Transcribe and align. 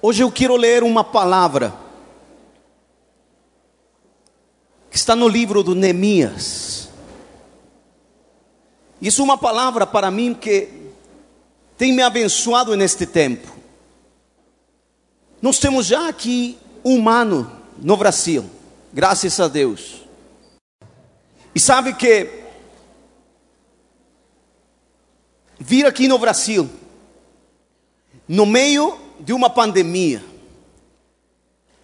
Hoje 0.00 0.22
eu 0.22 0.30
quero 0.30 0.54
ler 0.54 0.84
uma 0.84 1.02
palavra 1.02 1.74
que 4.88 4.96
está 4.96 5.16
no 5.16 5.26
livro 5.26 5.64
do 5.64 5.74
Neemias. 5.74 6.88
Isso 9.02 9.22
é 9.22 9.24
uma 9.24 9.36
palavra 9.36 9.84
para 9.84 10.08
mim 10.08 10.34
que 10.34 10.68
tem 11.76 11.92
me 11.92 12.00
abençoado 12.02 12.76
neste 12.76 13.06
tempo. 13.06 13.48
Nós 15.42 15.58
temos 15.58 15.86
já 15.86 16.08
aqui 16.08 16.56
humano 16.84 17.50
no 17.76 17.96
Brasil, 17.96 18.48
graças 18.92 19.40
a 19.40 19.48
Deus. 19.48 20.02
E 21.52 21.58
sabe 21.58 21.92
que 21.94 22.44
vir 25.58 25.86
aqui 25.86 26.06
no 26.06 26.20
Brasil, 26.20 26.70
no 28.28 28.46
meio 28.46 29.07
de 29.20 29.32
uma 29.32 29.50
pandemia, 29.50 30.24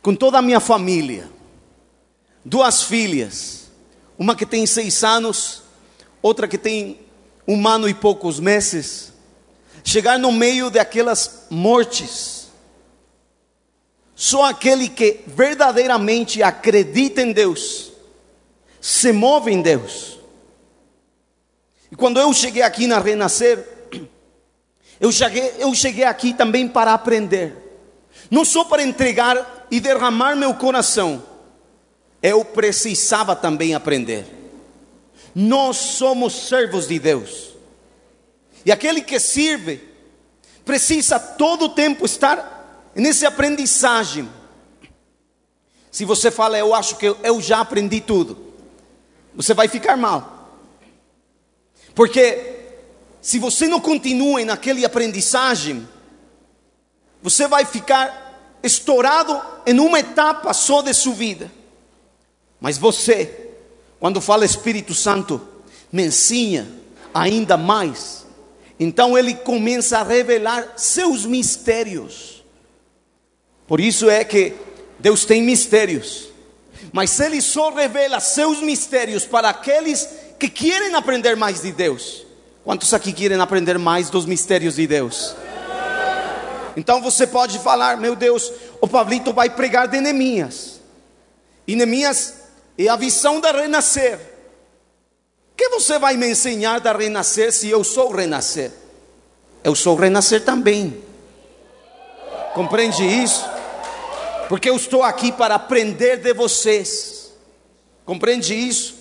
com 0.01 0.15
toda 0.15 0.39
a 0.39 0.43
minha 0.43 0.61
família, 0.61 1.29
duas 2.45 2.83
filhas, 2.83 3.71
uma 4.19 4.37
que 4.37 4.47
tem 4.47 4.67
seis 4.67 5.03
anos, 5.03 5.63
outra 6.23 6.47
que 6.47 6.59
tem 6.59 7.01
um 7.47 7.67
ano 7.67 7.89
e 7.89 7.95
poucos 7.95 8.39
meses, 8.39 9.13
chegar 9.83 10.19
no 10.19 10.33
meio 10.33 10.71
daquelas 10.71 11.47
mortes. 11.51 12.49
Só 14.15 14.45
aquele 14.45 14.89
que 14.89 15.21
verdadeiramente 15.27 16.43
acredita 16.43 17.21
em 17.21 17.33
Deus, 17.33 17.93
se 18.81 19.13
move 19.13 19.51
em 19.51 19.61
Deus. 19.61 20.19
E 21.91 21.97
quando 21.97 22.21
eu 22.21 22.33
cheguei 22.33 22.63
aqui 22.63 22.87
na 22.87 22.99
Renascer, 22.99 23.74
eu 25.01 25.11
cheguei, 25.11 25.55
eu 25.59 25.75
cheguei 25.75 26.05
aqui 26.05 26.33
também 26.33 26.69
para 26.69 26.95
aprender, 26.95 27.57
não 28.31 28.45
só 28.45 28.65
para 28.65 28.83
entregar 28.83 29.67
e 29.71 29.81
derramar 29.81 30.37
meu 30.37 30.55
coração, 30.55 31.23
eu 32.23 32.45
precisava 32.45 33.37
também 33.37 33.75
aprender. 33.75 34.25
Nós 35.35 35.77
somos 35.77 36.33
servos 36.49 36.89
de 36.89 36.99
Deus. 36.99 37.51
E 38.65 38.73
aquele 38.73 39.03
que 39.03 39.19
serve 39.19 39.81
precisa 40.65 41.19
todo 41.19 41.67
o 41.67 41.69
tempo 41.69 42.07
estar 42.07 42.91
nesse 42.95 43.27
aprendizagem. 43.27 44.29
Se 45.91 46.05
você 46.05 46.31
fala, 46.31 46.59
eu 46.59 46.75
acho 46.75 46.97
que 46.97 47.07
eu 47.23 47.41
já 47.41 47.61
aprendi 47.61 48.01
tudo, 48.01 48.55
você 49.35 49.53
vai 49.53 49.69
ficar 49.69 49.97
mal. 49.97 50.51
Porque 51.95 52.64
se 53.25 53.39
você 53.39 53.67
não 53.67 53.81
continua 53.81 54.45
naquele 54.45 54.85
aprendizagem, 54.85 55.89
você 57.23 57.49
vai 57.49 57.65
ficar 57.65 58.59
estourado 58.63 59.41
em 59.65 59.81
uma 59.81 59.99
etapa 59.99 60.53
só 60.53 60.83
de 60.83 60.93
sua 60.93 61.15
vida. 61.15 61.51
Mas 62.61 62.77
você, 62.77 63.49
quando 63.99 64.21
fala 64.21 64.45
Espírito 64.45 64.93
Santo, 64.93 65.41
me 65.91 66.05
ensina 66.05 66.69
ainda 67.15 67.57
mais. 67.57 68.27
Então 68.79 69.17
ele 69.17 69.33
começa 69.33 70.01
a 70.01 70.03
revelar 70.03 70.75
seus 70.77 71.25
mistérios. 71.25 72.45
Por 73.67 73.81
isso 73.81 74.11
é 74.11 74.23
que 74.23 74.53
Deus 74.99 75.25
tem 75.25 75.43
mistérios. 75.43 76.29
Mas 76.93 77.19
ele 77.19 77.41
só 77.41 77.71
revela 77.71 78.21
seus 78.21 78.61
mistérios 78.61 79.25
para 79.25 79.49
aqueles 79.49 80.07
que 80.39 80.51
querem 80.51 80.95
aprender 80.95 81.37
mais 81.37 81.63
de 81.63 81.73
Deus. 81.73 82.25
Quantos 82.65 82.95
aqui 82.95 83.13
querem 83.13 83.39
aprender 83.41 83.79
mais 83.79 84.09
dos 84.09 84.25
mistérios 84.25 84.77
de 84.77 84.87
Deus? 84.87 85.37
Então 86.77 87.01
você 87.01 87.27
pode 87.27 87.59
falar, 87.59 87.99
meu 87.99 88.17
Deus, 88.17 88.51
o 88.81 88.89
Pablito 88.89 89.33
vai 89.33 89.51
pregar 89.51 89.87
de 89.87 90.01
Neemias. 90.01 90.81
E 91.67 91.77
Neemias 91.77 92.35
e 92.77 92.89
a 92.89 92.97
visão 92.97 93.39
da 93.41 93.53
renascer. 93.53 94.19
O 95.53 95.57
que 95.57 95.69
você 95.69 95.99
vai 95.99 96.17
me 96.17 96.31
ensinar 96.31 96.81
da 96.81 96.93
renascer 96.93 97.53
se 97.53 97.69
eu 97.69 97.85
sou 97.85 98.11
renascer? 98.11 98.73
Eu 99.63 99.75
sou 99.75 99.95
renascer 99.95 100.45
também. 100.45 101.03
Compreende 102.55 103.05
isso? 103.05 103.45
Porque 104.49 104.69
eu 104.69 104.77
estou 104.77 105.03
aqui 105.03 105.31
para 105.31 105.55
aprender 105.55 106.17
de 106.19 106.33
vocês. 106.33 107.33
Compreende 108.05 108.55
isso? 108.55 108.95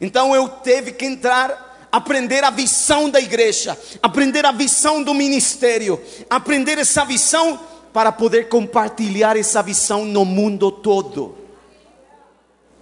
Então 0.00 0.34
eu 0.34 0.48
teve 0.48 0.92
que 0.92 1.04
entrar, 1.04 1.73
aprender 1.94 2.42
a 2.42 2.50
visão 2.50 3.08
da 3.08 3.20
igreja, 3.20 3.78
aprender 4.02 4.44
a 4.44 4.50
visão 4.50 5.00
do 5.00 5.14
ministério, 5.14 6.02
aprender 6.28 6.76
essa 6.76 7.04
visão 7.04 7.56
para 7.92 8.10
poder 8.10 8.48
compartilhar 8.48 9.36
essa 9.36 9.62
visão 9.62 10.04
no 10.04 10.24
mundo 10.24 10.72
todo. 10.72 11.38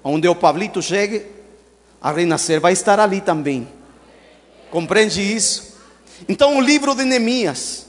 Onde 0.03 0.27
o 0.27 0.34
Pablito 0.34 0.81
chegue, 0.81 1.27
a 2.00 2.11
renascer 2.11 2.59
vai 2.59 2.73
estar 2.73 2.99
ali 2.99 3.21
também. 3.21 3.69
Compreende 4.71 5.21
isso? 5.21 5.77
Então, 6.27 6.56
o 6.56 6.62
livro 6.62 6.94
de 6.94 7.05
Neemias, 7.05 7.89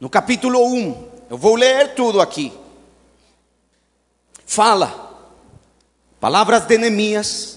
no 0.00 0.10
capítulo 0.10 0.66
1, 0.66 1.08
eu 1.30 1.38
vou 1.38 1.54
ler 1.54 1.94
tudo 1.94 2.20
aqui. 2.20 2.52
Fala, 4.44 5.16
palavras 6.18 6.66
de 6.66 6.76
Neemias, 6.76 7.55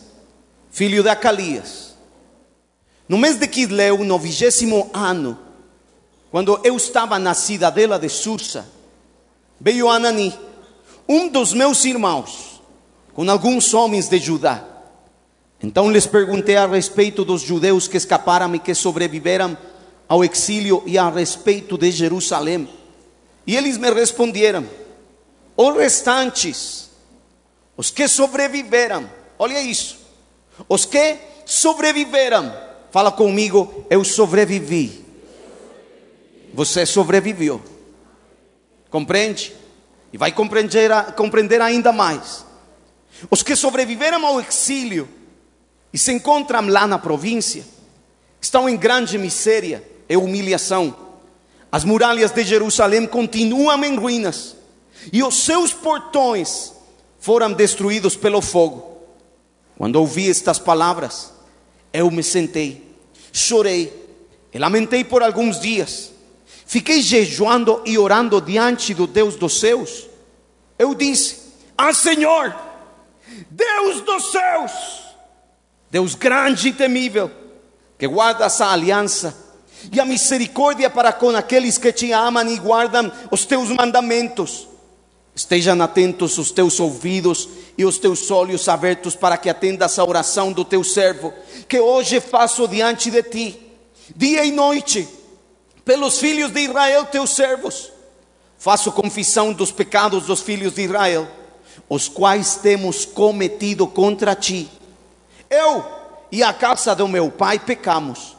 filho 0.70 1.04
de 1.04 1.10
Acalias. 1.10 1.96
No 3.08 3.18
mês 3.18 3.38
de 3.38 3.48
Quisleu, 3.48 4.04
no 4.04 4.20
vigésimo 4.20 4.90
ano, 4.94 5.38
quando 6.32 6.60
eu 6.64 6.78
estava 6.78 7.18
na 7.18 7.34
cidadela 7.34 7.98
de 7.98 8.08
Sursa, 8.08 8.68
veio 9.60 9.90
Anani, 9.90 10.38
um 11.08 11.28
dos 11.28 11.54
meus 11.54 11.84
irmãos, 11.86 12.62
com 13.14 13.30
alguns 13.30 13.74
homens 13.74 14.08
de 14.08 14.20
Judá. 14.20 14.64
Então 15.62 15.92
lhes 15.92 16.06
perguntei 16.06 16.56
a 16.56 16.68
respeito 16.68 17.26
dos 17.26 17.42
judeus 17.42 17.88
que 17.88 17.98
escaparam 17.98 18.54
e 18.56 18.60
que 18.60 18.74
sobreviveram 18.74 19.58
ao 20.08 20.24
exílio 20.24 20.82
e 20.86 20.98
a 20.98 21.10
respeito 21.10 21.78
de 21.78 21.92
Jerusalém. 21.92 22.70
E 23.46 23.58
eles 23.58 23.78
me 23.78 23.92
responderam: 23.92 24.66
os 25.58 25.76
restantes, 25.76 26.92
os 27.76 27.92
que 27.92 28.08
sobreviveram, 28.08 29.10
olha 29.38 29.62
isso, 29.62 29.99
os 30.68 30.86
que 30.86 31.18
sobreviveram, 31.46 32.54
fala 32.92 33.12
comigo, 33.12 33.86
eu 33.90 34.04
sobrevivi. 34.04 35.06
Você 36.54 36.86
sobreviveu, 36.86 37.62
compreende? 38.90 39.56
E 40.12 40.18
vai 40.18 40.32
compreender, 40.32 40.92
compreender 41.16 41.62
ainda 41.62 41.92
mais. 41.92 42.46
Os 43.30 43.44
que 43.44 43.56
sobreviveram 43.56 44.26
ao 44.26 44.42
exílio 44.42 45.08
e 45.94 45.98
se 45.98 46.12
encontram 46.12 46.68
lá 46.68 46.88
na 46.88 46.98
província, 46.98 47.64
estão 48.42 48.70
em 48.70 48.78
grande 48.78 49.18
miséria 49.18 49.84
e 50.08 50.16
humilhação. 50.16 50.96
As 51.72 51.84
muralhas 51.84 52.32
de 52.32 52.44
Jerusalém 52.44 53.06
continuam 53.06 53.84
em 53.84 53.96
ruínas 53.96 54.56
e 55.12 55.24
os 55.24 55.44
seus 55.44 55.74
portões 55.74 56.74
foram 57.20 57.54
destruídos 57.54 58.16
pelo 58.16 58.42
fogo. 58.42 58.89
Quando 59.80 59.96
ouvi 59.96 60.30
estas 60.30 60.60
palavras, 60.60 61.32
eu 61.94 62.12
me 62.12 62.22
sentei, 62.22 62.94
chorei 63.32 63.94
e 64.54 64.60
lamentei 64.60 65.06
por 65.06 65.24
alguns 65.24 65.58
dias. 65.58 66.12
Fiquei 66.66 67.02
jejuando 67.02 67.82
e 67.86 67.98
orando 67.98 68.42
diante 68.42 68.94
do 68.94 69.08
Deus 69.08 69.38
dos 69.38 69.58
céus. 69.58 70.06
Eu 70.78 70.94
disse: 70.94 71.54
Ah, 71.78 71.94
Senhor, 71.94 72.54
Deus 73.50 74.02
dos 74.02 74.34
céus, 74.34 74.72
Deus 75.90 76.14
grande 76.14 76.68
e 76.68 76.74
temível, 76.74 77.32
que 77.98 78.06
guarda 78.06 78.48
essa 78.48 78.68
aliança 78.68 79.34
e 79.94 79.98
a 79.98 80.04
misericórdia 80.04 80.90
para 80.90 81.14
com 81.14 81.30
aqueles 81.30 81.78
que 81.78 81.94
te 81.94 82.12
amam 82.12 82.46
e 82.50 82.60
guardam 82.60 83.10
os 83.32 83.46
teus 83.46 83.70
mandamentos. 83.70 84.69
Estejam 85.40 85.82
atentos 85.82 86.38
os 86.38 86.52
teus 86.52 86.82
ouvidos 86.82 87.48
e 87.78 87.86
os 87.86 87.98
teus 87.98 88.30
olhos 88.30 88.68
abertos 88.68 89.16
para 89.16 89.38
que 89.38 89.50
atendas 89.50 89.98
a 89.98 90.04
oração 90.04 90.52
do 90.52 90.66
teu 90.66 90.84
servo, 90.84 91.34
que 91.66 91.80
hoje 91.80 92.20
faço 92.20 92.68
diante 92.68 93.10
de 93.10 93.24
ti, 93.24 93.72
dia 94.14 94.44
e 94.44 94.52
noite 94.52 95.08
pelos 95.86 96.20
filhos 96.20 96.52
de 96.52 96.60
Israel, 96.60 97.06
teus 97.06 97.30
servos. 97.30 97.90
Faço 98.58 98.92
confissão 98.92 99.54
dos 99.54 99.72
pecados 99.72 100.26
dos 100.26 100.42
filhos 100.42 100.74
de 100.74 100.82
Israel, 100.82 101.26
os 101.88 102.10
quais 102.10 102.58
temos 102.58 103.06
cometido 103.06 103.88
contra 103.88 104.36
ti. 104.36 104.70
Eu 105.50 105.86
e 106.30 106.44
a 106.44 106.52
casa 106.52 106.94
do 106.94 107.08
meu 107.08 107.32
pai 107.32 107.60
pecamos. 107.60 108.36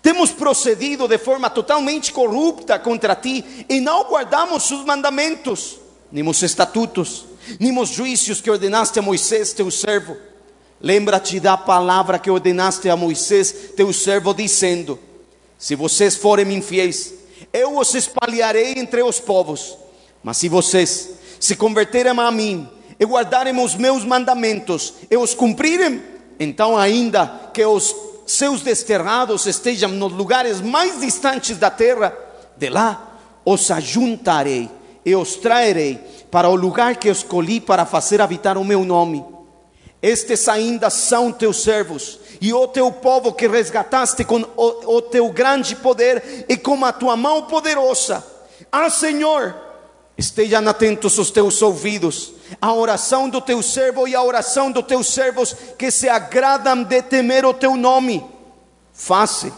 Temos 0.00 0.30
procedido 0.30 1.08
de 1.08 1.18
forma 1.18 1.50
totalmente 1.50 2.12
corrupta 2.12 2.78
contra 2.78 3.16
ti 3.16 3.66
e 3.68 3.80
não 3.80 4.04
guardamos 4.04 4.70
os 4.70 4.84
mandamentos, 4.84 5.80
nem 6.10 6.26
os 6.26 6.42
estatutos, 6.42 7.26
nem 7.58 7.76
os 7.78 7.88
juízos 7.90 8.40
que 8.40 8.50
ordenaste 8.50 8.98
a 8.98 9.02
Moisés, 9.02 9.52
teu 9.52 9.70
servo. 9.70 10.16
Lembra-te 10.80 11.40
da 11.40 11.56
palavra 11.56 12.18
que 12.18 12.30
ordenaste 12.30 12.88
a 12.88 12.96
Moisés, 12.96 13.72
teu 13.76 13.92
servo, 13.92 14.34
dizendo: 14.34 14.98
se 15.58 15.74
vocês 15.74 16.16
forem 16.16 16.52
infiéis, 16.54 17.14
eu 17.52 17.78
os 17.78 17.94
espalharei 17.94 18.74
entre 18.78 19.02
os 19.02 19.18
povos. 19.18 19.76
Mas 20.22 20.36
se 20.38 20.48
vocês 20.48 21.10
se 21.40 21.56
converterem 21.56 22.18
a 22.18 22.30
mim 22.30 22.68
e 22.98 23.04
guardarem 23.04 23.58
os 23.58 23.74
meus 23.74 24.04
mandamentos 24.04 24.94
e 25.10 25.16
os 25.16 25.34
cumprirem, 25.34 26.02
então, 26.38 26.76
ainda 26.76 27.50
que 27.54 27.64
os 27.64 27.94
seus 28.26 28.60
desterrados 28.60 29.46
estejam 29.46 29.90
nos 29.90 30.12
lugares 30.12 30.60
mais 30.60 31.00
distantes 31.00 31.56
da 31.56 31.70
terra, 31.70 32.16
de 32.56 32.68
lá 32.68 33.18
os 33.44 33.70
ajuntarei 33.70 34.68
e 35.06 35.14
os 35.14 35.36
trairei 35.36 35.98
para 36.30 36.48
o 36.48 36.56
lugar 36.56 36.96
que 36.96 37.08
escolhi 37.08 37.60
para 37.60 37.86
fazer 37.86 38.20
habitar 38.20 38.58
o 38.58 38.64
meu 38.64 38.84
nome. 38.84 39.24
Estes 40.02 40.48
ainda 40.48 40.90
são 40.90 41.32
teus 41.32 41.62
servos 41.62 42.18
e 42.40 42.52
o 42.52 42.66
teu 42.66 42.90
povo 42.90 43.32
que 43.32 43.46
resgataste 43.46 44.24
com 44.24 44.42
o, 44.56 44.96
o 44.96 45.00
teu 45.00 45.30
grande 45.30 45.76
poder 45.76 46.44
e 46.48 46.56
com 46.56 46.84
a 46.84 46.92
tua 46.92 47.16
mão 47.16 47.44
poderosa. 47.44 48.22
Ah, 48.70 48.90
Senhor, 48.90 49.54
estejam 50.18 50.68
atentos 50.68 51.16
os 51.18 51.30
teus 51.30 51.62
ouvidos 51.62 52.34
a 52.60 52.72
oração 52.72 53.28
do 53.28 53.40
teu 53.40 53.62
servo 53.62 54.06
e 54.06 54.14
a 54.14 54.22
oração 54.22 54.70
dos 54.70 54.86
teus 54.86 55.08
servos 55.08 55.54
que 55.76 55.90
se 55.90 56.08
agradam 56.08 56.82
de 56.82 57.02
temer 57.02 57.44
o 57.44 57.52
teu 57.52 57.76
nome. 57.76 58.24
Faça 58.92 59.52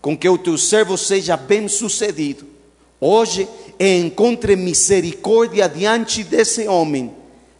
com 0.00 0.16
que 0.16 0.28
o 0.28 0.38
teu 0.38 0.58
servo 0.58 0.96
seja 0.96 1.36
bem 1.36 1.68
sucedido. 1.68 2.46
Hoje 3.00 3.48
e 3.78 4.00
encontre 4.00 4.56
misericórdia 4.56 5.68
diante 5.68 6.24
desse 6.24 6.66
homem. 6.66 7.14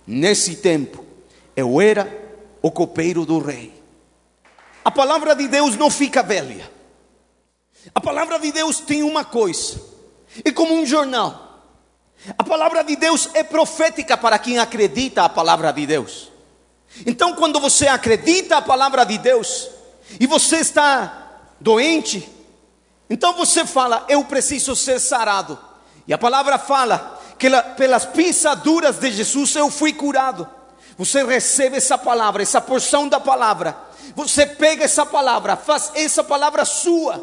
Nesse 0.07 0.57
tempo, 0.57 1.05
eu 1.55 1.81
era 1.81 2.11
o 2.63 2.71
copeiro 2.71 3.25
do 3.25 3.39
rei. 3.39 3.73
A 4.85 4.91
palavra 4.91 5.35
de 5.35 5.47
Deus 5.47 5.77
não 5.77 5.91
fica 5.91 6.23
velha. 6.23 6.71
A 7.95 8.01
palavra 8.01 8.39
de 8.39 8.51
Deus 8.51 8.81
tem 8.81 9.03
uma 9.03 9.25
coisa, 9.25 9.81
é 10.45 10.51
como 10.51 10.75
um 10.75 10.85
jornal. 10.85 11.63
A 12.37 12.43
palavra 12.43 12.83
de 12.83 12.97
Deus 12.97 13.31
é 13.35 13.43
profética 13.43 14.17
para 14.17 14.39
quem 14.39 14.59
acredita 14.59 15.23
a 15.23 15.29
palavra 15.29 15.73
de 15.73 15.87
Deus. 15.87 16.33
Então, 17.07 17.35
quando 17.35 17.61
você 17.61 17.87
acredita 17.87 18.57
a 18.57 18.63
palavra 18.63 19.05
de 19.05 19.19
Deus 19.19 19.71
e 20.19 20.27
você 20.27 20.57
está 20.57 21.53
doente, 21.61 22.29
então 23.09 23.35
você 23.35 23.65
fala: 23.65 24.05
Eu 24.09 24.25
preciso 24.25 24.75
ser 24.75 24.99
sarado. 24.99 25.68
E 26.09 26.13
a 26.13 26.19
palavra 26.19 26.59
fala 26.59 27.21
que 27.39 27.49
pelas 27.77 28.05
pisaduras 28.07 28.99
de 28.99 29.13
Jesus 29.13 29.55
eu 29.55 29.71
fui 29.71 29.93
curado. 29.93 30.49
Você 30.97 31.23
recebe 31.23 31.77
essa 31.77 31.97
palavra, 31.97 32.43
essa 32.43 32.61
porção 32.61 33.09
da 33.09 33.21
palavra. 33.21 33.77
Você 34.17 34.45
pega 34.45 34.85
essa 34.85 35.07
palavra, 35.07 35.55
faz 35.57 35.93
essa 35.95 36.25
palavra 36.25 36.65
sua. 36.65 37.23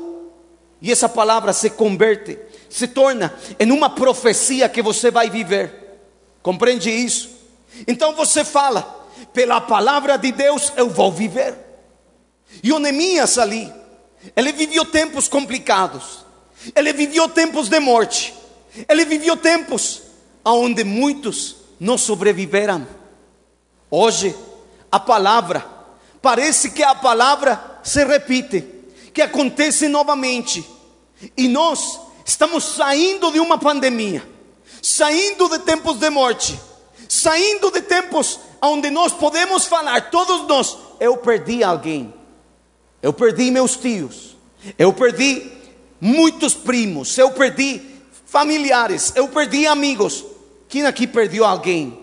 E 0.82 0.92
essa 0.92 1.10
palavra 1.10 1.52
se 1.52 1.72
converte 1.72 2.40
se 2.76 2.90
torna 2.90 3.34
em 3.58 3.72
uma 3.72 3.90
profecia 3.90 4.68
que 4.68 4.82
você 4.82 5.10
vai 5.10 5.30
viver. 5.30 5.98
Compreende 6.42 6.90
isso? 6.90 7.30
Então 7.88 8.14
você 8.14 8.44
fala, 8.44 9.08
pela 9.32 9.62
palavra 9.62 10.18
de 10.18 10.30
Deus 10.34 10.74
eu 10.76 10.90
vou 10.90 11.10
viver. 11.10 11.56
E 12.62 12.74
o 12.74 12.76
ali, 13.42 13.74
ele 14.36 14.52
viveu 14.52 14.84
tempos 14.84 15.30
complicados, 15.30 16.26
ele 16.76 16.92
viveu 16.92 17.30
tempos 17.30 17.70
de 17.70 17.80
morte, 17.80 18.34
ele 18.88 19.06
viveu 19.06 19.38
tempos 19.38 20.02
onde 20.44 20.84
muitos 20.84 21.56
não 21.80 21.98
sobreviveram. 21.98 22.88
Hoje, 23.90 24.36
a 24.92 25.00
palavra, 25.00 25.66
parece 26.22 26.72
que 26.72 26.84
a 26.84 26.96
palavra 26.96 27.80
se 27.84 28.04
repite, 28.04 28.64
que 29.14 29.22
acontece 29.22 29.88
novamente, 29.88 30.66
e 31.38 31.48
nós 31.48 32.06
Estamos 32.26 32.64
saindo 32.64 33.32
de 33.32 33.40
uma 33.40 33.60
pandemia, 33.60 34.28
saindo 34.82 35.48
de 35.48 35.60
tempos 35.60 36.00
de 36.00 36.10
morte, 36.10 36.60
saindo 37.08 37.70
de 37.70 37.82
tempos 37.82 38.40
onde 38.60 38.90
nós 38.90 39.14
podemos 39.14 39.66
falar, 39.66 40.10
todos 40.10 40.48
nós, 40.48 40.76
eu 41.00 41.18
perdi 41.18 41.64
alguém, 41.64 42.12
eu 43.04 43.14
perdi 43.14 43.52
meus 43.52 43.76
tios, 43.76 44.36
eu 44.76 44.92
perdi 44.92 45.52
muitos 46.02 46.56
primos, 46.56 47.16
eu 47.16 47.30
perdi 47.30 47.80
familiares, 48.26 49.14
eu 49.16 49.28
perdi 49.28 49.66
amigos. 49.68 50.26
Quem 50.68 50.86
aqui 50.86 51.08
perdeu 51.08 51.46
alguém? 51.46 51.98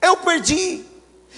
Eu 0.00 0.16
perdi. 0.16 0.84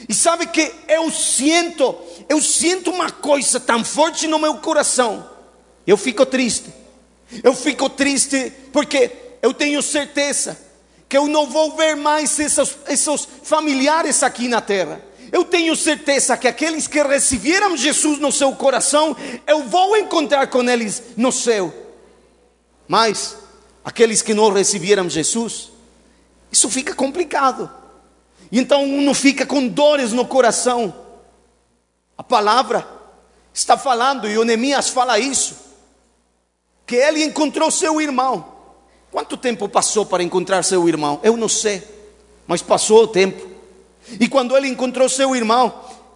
E 0.09 0.15
sabe 0.15 0.47
que 0.47 0.73
eu 0.89 1.11
sinto, 1.11 1.95
eu 2.29 2.41
sinto 2.41 2.91
uma 2.91 3.11
coisa 3.11 3.61
tão 3.61 3.85
forte 3.85 4.27
no 4.27 4.39
meu 4.39 4.57
coração. 4.57 5.29
Eu 5.87 5.97
fico 5.97 6.25
triste. 6.25 6.73
Eu 7.43 7.55
fico 7.55 7.89
triste 7.89 8.53
porque 8.73 9.11
eu 9.43 9.53
tenho 9.53 9.83
certeza 9.83 10.59
que 11.09 11.17
eu 11.17 11.27
não 11.27 11.47
vou 11.47 11.77
ver 11.77 11.95
mais 11.95 12.39
esses, 12.39 12.77
esses 12.89 13.29
familiares 13.43 14.23
aqui 14.23 14.49
na 14.49 14.61
terra. 14.61 15.01
Eu 15.31 15.45
tenho 15.45 15.75
certeza 15.75 16.37
que 16.37 16.49
aqueles 16.49 16.87
que 16.87 17.03
receberam 17.03 17.77
Jesus 17.77 18.19
no 18.19 18.33
seu 18.33 18.53
coração, 18.53 19.17
eu 19.47 19.65
vou 19.65 19.97
encontrar 19.97 20.47
com 20.47 20.63
eles 20.69 21.03
no 21.17 21.33
céu. 21.33 21.73
Mas 22.87 23.37
aqueles 23.85 24.23
que 24.23 24.35
não 24.35 24.53
receberam 24.53 25.09
Jesus, 25.09 25.71
isso 26.51 26.71
fica 26.71 26.95
complicado. 26.95 27.71
E 28.51 28.59
então 28.59 28.85
um 28.85 29.03
não 29.03 29.15
fica 29.15 29.45
com 29.45 29.67
dores 29.69 30.13
no 30.13 30.27
coração. 30.27 30.95
A 32.17 32.23
palavra 32.23 32.87
está 33.53 33.77
falando, 33.77 34.29
e 34.29 34.39
o 34.39 34.45
Neemias 34.45 34.89
fala 34.89 35.19
isso 35.19 35.65
que 36.87 36.97
ele 36.97 37.23
encontrou 37.25 37.71
seu 37.71 38.01
irmão. 38.01 38.53
Quanto 39.11 39.37
tempo 39.37 39.69
passou 39.69 40.05
para 40.05 40.23
encontrar 40.23 40.63
seu 40.63 40.89
irmão? 40.89 41.21
Eu 41.23 41.37
não 41.37 41.49
sei, 41.49 41.83
mas 42.47 42.63
passou 42.63 43.05
o 43.05 43.09
tempo. 43.09 43.49
E 44.21 44.29
quando 44.29 44.57
ele 44.57 44.69
encontrou 44.69 45.09
seu 45.09 45.35
irmão, 45.35 45.73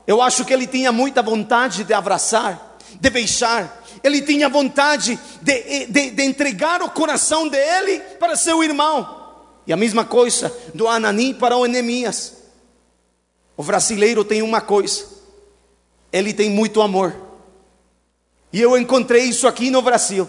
eu 0.07 0.21
acho 0.21 0.45
que 0.45 0.53
ele 0.53 0.67
tinha 0.67 0.93
muita 0.93 1.23
vontade 1.23 1.85
de 1.85 1.95
abraçar, 1.95 2.77
de 3.01 3.11
beijar. 3.11 3.78
Ele 4.03 4.23
tinha 4.23 4.49
vontade 4.49 5.19
de, 5.43 5.87
de, 5.87 6.11
de 6.11 6.23
entregar 6.23 6.83
o 6.83 6.91
coração 6.91 7.49
dele 7.49 8.01
para 8.19 8.37
seu 8.37 8.63
irmão. 8.63 9.19
E 9.67 9.73
a 9.73 9.77
mesma 9.77 10.05
coisa 10.05 10.55
do 10.75 10.89
Anani 10.89 11.35
para 11.35 11.57
o 11.57 11.65
Enemias. 11.65 12.35
O 13.57 13.63
brasileiro 13.63 14.25
tem 14.25 14.41
uma 14.41 14.61
coisa, 14.61 15.05
ele 16.13 16.33
tem 16.33 16.49
muito 16.49 16.81
amor. 16.81 17.15
E 18.53 18.61
eu 18.61 18.79
encontrei 18.79 19.25
isso 19.25 19.47
aqui 19.49 19.69
no 19.69 19.83
Brasil. 19.83 20.29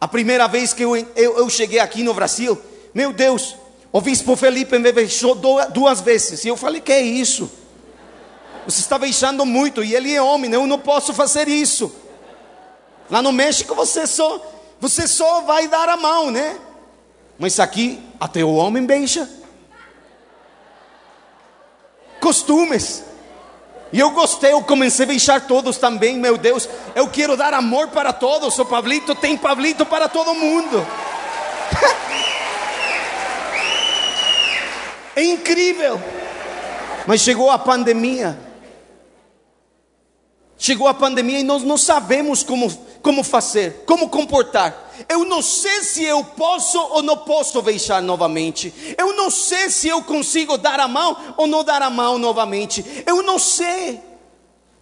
A 0.00 0.08
primeira 0.08 0.48
vez 0.48 0.72
que 0.72 0.82
eu, 0.82 0.96
eu, 0.96 1.38
eu 1.38 1.48
cheguei 1.50 1.78
aqui 1.78 2.02
no 2.02 2.14
Brasil, 2.14 2.60
meu 2.92 3.12
Deus, 3.12 3.54
o 3.92 4.00
bispo 4.00 4.34
Felipe 4.34 4.78
me 4.78 4.90
beijou 4.90 5.34
duas 5.34 6.00
vezes. 6.00 6.44
E 6.44 6.48
eu 6.48 6.56
falei: 6.56 6.80
Que 6.80 6.92
é 6.92 7.02
isso? 7.02 7.50
Você 8.66 8.80
está 8.80 8.98
beijando 8.98 9.44
muito. 9.46 9.84
E 9.84 9.94
ele 9.94 10.12
é 10.12 10.20
homem, 10.20 10.52
eu 10.52 10.66
não 10.66 10.78
posso 10.78 11.12
fazer 11.12 11.46
isso. 11.46 11.94
Lá 13.10 13.20
no 13.20 13.32
México 13.32 13.74
você 13.74 14.06
só, 14.06 14.40
você 14.80 15.06
só 15.06 15.42
vai 15.42 15.68
dar 15.68 15.88
a 15.88 15.96
mão, 15.96 16.30
né? 16.30 16.58
Mas 17.38 17.60
aqui 17.60 18.02
até 18.18 18.44
o 18.44 18.54
homem 18.54 18.84
beija. 18.84 19.28
Costumes. 22.20 23.04
E 23.92 24.00
eu 24.00 24.10
gostei, 24.10 24.52
eu 24.52 24.62
comecei 24.62 25.04
a 25.04 25.08
beijar 25.08 25.46
todos 25.46 25.78
também, 25.78 26.18
meu 26.18 26.36
Deus. 26.36 26.68
Eu 26.94 27.08
quero 27.08 27.36
dar 27.36 27.54
amor 27.54 27.88
para 27.88 28.12
todos. 28.12 28.58
O 28.58 28.64
Pablito 28.64 29.14
tem 29.14 29.36
Pablito 29.36 29.86
para 29.86 30.08
todo 30.08 30.34
mundo. 30.34 30.84
é 35.14 35.22
incrível. 35.22 36.02
Mas 37.06 37.20
chegou 37.20 37.50
a 37.50 37.58
pandemia. 37.58 38.36
Chegou 40.64 40.88
a 40.88 40.94
pandemia 40.94 41.40
e 41.40 41.42
nós 41.42 41.62
não 41.62 41.76
sabemos 41.76 42.42
como, 42.42 42.74
como 43.02 43.22
fazer, 43.22 43.84
como 43.86 44.08
comportar. 44.08 44.94
Eu 45.06 45.22
não 45.22 45.42
sei 45.42 45.82
se 45.82 46.02
eu 46.02 46.24
posso 46.24 46.78
ou 46.78 47.02
não 47.02 47.18
posso 47.18 47.60
beijar 47.60 48.00
novamente. 48.00 48.72
Eu 48.96 49.14
não 49.14 49.30
sei 49.30 49.68
se 49.68 49.88
eu 49.88 50.00
consigo 50.02 50.56
dar 50.56 50.80
a 50.80 50.88
mão 50.88 51.34
ou 51.36 51.46
não 51.46 51.62
dar 51.62 51.82
a 51.82 51.90
mão 51.90 52.16
novamente. 52.16 52.82
Eu 53.04 53.22
não 53.22 53.38
sei. 53.38 54.00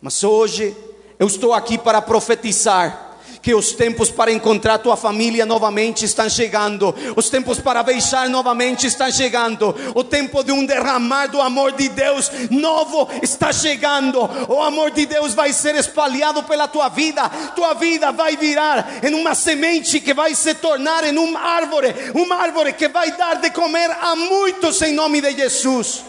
Mas 0.01 0.23
hoje 0.23 0.73
eu 1.19 1.27
estou 1.27 1.53
aqui 1.53 1.77
para 1.77 2.01
profetizar 2.01 3.12
que 3.43 3.55
os 3.55 3.73
tempos 3.73 4.09
para 4.09 4.31
encontrar 4.31 4.79
tua 4.79 4.97
família 4.97 5.45
novamente 5.45 6.05
estão 6.05 6.31
chegando, 6.31 6.95
os 7.17 7.29
tempos 7.29 7.59
para 7.59 7.83
beijar 7.83 8.29
novamente 8.29 8.87
estão 8.87 9.11
chegando, 9.11 9.75
o 9.95 10.05
tempo 10.05 10.45
de 10.45 10.53
um 10.53 10.65
derramar 10.65 11.27
do 11.27 11.41
amor 11.41 11.73
de 11.73 11.89
Deus 11.89 12.31
novo 12.49 13.09
está 13.21 13.53
chegando, 13.53 14.21
o 14.49 14.63
amor 14.63 14.93
de 14.93 15.07
Deus 15.07 15.35
vai 15.35 15.53
ser 15.53 15.75
espalhado 15.75 16.45
pela 16.45 16.69
tua 16.69 16.89
vida, 16.89 17.29
tua 17.57 17.75
vida 17.75 18.13
vai 18.13 18.37
virar 18.37 19.01
em 19.03 19.13
uma 19.13 19.35
semente 19.35 19.99
que 19.99 20.15
vai 20.15 20.37
se 20.37 20.55
tornar 20.55 21.03
em 21.03 21.19
uma 21.19 21.41
árvore, 21.41 21.93
uma 22.15 22.37
árvore 22.37 22.73
que 22.73 22.87
vai 22.87 23.11
dar 23.17 23.41
de 23.41 23.51
comer 23.51 23.91
a 23.91 24.15
muitos 24.15 24.81
em 24.83 24.95
nome 24.95 25.21
de 25.21 25.33
Jesus. 25.33 26.05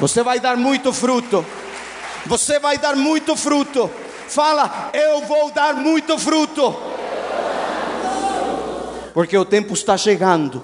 Você 0.00 0.22
vai 0.24 0.40
dar 0.40 0.56
muito 0.56 0.92
fruto, 0.92 1.46
você 2.26 2.58
vai 2.58 2.78
dar 2.78 2.96
muito 2.96 3.36
fruto. 3.36 3.88
Fala, 4.28 4.90
eu 4.92 5.22
vou 5.22 5.50
dar 5.50 5.74
muito 5.74 6.18
fruto. 6.18 6.74
porque 9.14 9.36
o 9.36 9.44
tempo 9.44 9.72
está 9.72 9.96
chegando. 9.96 10.62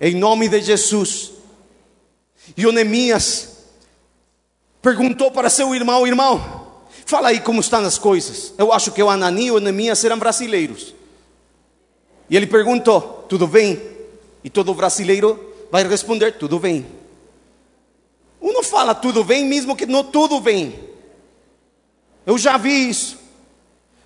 Em 0.00 0.14
nome 0.14 0.48
de 0.48 0.62
Jesus. 0.62 1.32
E 2.56 2.66
o 2.66 2.72
Neemias 2.72 3.66
perguntou 4.80 5.30
para 5.30 5.50
seu 5.50 5.74
irmão: 5.74 6.06
Irmão, 6.06 6.66
fala 7.04 7.28
aí 7.28 7.40
como 7.40 7.60
estão 7.60 7.84
as 7.84 7.98
coisas. 7.98 8.54
Eu 8.56 8.72
acho 8.72 8.92
que 8.92 9.02
o 9.02 9.10
Anani 9.10 9.46
e 9.46 9.50
o 9.50 9.60
Neemias 9.60 10.02
eram 10.04 10.18
brasileiros. 10.18 10.94
E 12.30 12.36
ele 12.36 12.46
perguntou: 12.46 13.26
Tudo 13.28 13.46
bem? 13.46 13.78
E 14.42 14.48
todo 14.48 14.72
brasileiro 14.72 15.52
vai 15.70 15.86
responder: 15.86 16.38
Tudo 16.38 16.58
bem. 16.58 16.86
Um 18.40 18.62
fala 18.62 18.94
tudo 18.94 19.22
bem, 19.24 19.44
mesmo 19.44 19.76
que 19.76 19.84
não 19.84 20.04
tudo 20.04 20.40
bem. 20.40 20.89
Eu 22.26 22.38
já 22.38 22.56
vi 22.56 22.88
isso. 22.88 23.18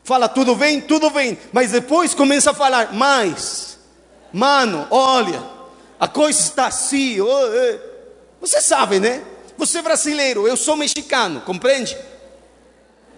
Fala 0.02 0.28
tudo 0.28 0.54
bem, 0.54 0.80
tudo 0.80 1.08
bem, 1.10 1.38
mas 1.52 1.70
depois 1.70 2.14
começa 2.14 2.50
a 2.50 2.54
falar 2.54 2.92
mais. 2.92 3.78
Mano, 4.32 4.86
olha, 4.90 5.42
a 5.98 6.06
coisa 6.06 6.38
está 6.38 6.66
assim. 6.66 7.20
Oh, 7.20 7.26
oh. 7.26 7.78
Você 8.40 8.60
sabe, 8.60 9.00
né? 9.00 9.24
Você 9.56 9.78
é 9.78 9.82
brasileiro, 9.82 10.46
eu 10.46 10.56
sou 10.56 10.76
mexicano, 10.76 11.40
compreende? 11.40 11.96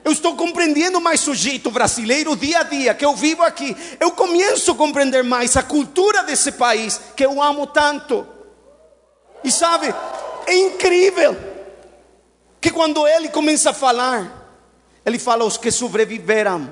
Eu 0.05 0.13
estou 0.13 0.37
compreendendo 0.37 1.01
mais 1.01 1.27
o 1.27 1.35
jeito 1.35 1.69
brasileiro 1.69 2.37
dia 2.37 2.61
a 2.61 2.63
dia 2.63 2.95
que 2.95 3.05
eu 3.05 3.17
vivo 3.17 3.43
aqui. 3.43 3.77
Eu 3.99 4.13
começo 4.13 4.71
a 4.71 4.75
compreender 4.77 5.25
mais 5.25 5.57
a 5.57 5.65
cultura 5.65 6.23
desse 6.23 6.53
país 6.53 7.01
que 7.17 7.27
eu 7.27 7.43
amo 7.43 7.67
tanto. 7.67 8.25
E 9.43 9.51
sabe, 9.51 9.93
é 10.47 10.55
incrível 10.55 11.37
que 12.61 12.71
quando 12.71 13.05
ele 13.09 13.29
começa 13.31 13.71
a 13.71 13.75
falar, 13.75 14.46
ele 15.07 15.21
fala 15.21 15.45
os 15.45 15.57
que 15.57 15.71
sobreviveram. 15.71 16.69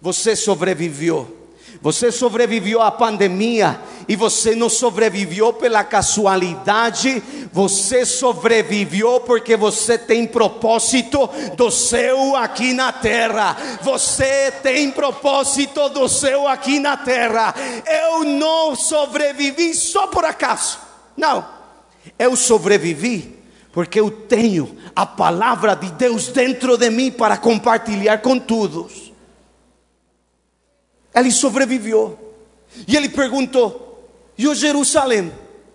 Você 0.00 0.34
sobreviveu. 0.34 1.36
Você 1.82 2.10
sobreviveu 2.10 2.82
à 2.82 2.90
pandemia 2.90 3.80
e 4.08 4.16
você 4.16 4.54
não 4.54 4.68
sobreviveu 4.68 5.52
pela 5.52 5.84
casualidade, 5.84 7.22
você 7.52 8.04
sobreviveu 8.04 9.20
porque 9.20 9.56
você 9.56 9.96
tem 9.96 10.26
propósito 10.26 11.28
do 11.56 11.70
céu 11.70 12.34
aqui 12.36 12.74
na 12.74 12.92
terra. 12.92 13.56
Você 13.82 14.50
tem 14.62 14.90
propósito 14.90 15.88
do 15.90 16.08
céu 16.08 16.48
aqui 16.48 16.78
na 16.78 16.96
terra. 16.96 17.54
Eu 17.86 18.24
não 18.24 18.74
sobrevivi 18.74 19.74
só 19.74 20.06
por 20.06 20.24
acaso. 20.24 20.78
Não. 21.16 21.46
Eu 22.18 22.36
sobrevivi 22.36 23.39
porque 23.72 24.00
eu 24.00 24.10
tenho 24.10 24.76
a 24.94 25.06
palavra 25.06 25.76
de 25.76 25.90
Deus 25.92 26.28
dentro 26.28 26.76
de 26.76 26.90
mim 26.90 27.10
para 27.10 27.36
compartilhar 27.36 28.18
com 28.18 28.38
todos. 28.38 29.12
Ele 31.14 31.30
sobreviveu. 31.30 32.18
E 32.86 32.96
ele 32.96 33.08
perguntou: 33.08 34.08
E 34.36 34.48
o 34.48 34.54
Jerusalém? 34.54 35.32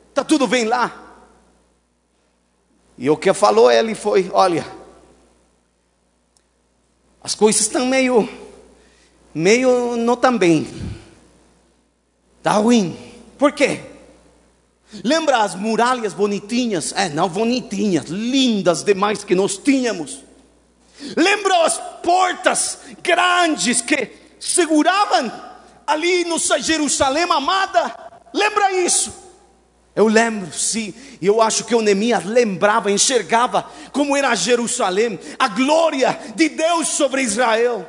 Está 0.10 0.24
tudo 0.24 0.48
bem 0.48 0.66
lá? 0.66 1.04
E 2.98 3.10
o 3.10 3.18
que 3.18 3.34
falou 3.34 3.72
ele 3.72 3.96
foi: 3.96 4.30
Olha, 4.34 4.66
as 7.22 7.34
coisas 7.34 7.62
estão 7.62 7.86
meio, 7.86 8.28
meio 9.34 9.96
não 9.96 10.16
tão 10.18 10.38
bem. 10.38 10.68
Está 12.38 12.54
ruim. 12.54 12.98
Por 13.38 13.52
quê? 13.52 13.95
Lembra 15.04 15.40
as 15.40 15.56
muralhas 15.56 16.14
bonitinhas? 16.14 16.94
É, 16.96 17.10
não 17.10 17.30
bonitinhas, 17.30 18.06
lindas 18.06 18.84
demais 18.84 19.24
que 19.24 19.36
nós 19.36 19.58
tínhamos. 19.58 20.24
Lembra 21.16 21.66
as 21.66 21.78
portas 22.02 22.80
grandes 23.04 23.82
que 23.82 24.10
seguravam 24.40 25.32
ali 25.86 26.24
no 26.24 26.38
Jerusalém 26.40 27.24
amada. 27.24 27.96
Lembra 28.34 28.72
isso? 28.72 29.26
Eu 29.96 30.08
lembro, 30.08 30.52
sim, 30.52 30.94
e 31.22 31.26
eu 31.26 31.42
acho 31.42 31.64
que 31.64 31.74
o 31.74 31.82
Neemias 31.82 32.26
lembrava, 32.26 32.92
enxergava 32.92 33.72
como 33.94 34.16
era 34.16 34.36
Jerusalém, 34.36 35.18
a 35.40 35.48
glória 35.48 36.20
de 36.36 36.50
Deus 36.50 36.90
sobre 36.90 37.22
Israel. 37.22 37.88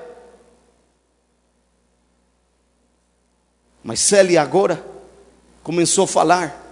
Mas 3.82 4.12
ele 4.12 4.38
agora 4.38 4.84
começou 5.64 6.04
a 6.04 6.08
falar: 6.08 6.65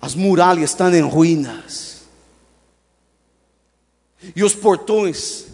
as 0.00 0.14
muralhas 0.14 0.70
estão 0.70 0.92
em 0.94 1.02
ruínas, 1.02 2.00
e 4.34 4.42
os 4.44 4.54
portões 4.54 5.46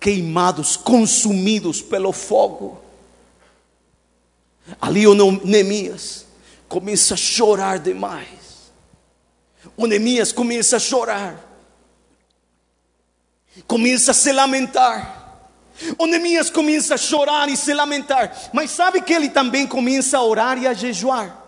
queimados, 0.00 0.76
consumidos 0.76 1.80
pelo 1.80 2.12
fogo. 2.12 2.80
Ali 4.80 5.06
o 5.06 5.14
Neemias 5.14 6.26
começa 6.68 7.14
a 7.14 7.16
chorar 7.16 7.78
demais. 7.78 8.72
O 9.76 9.86
Neemias 9.86 10.32
começa 10.32 10.76
a 10.76 10.80
chorar. 10.80 11.38
Começa 13.66 14.10
a 14.10 14.14
se 14.14 14.32
lamentar. 14.32 15.22
O 15.98 16.06
Neemias 16.06 16.50
começa 16.50 16.94
a 16.94 16.98
chorar 16.98 17.48
e 17.48 17.56
se 17.56 17.74
lamentar. 17.74 18.50
Mas 18.52 18.70
sabe 18.70 19.02
que 19.02 19.12
ele 19.12 19.28
também 19.28 19.66
começa 19.66 20.18
a 20.18 20.24
orar 20.24 20.58
e 20.58 20.66
a 20.66 20.72
jejuar. 20.72 21.41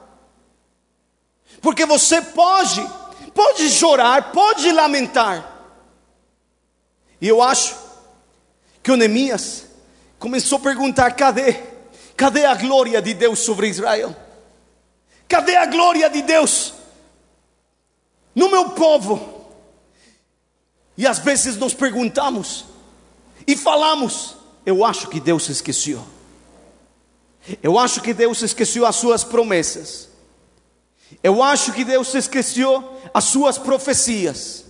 Porque 1.64 1.86
você 1.86 2.20
pode, 2.20 2.86
pode 3.34 3.70
chorar, 3.70 4.32
pode 4.32 4.70
lamentar. 4.70 5.50
E 7.18 7.26
eu 7.26 7.40
acho 7.40 7.74
que 8.82 8.92
o 8.92 8.96
Neemias 8.98 9.64
começou 10.18 10.58
a 10.58 10.60
perguntar: 10.60 11.12
cadê? 11.12 11.54
Cadê 12.18 12.44
a 12.44 12.54
glória 12.54 13.00
de 13.00 13.14
Deus 13.14 13.38
sobre 13.38 13.68
Israel? 13.68 14.14
Cadê 15.26 15.56
a 15.56 15.64
glória 15.64 16.10
de 16.10 16.20
Deus 16.20 16.74
no 18.34 18.50
meu 18.50 18.68
povo? 18.72 19.46
E 20.98 21.06
às 21.06 21.18
vezes 21.18 21.56
nos 21.56 21.72
perguntamos 21.72 22.66
e 23.46 23.56
falamos: 23.56 24.36
eu 24.66 24.84
acho 24.84 25.08
que 25.08 25.18
Deus 25.18 25.48
esqueceu. 25.48 26.04
Eu 27.62 27.78
acho 27.78 28.02
que 28.02 28.12
Deus 28.12 28.42
esqueceu 28.42 28.84
as 28.84 28.96
suas 28.96 29.24
promessas. 29.24 30.12
Eu 31.22 31.42
acho 31.42 31.72
que 31.72 31.84
Deus 31.84 32.14
esqueceu 32.14 32.82
as 33.12 33.24
suas 33.24 33.58
profecias. 33.58 34.64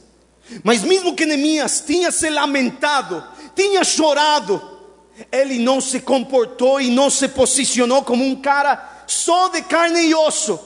Mas 0.63 0.83
mesmo 0.83 1.15
que 1.15 1.27
Neemias 1.27 1.83
tinha 1.87 2.11
se 2.13 2.29
lamentado 2.29 3.25
tinha 3.55 3.85
chorado, 3.85 4.61
ele 5.31 5.59
não 5.59 5.81
se 5.81 6.01
comportou 6.01 6.81
e 6.81 6.91
não 6.91 7.09
se 7.09 7.29
posicionou 7.29 8.03
como 8.03 8.25
um 8.25 8.37
cara 8.37 9.05
só 9.07 9.49
de 9.49 9.63
carne 9.63 10.09
e 10.09 10.15
osso. 10.15 10.59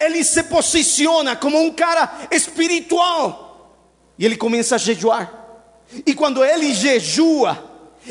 Ele 0.00 0.24
se 0.24 0.42
posiciona 0.44 1.36
como 1.36 1.60
um 1.60 1.70
cara 1.70 2.26
espiritual. 2.30 3.70
E 4.18 4.24
ele 4.24 4.36
começa 4.36 4.74
a 4.74 4.78
jejuar. 4.78 5.42
E 6.06 6.14
quando 6.14 6.44
ele 6.44 6.74
jejua, 6.74 7.62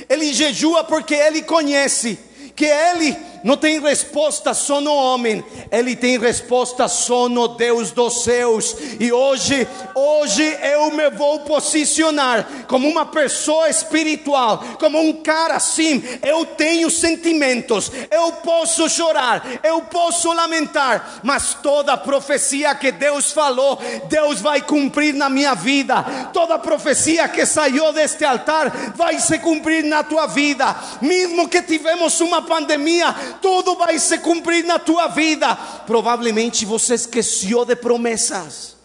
ele 0.07 0.33
jejua 0.33 0.83
porque 0.83 1.15
ele 1.15 1.41
conhece 1.41 2.19
que 2.55 2.65
ele 2.65 3.17
não 3.43 3.57
tem 3.57 3.79
resposta 3.81 4.53
só 4.53 4.79
no 4.79 4.93
homem, 4.93 5.43
ele 5.69 5.95
tem 5.95 6.17
resposta 6.17 6.87
só 6.87 7.27
no 7.27 7.49
Deus 7.49 7.91
dos 7.91 8.23
céus. 8.23 8.75
E 8.99 9.11
hoje, 9.11 9.67
hoje 9.93 10.43
eu 10.61 10.91
me 10.91 11.09
vou 11.09 11.41
posicionar 11.41 12.47
como 12.67 12.87
uma 12.87 13.05
pessoa 13.05 13.69
espiritual, 13.69 14.63
como 14.79 14.99
um 14.99 15.21
cara 15.21 15.55
assim. 15.55 16.01
Eu 16.21 16.45
tenho 16.45 16.89
sentimentos, 16.89 17.91
eu 18.09 18.31
posso 18.33 18.87
chorar, 18.87 19.43
eu 19.63 19.81
posso 19.81 20.31
lamentar, 20.31 21.19
mas 21.23 21.55
toda 21.55 21.97
profecia 21.97 22.73
que 22.75 22.91
Deus 22.91 23.31
falou, 23.31 23.77
Deus 24.07 24.39
vai 24.39 24.61
cumprir 24.61 25.13
na 25.13 25.29
minha 25.29 25.53
vida. 25.53 26.29
Toda 26.31 26.57
profecia 26.59 27.27
que 27.27 27.45
saiu 27.45 27.91
deste 27.91 28.23
altar 28.23 28.93
vai 28.95 29.19
se 29.19 29.37
cumprir 29.39 29.83
na 29.83 30.03
tua 30.03 30.27
vida, 30.27 30.73
mesmo 31.01 31.49
que 31.49 31.61
tivemos 31.61 32.21
uma 32.21 32.42
pandemia 32.43 33.13
tudo 33.41 33.75
vai 33.75 33.97
se 33.97 34.17
cumprir 34.19 34.63
na 34.63 34.77
tua 34.77 35.07
vida. 35.07 35.55
Provavelmente 35.87 36.65
você 36.65 36.93
esqueceu 36.93 37.65
de 37.65 37.75
promessas. 37.75 38.75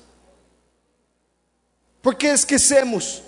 Porque 2.01 2.27
esquecemos? 2.27 3.23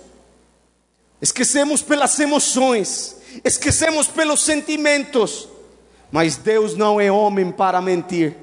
Esquecemos 1.21 1.83
pelas 1.83 2.19
emoções, 2.19 3.17
esquecemos 3.43 4.07
pelos 4.07 4.43
sentimentos. 4.43 5.47
Mas 6.11 6.35
Deus 6.35 6.75
não 6.75 6.99
é 6.99 7.11
homem 7.11 7.51
para 7.51 7.81
mentir. 7.81 8.35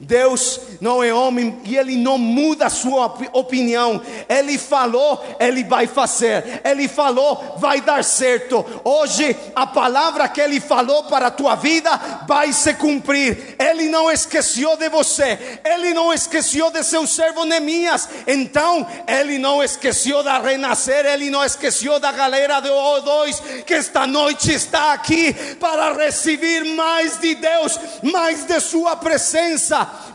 Deus 0.00 0.60
não 0.80 1.02
é 1.02 1.12
homem 1.12 1.58
e 1.64 1.76
ele 1.76 1.96
não 1.96 2.18
muda 2.18 2.66
a 2.66 2.70
sua 2.70 3.06
opinião. 3.32 4.00
Ele 4.28 4.58
falou, 4.58 5.24
ele 5.38 5.64
vai 5.64 5.86
fazer. 5.86 6.60
Ele 6.64 6.88
falou, 6.88 7.56
vai 7.58 7.80
dar 7.80 8.02
certo. 8.04 8.64
Hoje 8.84 9.36
a 9.54 9.66
palavra 9.66 10.28
que 10.28 10.40
ele 10.40 10.60
falou 10.60 11.04
para 11.04 11.28
a 11.28 11.30
tua 11.30 11.54
vida 11.54 11.90
vai 12.26 12.52
se 12.52 12.74
cumprir. 12.74 13.56
Ele 13.58 13.88
não 13.88 14.10
esqueceu 14.10 14.76
de 14.76 14.88
você. 14.88 15.60
Ele 15.64 15.92
não 15.94 16.12
esqueceu 16.12 16.70
de 16.70 16.82
seu 16.82 17.06
servo 17.06 17.44
Neemias. 17.44 18.08
Então, 18.26 18.86
ele 19.06 19.38
não 19.38 19.62
esqueceu 19.62 20.22
da 20.22 20.38
renascer, 20.38 21.04
ele 21.06 21.30
não 21.30 21.44
esqueceu 21.44 21.98
da 21.98 22.12
galera 22.12 22.60
de 22.60 22.68
O2 22.68 23.64
que 23.64 23.74
esta 23.74 24.06
noite 24.06 24.52
está 24.52 24.92
aqui 24.92 25.32
para 25.60 25.92
receber 25.92 26.64
mais 26.64 27.18
de 27.18 27.34
Deus, 27.34 27.78
mais 28.02 28.44
de 28.44 28.60
sua 28.60 28.96
presença, 28.96 29.65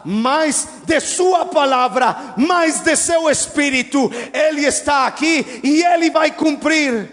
mais 0.06 0.68
de 0.86 1.00
sua 1.00 1.46
palavra, 1.46 2.34
mais 2.38 2.80
de 2.80 2.96
seu 2.96 3.30
espírito. 3.30 4.12
Ele 4.34 4.66
está 4.66 5.08
aqui 5.08 5.62
e 5.64 5.84
ele 5.84 6.10
vai 6.10 6.32
cumprir. 6.32 7.10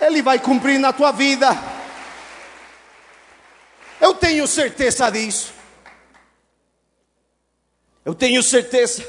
Ele 0.00 0.20
vai 0.20 0.38
cumprir 0.38 0.78
na 0.78 0.92
tua 0.92 1.12
vida. 1.12 1.48
Eu 4.00 4.14
tenho 4.14 4.46
certeza 4.46 5.10
disso. 5.10 5.52
Eu 8.04 8.14
tenho 8.14 8.42
certeza 8.42 9.06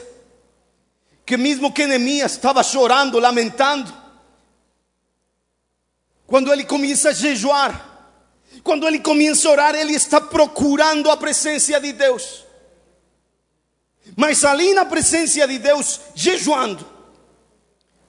que 1.26 1.36
mesmo 1.36 1.72
que 1.72 1.88
Neemias 1.88 2.34
estava 2.34 2.62
chorando, 2.62 3.18
lamentando, 3.18 3.92
quando 6.28 6.52
ele 6.52 6.64
começa 6.64 7.10
a 7.10 7.14
jejuar, 7.14 7.93
quando 8.62 8.88
ele 8.88 9.00
começa 9.00 9.48
a 9.48 9.52
orar, 9.52 9.76
ele 9.76 9.94
está 9.94 10.22
procurando 10.22 11.10
a 11.10 11.18
presença 11.18 11.80
de 11.80 11.92
Deus. 11.92 12.46
Mas 14.16 14.44
ali 14.44 14.74
na 14.74 14.86
presença 14.86 15.48
de 15.48 15.58
Deus, 15.58 16.00
jejuando, 16.14 16.86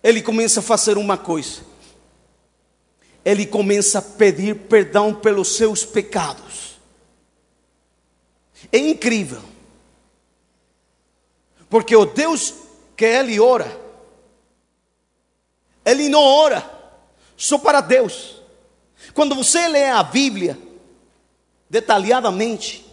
ele 0.02 0.20
começa 0.20 0.60
a 0.60 0.62
fazer 0.62 0.98
uma 0.98 1.16
coisa. 1.16 1.62
Ele 3.24 3.46
começa 3.46 4.00
a 4.00 4.02
pedir 4.02 4.54
perdão 4.54 5.14
pelos 5.14 5.56
seus 5.56 5.84
pecados. 5.84 6.78
É 8.70 8.78
incrível. 8.78 9.42
Porque 11.70 11.96
o 11.96 12.04
Deus 12.04 12.54
que 12.96 13.04
ele 13.04 13.40
ora, 13.40 13.80
ele 15.84 16.08
não 16.08 16.22
ora 16.22 16.64
só 17.36 17.58
para 17.58 17.80
Deus. 17.80 18.33
Quando 19.12 19.34
você 19.34 19.68
lê 19.68 19.90
a 19.90 20.02
Bíblia 20.02 20.58
detalhadamente, 21.68 22.84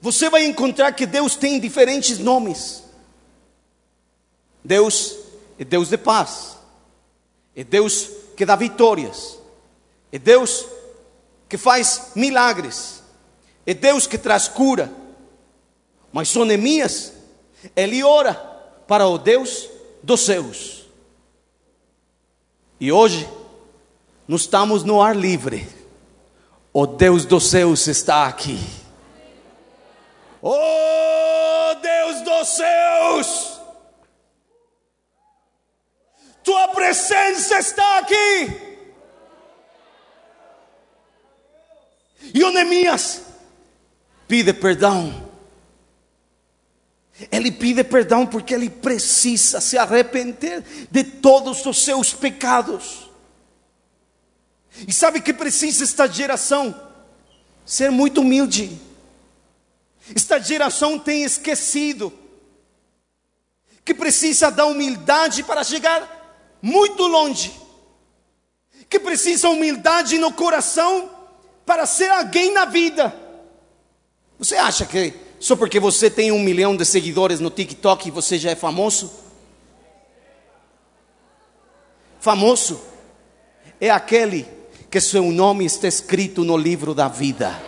você 0.00 0.28
vai 0.30 0.44
encontrar 0.44 0.92
que 0.92 1.06
Deus 1.06 1.36
tem 1.36 1.60
diferentes 1.60 2.18
nomes. 2.18 2.84
Deus 4.64 5.16
é 5.58 5.64
Deus 5.64 5.88
de 5.88 5.96
paz, 5.96 6.56
é 7.54 7.62
Deus 7.62 8.10
que 8.36 8.44
dá 8.44 8.56
vitórias, 8.56 9.38
é 10.10 10.18
Deus 10.18 10.66
que 11.48 11.56
faz 11.56 12.12
milagres, 12.14 13.02
é 13.64 13.72
Deus 13.72 14.06
que 14.06 14.18
traz 14.18 14.48
cura. 14.48 14.92
Mas 16.12 16.28
Sonemias 16.28 17.12
ele 17.74 18.02
ora 18.02 18.34
para 18.86 19.06
o 19.06 19.18
Deus 19.18 19.68
dos 20.02 20.24
céus. 20.24 20.86
E 22.78 22.92
hoje, 22.92 23.28
nós 24.26 24.42
estamos 24.42 24.84
no 24.84 25.00
ar 25.00 25.16
livre. 25.16 25.68
O 26.72 26.86
Deus 26.86 27.24
dos 27.24 27.50
céus 27.50 27.86
está 27.86 28.26
aqui. 28.26 28.58
Oh 30.42 31.74
Deus 31.80 32.20
dos 32.22 32.48
céus, 32.48 33.60
tua 36.44 36.68
presença 36.68 37.58
está 37.58 37.98
aqui. 37.98 38.66
E 42.34 42.44
o 42.44 42.50
Neemias 42.50 43.22
pide 44.28 44.52
perdão 44.52 45.26
ele 47.30 47.50
pide 47.50 47.82
perdão 47.82 48.26
porque 48.26 48.54
ele 48.54 48.68
precisa 48.68 49.60
se 49.60 49.78
arrepender 49.78 50.62
de 50.90 51.02
todos 51.02 51.64
os 51.64 51.82
seus 51.82 52.12
pecados. 52.12 53.05
E 54.86 54.92
sabe 54.92 55.20
que 55.20 55.32
precisa 55.32 55.84
esta 55.84 56.06
geração? 56.06 56.74
Ser 57.64 57.90
muito 57.90 58.20
humilde. 58.20 58.78
Esta 60.14 60.38
geração 60.38 60.98
tem 60.98 61.24
esquecido 61.24 62.12
que 63.84 63.94
precisa 63.94 64.50
da 64.50 64.66
humildade 64.66 65.44
para 65.44 65.62
chegar 65.62 66.58
muito 66.60 67.06
longe. 67.06 67.52
Que 68.88 68.98
precisa 68.98 69.48
humildade 69.48 70.18
no 70.18 70.32
coração 70.32 71.10
para 71.64 71.86
ser 71.86 72.10
alguém 72.10 72.52
na 72.52 72.64
vida. 72.64 73.14
Você 74.38 74.56
acha 74.56 74.84
que 74.84 75.14
só 75.38 75.56
porque 75.56 75.78
você 75.78 76.10
tem 76.10 76.32
um 76.32 76.38
milhão 76.40 76.76
de 76.76 76.84
seguidores 76.84 77.40
no 77.40 77.50
TikTok 77.50 78.10
você 78.10 78.38
já 78.38 78.50
é 78.50 78.54
famoso? 78.56 79.12
Famoso 82.20 82.80
é 83.80 83.90
aquele 83.90 84.55
que 84.90 85.00
seu 85.00 85.24
nome 85.24 85.64
está 85.64 85.88
escrito 85.88 86.44
no 86.44 86.56
livro 86.56 86.94
da 86.94 87.08
vida. 87.08 87.60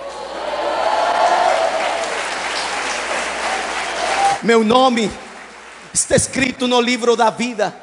Meu 4.42 4.62
nome 4.62 5.10
está 5.92 6.14
escrito 6.14 6.68
no 6.68 6.80
livro 6.80 7.16
da 7.16 7.30
vida. 7.30 7.74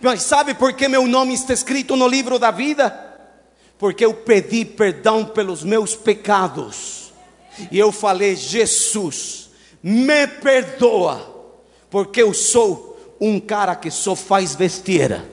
Mas 0.00 0.22
sabe 0.22 0.54
por 0.54 0.72
que 0.72 0.88
meu 0.88 1.06
nome 1.06 1.34
está 1.34 1.52
escrito 1.52 1.94
no 1.94 2.08
livro 2.08 2.38
da 2.38 2.50
vida? 2.50 2.92
Porque 3.78 4.04
eu 4.04 4.12
pedi 4.12 4.64
perdão 4.64 5.24
pelos 5.24 5.62
meus 5.62 5.94
pecados 5.94 7.12
e 7.70 7.78
eu 7.78 7.92
falei: 7.92 8.34
Jesus, 8.34 9.50
me 9.82 10.26
perdoa, 10.26 11.54
porque 11.88 12.22
eu 12.22 12.34
sou 12.34 13.16
um 13.20 13.38
cara 13.38 13.76
que 13.76 13.90
só 13.90 14.16
faz 14.16 14.56
besteira. 14.56 15.24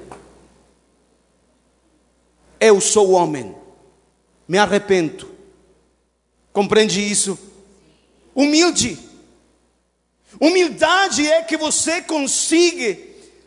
Eu 2.60 2.82
sou 2.82 3.12
homem, 3.12 3.56
me 4.48 4.58
arrependo. 4.58 5.30
Compreende 6.52 7.02
isso? 7.02 7.38
Humilde. 8.36 9.00
Humildade 10.40 11.26
é 11.28 11.42
que 11.42 11.58
você 11.58 12.02
consiga, 12.02 12.98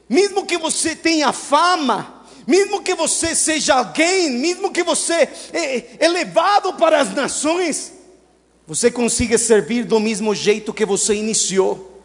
mesmo 0.09 0.47
que 0.47 0.59
você 0.59 0.97
tenha 0.97 1.33
fama, 1.33 2.23
mesmo 2.47 2.83
que 2.83 2.95
você 2.95 3.35
seja 3.35 3.75
alguém, 3.75 4.31
mesmo 4.31 4.71
que 4.71 4.83
você 4.83 5.29
é 5.53 6.05
elevado 6.05 6.75
para 6.75 7.01
as 7.01 7.15
nações, 7.15 7.93
você 8.67 8.91
consiga 8.91 9.39
servir 9.39 9.85
do 9.85 10.01
mesmo 10.01 10.35
jeito 10.35 10.73
que 10.73 10.85
você 10.85 11.15
iniciou. 11.15 12.03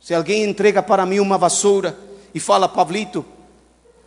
Se 0.00 0.14
alguém 0.14 0.44
entrega 0.44 0.82
para 0.82 1.06
mim 1.06 1.18
uma 1.20 1.38
vassoura 1.38 1.98
e 2.34 2.40
fala, 2.40 2.68
Pablito, 2.68 3.24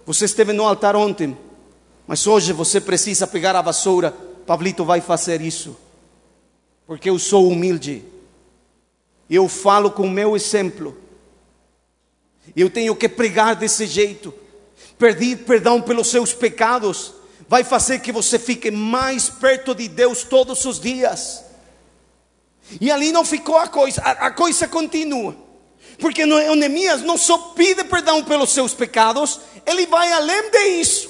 você 0.10 0.26
esteve 0.26 0.54
no 0.54 0.66
altar 0.66 0.96
ontem, 0.96 1.38
mas 2.08 2.26
hoje 2.26 2.52
você 2.52 2.82
precisa 2.82 3.28
pegar 3.28 3.56
a 3.56 3.62
vassoura, 3.62 4.10
Pablito 4.44 4.84
vai 4.84 5.02
fazer 5.02 5.40
isso, 5.40 5.78
porque 6.88 7.12
eu 7.12 7.20
sou 7.20 7.48
humilde, 7.48 8.04
eu 9.30 9.48
falo 9.48 9.92
com 9.92 10.08
o 10.08 10.10
meu 10.10 10.36
exemplo, 10.36 10.98
eu 12.56 12.72
tenho 12.72 12.96
que 12.96 13.08
pregar 13.08 13.56
desse 13.56 13.86
jeito, 13.86 14.34
pedir 14.98 15.46
perdão 15.46 15.80
pelos 15.80 16.08
seus 16.08 16.34
pecados, 16.34 17.14
vai 17.48 17.64
fazer 17.64 18.00
que 18.00 18.12
você 18.12 18.40
fique 18.40 18.72
mais 18.72 19.30
perto 19.30 19.76
de 19.76 19.88
Deus 19.88 20.24
todos 20.24 20.66
os 20.66 20.80
dias. 20.80 21.46
E 22.82 22.90
ali 22.90 23.12
não 23.12 23.24
ficou 23.24 23.60
a 23.60 23.68
coisa, 23.68 24.02
a, 24.02 24.12
a 24.26 24.32
coisa 24.32 24.68
continua. 24.68 25.36
Porque 26.00 26.26
Neemias 26.26 27.02
não 27.02 27.18
só 27.18 27.38
pede 27.38 27.84
perdão 27.84 28.24
pelos 28.24 28.52
seus 28.52 28.74
pecados, 28.74 29.42
ele 29.70 29.86
vai 29.86 30.12
além 30.12 30.52
de 30.52 30.68
isso. 30.82 31.10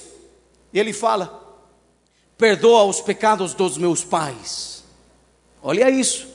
E 0.74 0.80
ele 0.80 0.94
fala: 0.94 1.44
perdoa 2.38 2.84
os 2.84 3.02
pecados 3.02 3.54
dos 3.54 3.78
meus 3.78 4.04
pais. 4.04 4.84
Olha 5.62 5.90
isso. 5.90 6.28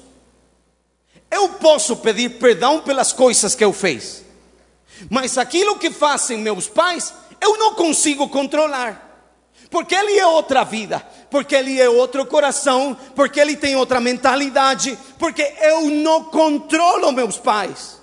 Eu 1.31 1.51
posso 1.55 1.97
pedir 1.97 2.39
perdão 2.39 2.81
pelas 2.81 3.13
coisas 3.13 3.55
que 3.55 3.65
eu 3.65 3.73
fiz, 3.73 4.25
mas 5.11 5.37
aquilo 5.37 5.79
que 5.79 5.91
fazem 5.91 6.39
meus 6.39 6.69
pais, 6.69 7.13
eu 7.41 7.59
não 7.59 7.75
consigo 7.75 8.29
controlar 8.29 9.05
porque 9.75 9.93
ele 9.93 10.17
é 10.17 10.25
outra 10.25 10.63
vida, 10.63 11.05
porque 11.29 11.53
ele 11.53 11.81
é 11.81 11.91
outro 11.91 12.25
coração, 12.27 12.97
porque 13.17 13.41
ele 13.41 13.57
tem 13.57 13.75
outra 13.75 14.01
mentalidade, 14.01 14.97
porque 15.19 15.43
eu 15.63 15.91
não 15.91 16.23
controlo 16.27 17.11
meus 17.11 17.39
pais. 17.39 18.01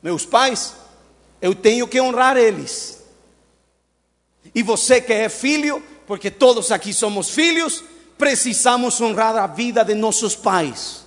Meus 0.00 0.24
pais, 0.24 0.76
eu 1.40 1.54
tenho 1.54 1.86
que 1.86 2.00
honrar 2.00 2.36
eles. 2.36 3.02
E 4.54 4.62
você 4.62 5.00
que 5.00 5.12
é 5.12 5.28
filho, 5.28 5.82
porque 6.06 6.30
todos 6.30 6.72
aqui 6.72 6.92
somos 6.92 7.30
filhos, 7.30 7.84
precisamos 8.16 9.00
honrar 9.00 9.36
a 9.36 9.46
vida 9.46 9.84
de 9.84 9.94
nossos 9.94 10.34
pais. 10.34 11.04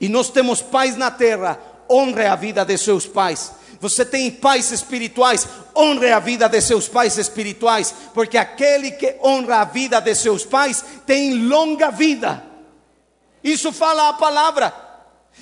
E 0.00 0.08
nós 0.08 0.30
temos 0.30 0.60
pais 0.60 0.96
na 0.96 1.10
terra, 1.10 1.60
honre 1.90 2.26
a 2.26 2.34
vida 2.34 2.64
de 2.64 2.76
seus 2.76 3.06
pais. 3.06 3.52
Você 3.80 4.04
tem 4.04 4.30
pais 4.30 4.70
espirituais, 4.70 5.46
honre 5.76 6.10
a 6.10 6.18
vida 6.18 6.48
de 6.48 6.60
seus 6.60 6.88
pais 6.88 7.18
espirituais, 7.18 7.94
porque 8.14 8.38
aquele 8.38 8.92
que 8.92 9.16
honra 9.22 9.56
a 9.56 9.64
vida 9.64 10.00
de 10.00 10.14
seus 10.14 10.44
pais 10.44 10.82
tem 11.06 11.34
longa 11.46 11.90
vida. 11.90 12.42
Isso 13.42 13.70
fala 13.72 14.08
a 14.08 14.14
palavra. 14.14 14.83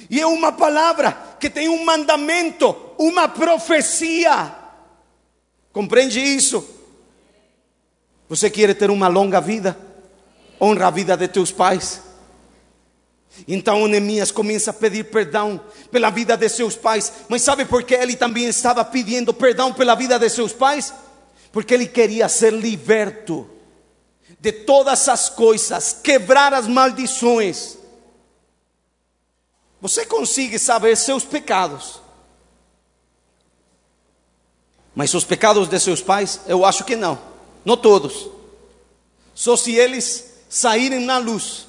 E 0.09 0.21
é 0.21 0.27
uma 0.27 0.53
palavra 0.53 1.37
que 1.39 1.49
tem 1.51 1.69
um 1.69 1.85
mandamento, 1.85 2.75
uma 2.99 3.29
profecia. 3.29 4.55
Compreende 5.73 6.21
isso? 6.21 6.65
Você 8.29 8.49
quer 8.51 8.75
ter 8.75 8.91
uma 8.91 9.09
longa 9.09 9.41
vida? 9.41 9.77
Honra 10.61 10.87
a 10.87 10.91
vida 10.91 11.17
de 11.17 11.29
teus 11.29 11.51
pais. 11.51 12.01
Então 13.49 13.89
Neemias 13.89 14.31
começa 14.31 14.71
a 14.71 14.75
pedir 14.75 15.05
perdão 15.05 15.61
pela 15.91 16.11
vida 16.11 16.37
de 16.37 16.49
seus 16.49 16.77
pais. 16.77 17.13
Mas 17.29 17.43
sabe 17.43 17.65
por 17.65 17.83
que 17.83 17.95
ele 17.95 18.17
também 18.17 18.47
estava 18.47 18.85
pedindo 18.85 19.33
perdão 19.33 19.73
pela 19.73 19.95
vida 19.95 20.19
de 20.19 20.29
seus 20.29 20.53
pais? 20.53 20.93
Porque 21.51 21.75
ele 21.75 21.87
queria 21.87 22.29
ser 22.29 22.53
liberto 22.53 23.49
de 24.39 24.53
todas 24.53 25.09
as 25.09 25.29
coisas, 25.29 25.97
quebrar 26.03 26.53
as 26.53 26.67
maldições. 26.67 27.79
Você 29.83 30.07
consegue 30.07 30.61
saber 30.61 30.97
seus 30.97 31.25
pecados. 31.25 32.01
Mas 34.95 35.13
os 35.13 35.25
pecados 35.25 35.67
de 35.67 35.81
seus 35.81 36.01
pais, 36.01 36.41
eu 36.47 36.65
acho 36.65 36.85
que 36.85 36.95
não. 36.95 37.19
Não 37.65 37.77
todos. 37.77 38.29
Só 39.35 39.57
se 39.57 39.75
eles 39.75 40.35
saírem 40.49 41.01
na 41.01 41.19
luz. 41.19 41.67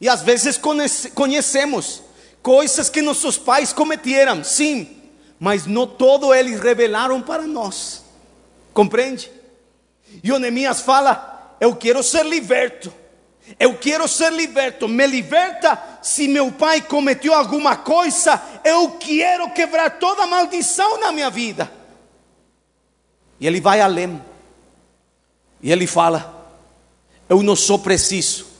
E 0.00 0.08
às 0.08 0.22
vezes 0.22 0.58
conhecemos 1.14 2.02
coisas 2.42 2.88
que 2.88 3.02
nossos 3.02 3.36
pais 3.36 3.72
cometeram, 3.72 4.42
sim, 4.42 4.96
mas 5.38 5.66
não 5.66 5.86
todo 5.86 6.32
eles 6.32 6.58
revelaram 6.58 7.20
para 7.20 7.46
nós. 7.46 8.02
Compreende? 8.72 9.30
E 10.24 10.32
o 10.32 10.38
fala: 10.82 11.54
Eu 11.60 11.76
quero 11.76 12.02
ser 12.02 12.24
liberto. 12.24 13.01
Eu 13.58 13.76
quero 13.76 14.06
ser 14.08 14.32
liberto. 14.32 14.88
Me 14.88 15.06
liberta 15.06 15.80
se 16.02 16.28
meu 16.28 16.50
pai 16.52 16.80
cometeu 16.80 17.34
alguma 17.34 17.76
coisa. 17.76 18.40
Eu 18.64 18.92
quero 18.92 19.50
quebrar 19.50 19.98
toda 19.98 20.26
maldição 20.26 21.00
na 21.00 21.12
minha 21.12 21.30
vida. 21.30 21.70
E 23.40 23.46
ele 23.46 23.60
vai 23.60 23.80
além. 23.80 24.22
E 25.60 25.70
ele 25.70 25.86
fala: 25.86 26.50
Eu 27.28 27.42
não 27.42 27.56
sou 27.56 27.78
preciso 27.78 28.52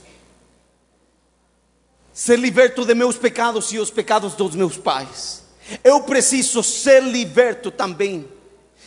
ser 2.13 2.39
liberto 2.39 2.85
de 2.85 2.95
meus 2.95 3.17
pecados 3.17 3.73
e 3.73 3.79
os 3.79 3.91
pecados 3.91 4.35
dos 4.35 4.55
meus 4.55 4.77
pais. 4.77 5.43
Eu 5.83 6.03
preciso 6.03 6.63
ser 6.63 7.03
liberto 7.03 7.71
também. 7.71 8.29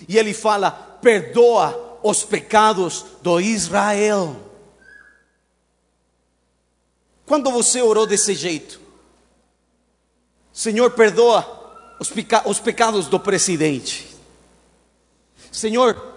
E 0.07 0.17
ele 0.17 0.33
fala: 0.33 0.71
perdoa 0.71 1.99
os 2.03 2.23
pecados 2.23 3.05
do 3.21 3.39
Israel. 3.39 4.35
Quando 7.25 7.51
você 7.51 7.81
orou 7.81 8.05
desse 8.05 8.35
jeito, 8.35 8.79
Senhor, 10.53 10.91
perdoa 10.91 11.95
os, 11.99 12.09
peca 12.09 12.47
os 12.47 12.59
pecados 12.59 13.07
do 13.07 13.19
presidente. 13.19 14.07
Senhor, 15.51 16.13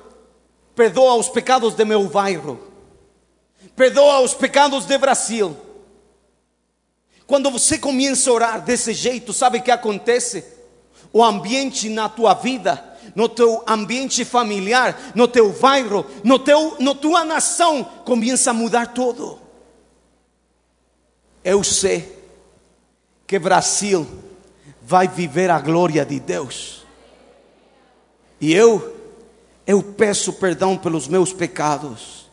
perdoa 0.74 1.14
os 1.14 1.28
pecados 1.28 1.74
de 1.74 1.84
meu 1.84 2.04
bairro. 2.04 2.60
Perdoa 3.74 4.20
os 4.20 4.34
pecados 4.34 4.84
de 4.84 4.98
Brasil. 4.98 5.56
Quando 7.26 7.50
você 7.50 7.78
começa 7.78 8.30
a 8.30 8.32
orar 8.32 8.64
desse 8.64 8.92
jeito, 8.92 9.32
sabe 9.32 9.58
o 9.58 9.62
que 9.62 9.70
acontece? 9.70 10.44
O 11.12 11.22
ambiente 11.24 11.88
na 11.88 12.08
tua 12.08 12.34
vida, 12.34 12.82
no 13.14 13.28
teu 13.28 13.62
ambiente 13.66 14.24
familiar, 14.24 15.12
no 15.14 15.26
teu 15.26 15.52
bairro, 15.52 16.06
no 16.22 16.38
teu, 16.38 16.76
na 16.78 16.94
tua 16.94 17.24
nação, 17.24 17.84
começa 18.04 18.50
a 18.50 18.54
mudar 18.54 18.94
tudo. 18.94 19.47
Eu 21.44 21.62
sei 21.62 22.16
que 23.26 23.38
Brasil 23.38 24.06
vai 24.82 25.06
viver 25.06 25.50
a 25.50 25.60
glória 25.60 26.04
de 26.04 26.18
Deus. 26.18 26.86
E 28.40 28.54
eu, 28.54 28.96
eu 29.66 29.82
peço 29.82 30.32
perdão 30.32 30.76
pelos 30.76 31.06
meus 31.06 31.32
pecados. 31.32 32.30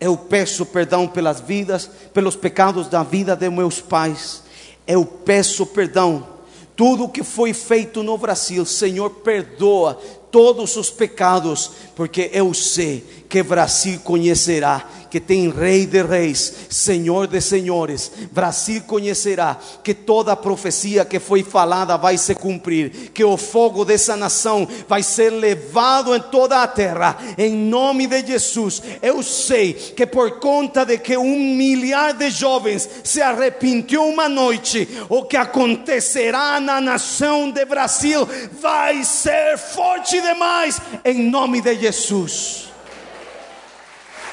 Eu 0.00 0.16
peço 0.16 0.66
perdão 0.66 1.06
pelas 1.08 1.40
vidas, 1.40 1.88
pelos 2.12 2.36
pecados 2.36 2.88
da 2.88 3.02
vida 3.02 3.36
de 3.36 3.48
meus 3.48 3.80
pais. 3.80 4.42
Eu 4.86 5.04
peço 5.04 5.64
perdão. 5.66 6.26
Tudo 6.74 7.08
que 7.08 7.22
foi 7.22 7.54
feito 7.54 8.02
no 8.02 8.18
Brasil, 8.18 8.66
Senhor, 8.66 9.08
perdoa 9.08 9.94
todos 10.30 10.76
os 10.76 10.90
pecados, 10.90 11.70
porque 11.94 12.30
eu 12.32 12.52
sei 12.52 13.24
que 13.28 13.42
Brasil 13.42 14.00
conhecerá 14.00 14.86
que 15.16 15.20
tem 15.20 15.50
Rei 15.50 15.86
de 15.86 16.02
Reis, 16.02 16.52
Senhor 16.68 17.26
de 17.26 17.40
Senhores. 17.40 18.12
Brasil 18.32 18.82
conhecerá 18.82 19.58
que 19.82 19.94
toda 19.94 20.36
profecia 20.36 21.04
que 21.04 21.18
foi 21.18 21.42
falada 21.42 21.96
vai 21.96 22.18
se 22.18 22.34
cumprir, 22.34 23.10
que 23.14 23.24
o 23.24 23.36
fogo 23.36 23.84
dessa 23.84 24.16
nação 24.16 24.68
vai 24.88 25.02
ser 25.02 25.30
levado 25.30 26.14
em 26.14 26.20
toda 26.20 26.62
a 26.62 26.66
terra, 26.66 27.16
em 27.38 27.54
nome 27.54 28.06
de 28.06 28.26
Jesus. 28.26 28.82
Eu 29.00 29.22
sei 29.22 29.72
que 29.72 30.06
por 30.06 30.32
conta 30.32 30.84
de 30.84 30.98
que 30.98 31.16
um 31.16 31.56
milhar 31.56 32.12
de 32.12 32.28
jovens 32.30 32.88
se 33.02 33.22
arrepentiu 33.22 34.04
uma 34.04 34.28
noite, 34.28 34.88
o 35.08 35.24
que 35.24 35.36
acontecerá 35.36 36.60
na 36.60 36.80
nação 36.80 37.50
de 37.50 37.64
Brasil 37.64 38.28
vai 38.60 39.04
ser 39.04 39.56
forte 39.56 40.20
demais, 40.20 40.80
em 41.04 41.22
nome 41.30 41.60
de 41.60 41.74
Jesus 41.74 42.65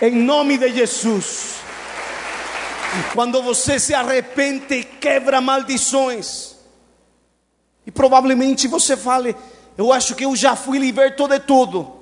em 0.02 0.16
nome 0.16 0.58
de 0.58 0.74
Jesus. 0.74 1.56
Quando 3.14 3.42
você 3.42 3.80
se 3.80 3.94
arrepende, 3.94 4.84
quebra 4.84 5.42
maldições. 5.42 6.56
E 7.86 7.92
provavelmente 7.92 8.68
você 8.68 8.96
fale: 8.96 9.36
Eu 9.78 9.92
acho 9.92 10.16
que 10.16 10.26
eu 10.26 10.36
já 10.36 10.56
fui 10.56 10.78
liberto 10.78 11.28
de 11.28 11.40
tudo. 11.40 12.00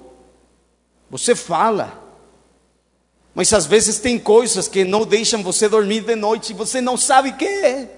Você 1.10 1.36
fala, 1.36 2.02
mas 3.36 3.52
às 3.54 3.66
vezes 3.66 4.00
tem 4.00 4.18
coisas 4.18 4.68
que 4.68 4.86
não 4.86 5.06
deixam 5.06 5.44
você 5.44 5.68
dormir 5.68 6.02
de 6.02 6.16
noite 6.16 6.52
e 6.52 6.56
você 6.56 6.80
não 6.80 6.96
sabe 6.96 7.30
o 7.30 7.36
que 7.36 7.46
é. 7.46 7.98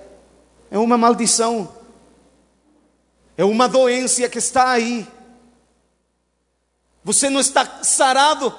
É 0.71 0.77
uma 0.79 0.97
maldição, 0.97 1.71
é 3.37 3.45
uma 3.45 3.69
doença 3.69 4.27
que 4.27 4.39
está 4.39 4.71
aí. 4.71 5.07
Você 7.03 7.29
não 7.29 7.39
está 7.39 7.83
sarado 7.83 8.51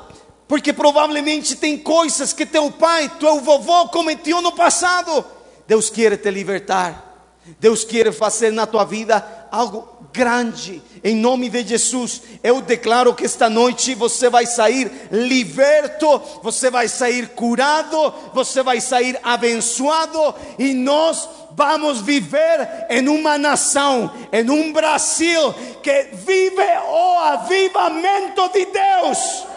porque 0.47 0.73
provavelmente 0.73 1.57
tem 1.57 1.79
coisas 1.79 2.33
que 2.33 2.45
teu 2.45 2.71
pai, 2.71 3.11
teu 3.19 3.41
vovô 3.41 3.89
cometeu 3.89 4.43
no 4.43 4.53
passado. 4.53 5.25
Deus 5.67 5.89
quer 5.89 6.17
te 6.19 6.31
libertar. 6.31 7.13
Deus 7.61 7.85
quer 7.85 8.13
fazer 8.13 8.51
na 8.51 8.67
tua 8.67 8.85
vida 8.85 9.47
algo 9.51 9.89
grande. 10.13 10.83
Em 11.03 11.15
nome 11.15 11.51
de 11.51 11.63
Jesus, 11.67 12.23
eu 12.43 12.61
declaro 12.63 13.15
que 13.15 13.25
esta 13.25 13.51
noite 13.51 13.95
você 13.95 14.31
vai 14.31 14.47
sair 14.47 14.91
liberto, 15.11 16.23
você 16.43 16.71
vai 16.71 16.89
sair 16.89 17.29
curado, 17.31 18.15
você 18.33 18.63
vai 18.63 18.81
sair 18.81 19.19
abençoado 19.23 20.35
e 20.59 20.73
nós 20.73 21.29
vamos 21.51 22.01
viver 22.01 22.87
em 22.89 23.09
uma 23.09 23.37
nação, 23.37 24.11
em 24.33 24.49
um 24.49 24.73
Brasil 24.73 25.55
que 25.83 26.09
vive 26.13 26.63
o 26.89 27.19
avivamento 27.19 28.49
de 28.49 28.67
Deus. 28.67 29.54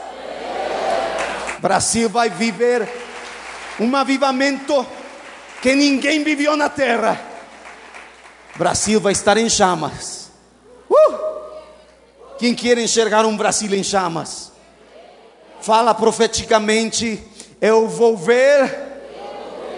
Brasil 1.60 2.10
vai 2.10 2.30
viver 2.30 2.88
um 3.80 3.95
avivamento 3.95 4.86
que 5.62 5.73
ninguém 5.75 6.23
viveu 6.23 6.56
na 6.56 6.69
terra. 6.69 7.19
Brasil 8.56 8.99
vai 8.99 9.12
estar 9.12 9.38
em 9.38 9.49
chamas. 9.49 10.32
Uh! 10.89 11.17
Quem 12.38 12.53
quer 12.53 12.77
enxergar 12.77 13.25
um 13.25 13.36
Brasil 13.36 13.73
em 13.73 13.84
chamas? 13.84 14.51
Fala 15.62 15.93
profeticamente: 15.93 17.23
Eu 17.60 17.88
vou 17.88 18.15
ver 18.15 18.88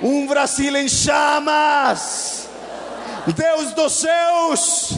um 0.02 0.28
Brasil 0.28 0.76
em 0.76 0.88
chamas. 0.88 2.48
Deus 3.36 3.74
dos 3.74 3.94
céus, 3.94 4.94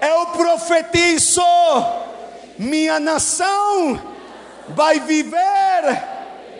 eu 0.00 0.26
profetizo, 0.26 1.40
minha 2.58 2.98
nação 2.98 4.15
vai 4.68 5.00
viver 5.00 6.16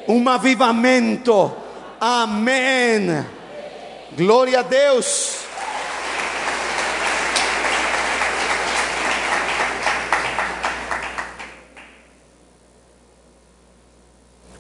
um 0.08 0.28
avivamento. 0.28 1.52
Amém. 2.00 3.24
Glória 4.16 4.60
a 4.60 4.62
Deus. 4.62 5.46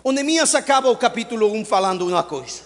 O 0.02 0.12
Neemias 0.12 0.54
acaba 0.54 0.88
o 0.88 0.96
capítulo 0.96 1.52
1 1.52 1.64
falando 1.64 2.06
uma 2.06 2.22
coisa. 2.22 2.62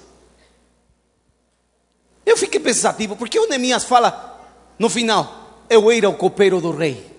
Eu 2.26 2.36
fiquei 2.36 2.60
pensativo, 2.60 3.16
porque 3.16 3.38
o 3.38 3.48
Neemias 3.48 3.84
fala 3.84 4.46
no 4.78 4.90
final: 4.90 5.64
Eu 5.68 5.90
era 5.90 6.08
o 6.08 6.14
copeiro 6.14 6.60
do 6.60 6.70
rei. 6.70 7.10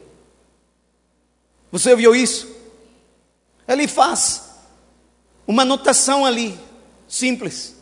Você 1.71 1.95
viu 1.95 2.13
isso? 2.13 2.60
Ele 3.71 3.87
faz 3.87 4.49
uma 5.47 5.61
anotação 5.61 6.25
ali, 6.25 6.59
simples. 7.07 7.73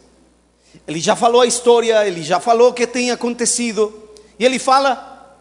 Ele 0.88 1.00
já 1.00 1.16
falou 1.16 1.42
a 1.42 1.48
história, 1.48 2.08
ele 2.08 2.22
já 2.22 2.40
falou 2.40 2.70
o 2.70 2.74
que 2.74 2.86
tem 2.86 3.10
acontecido, 3.10 4.12
e 4.38 4.46
ele 4.46 4.60
fala: 4.60 5.36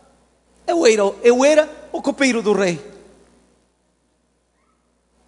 Eu 0.67 0.87
era, 0.87 1.03
eu 1.23 1.45
era 1.45 1.89
o 1.93 2.01
copeiro 2.01 2.41
do 2.41 2.55
rei. 2.55 2.83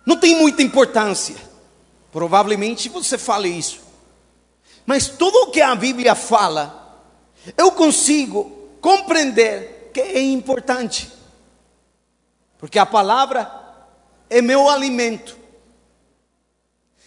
Não 0.07 0.17
tem 0.17 0.37
muita 0.37 0.63
importância. 0.63 1.37
Provavelmente 2.11 2.89
você 2.89 3.19
fale 3.19 3.49
isso. 3.49 3.81
Mas 4.87 5.07
tudo 5.07 5.37
o 5.43 5.51
que 5.51 5.61
a 5.61 5.75
Bíblia 5.75 6.15
fala, 6.15 6.99
eu 7.59 7.71
consigo 7.73 8.71
compreender 8.81 9.91
que 9.93 10.01
é 10.01 10.23
importante. 10.23 11.13
Porque 12.59 12.79
a 12.79 12.87
palavra 12.87 13.60
é 14.31 14.41
meu 14.41 14.69
alimento. 14.69 15.37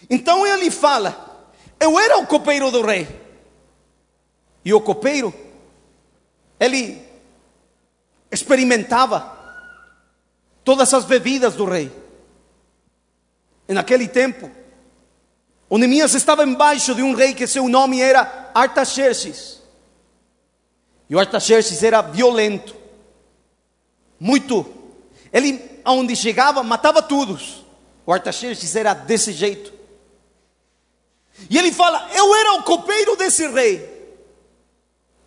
Então 0.08 0.46
ele 0.46 0.70
fala: 0.70 1.50
Eu 1.80 1.98
era 1.98 2.18
o 2.18 2.26
copeiro 2.26 2.70
do 2.70 2.82
rei. 2.82 3.08
E 4.64 4.72
o 4.72 4.80
copeiro, 4.80 5.34
ele 6.60 7.02
experimentava 8.30 9.32
todas 10.62 10.92
as 10.94 11.04
bebidas 11.04 11.54
do 11.54 11.64
rei. 11.64 11.90
E 13.68 13.72
naquele 13.72 14.08
tempo, 14.08 14.50
o 15.68 15.78
estava 16.18 16.44
embaixo 16.44 16.94
de 16.94 17.02
um 17.02 17.14
rei 17.14 17.34
que 17.34 17.46
seu 17.46 17.68
nome 17.68 18.00
era 18.00 18.50
Artaxerxes. 18.54 19.62
E 21.08 21.14
o 21.14 21.18
Artaxerxes 21.18 21.82
era 21.82 22.00
violento, 22.00 22.74
muito. 24.18 24.66
Ele, 25.32 25.73
aonde 25.84 26.16
chegava, 26.16 26.62
matava 26.62 27.02
todos. 27.02 27.64
O 28.06 28.12
Artaxerxes 28.12 28.74
era 28.74 28.94
desse 28.94 29.32
jeito. 29.32 29.72
E 31.50 31.58
ele 31.58 31.72
fala: 31.72 32.08
Eu 32.14 32.34
era 32.34 32.54
o 32.54 32.62
copeiro 32.62 33.16
desse 33.16 33.46
rei. 33.48 33.92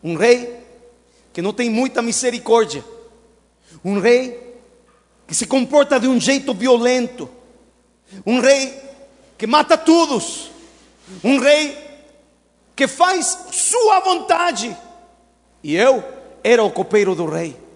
Um 0.03 0.15
rei 0.15 0.63
que 1.33 1.41
não 1.41 1.53
tem 1.53 1.69
muita 1.69 2.01
misericórdia. 2.01 2.83
Um 3.83 3.99
rei 3.99 4.55
que 5.27 5.35
se 5.35 5.45
comporta 5.45 5.99
de 5.99 6.07
um 6.07 6.19
jeito 6.19 6.53
violento. 6.53 7.29
Um 8.25 8.39
rei 8.39 8.81
que 9.37 9.45
mata 9.45 9.77
todos. 9.77 10.49
Um 11.23 11.39
rei 11.39 11.77
que 12.75 12.87
faz 12.87 13.37
sua 13.51 13.99
vontade. 13.99 14.75
E 15.63 15.75
eu 15.75 16.03
era 16.43 16.63
o 16.63 16.71
copeiro 16.71 17.15
do 17.15 17.25
rei. 17.25 17.66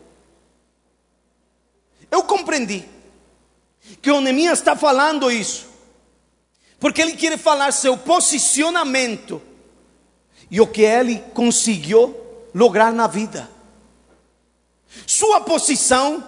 Eu 2.12 2.24
compreendi 2.24 2.84
que 4.02 4.12
o 4.12 4.19
Neemias 4.19 4.60
está 4.60 4.76
falando 4.76 5.32
isso, 5.32 5.67
porque 6.80 7.02
ele 7.02 7.13
quer 7.13 7.38
falar 7.38 7.71
seu 7.71 7.97
posicionamento 7.97 9.41
e 10.50 10.60
o 10.60 10.67
que 10.67 10.82
ele 10.82 11.24
conseguiu 11.34 12.15
lograr 12.54 12.91
na 12.91 13.08
vida. 13.08 13.50
Sua 15.08 15.39
posição 15.39 16.21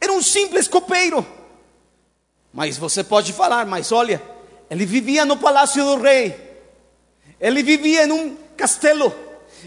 era 0.00 0.12
um 0.12 0.20
simples 0.20 0.66
copeiro. 0.66 1.24
Mas 2.52 2.76
você 2.76 3.04
pode 3.04 3.32
falar, 3.32 3.66
mas 3.66 3.92
olha, 3.92 4.20
ele 4.68 4.84
vivia 4.84 5.24
no 5.24 5.36
palácio 5.36 5.84
do 5.84 6.02
rei, 6.02 6.34
ele 7.38 7.62
vivia 7.62 8.04
em 8.04 8.10
um 8.10 8.36
castelo, 8.56 9.14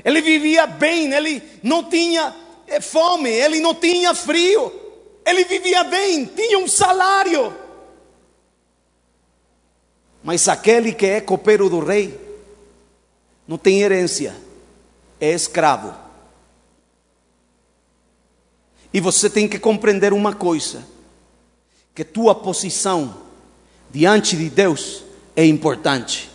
ele 0.03 0.21
vivia 0.21 0.67
bem, 0.67 1.13
ele 1.13 1.41
não 1.63 1.83
tinha 1.83 2.35
eh, 2.67 2.81
fome, 2.81 3.29
ele 3.29 3.59
não 3.61 3.73
tinha 3.73 4.13
frio, 4.13 4.80
ele 5.25 5.43
vivia 5.45 5.83
bem, 5.83 6.25
tinha 6.25 6.57
um 6.59 6.67
salário. 6.67 7.53
Mas 10.23 10.47
aquele 10.47 10.93
que 10.93 11.05
é 11.05 11.21
copeiro 11.21 11.69
do 11.69 11.79
rei, 11.79 12.19
não 13.47 13.57
tem 13.57 13.81
herência, 13.81 14.35
é 15.19 15.31
escravo. 15.31 15.93
E 18.93 18.99
você 18.99 19.29
tem 19.29 19.47
que 19.47 19.57
compreender 19.57 20.13
uma 20.13 20.33
coisa: 20.33 20.85
que 21.95 22.03
tua 22.03 22.35
posição 22.35 23.17
diante 23.89 24.35
de 24.35 24.49
Deus 24.49 25.03
é 25.35 25.45
importante. 25.45 26.29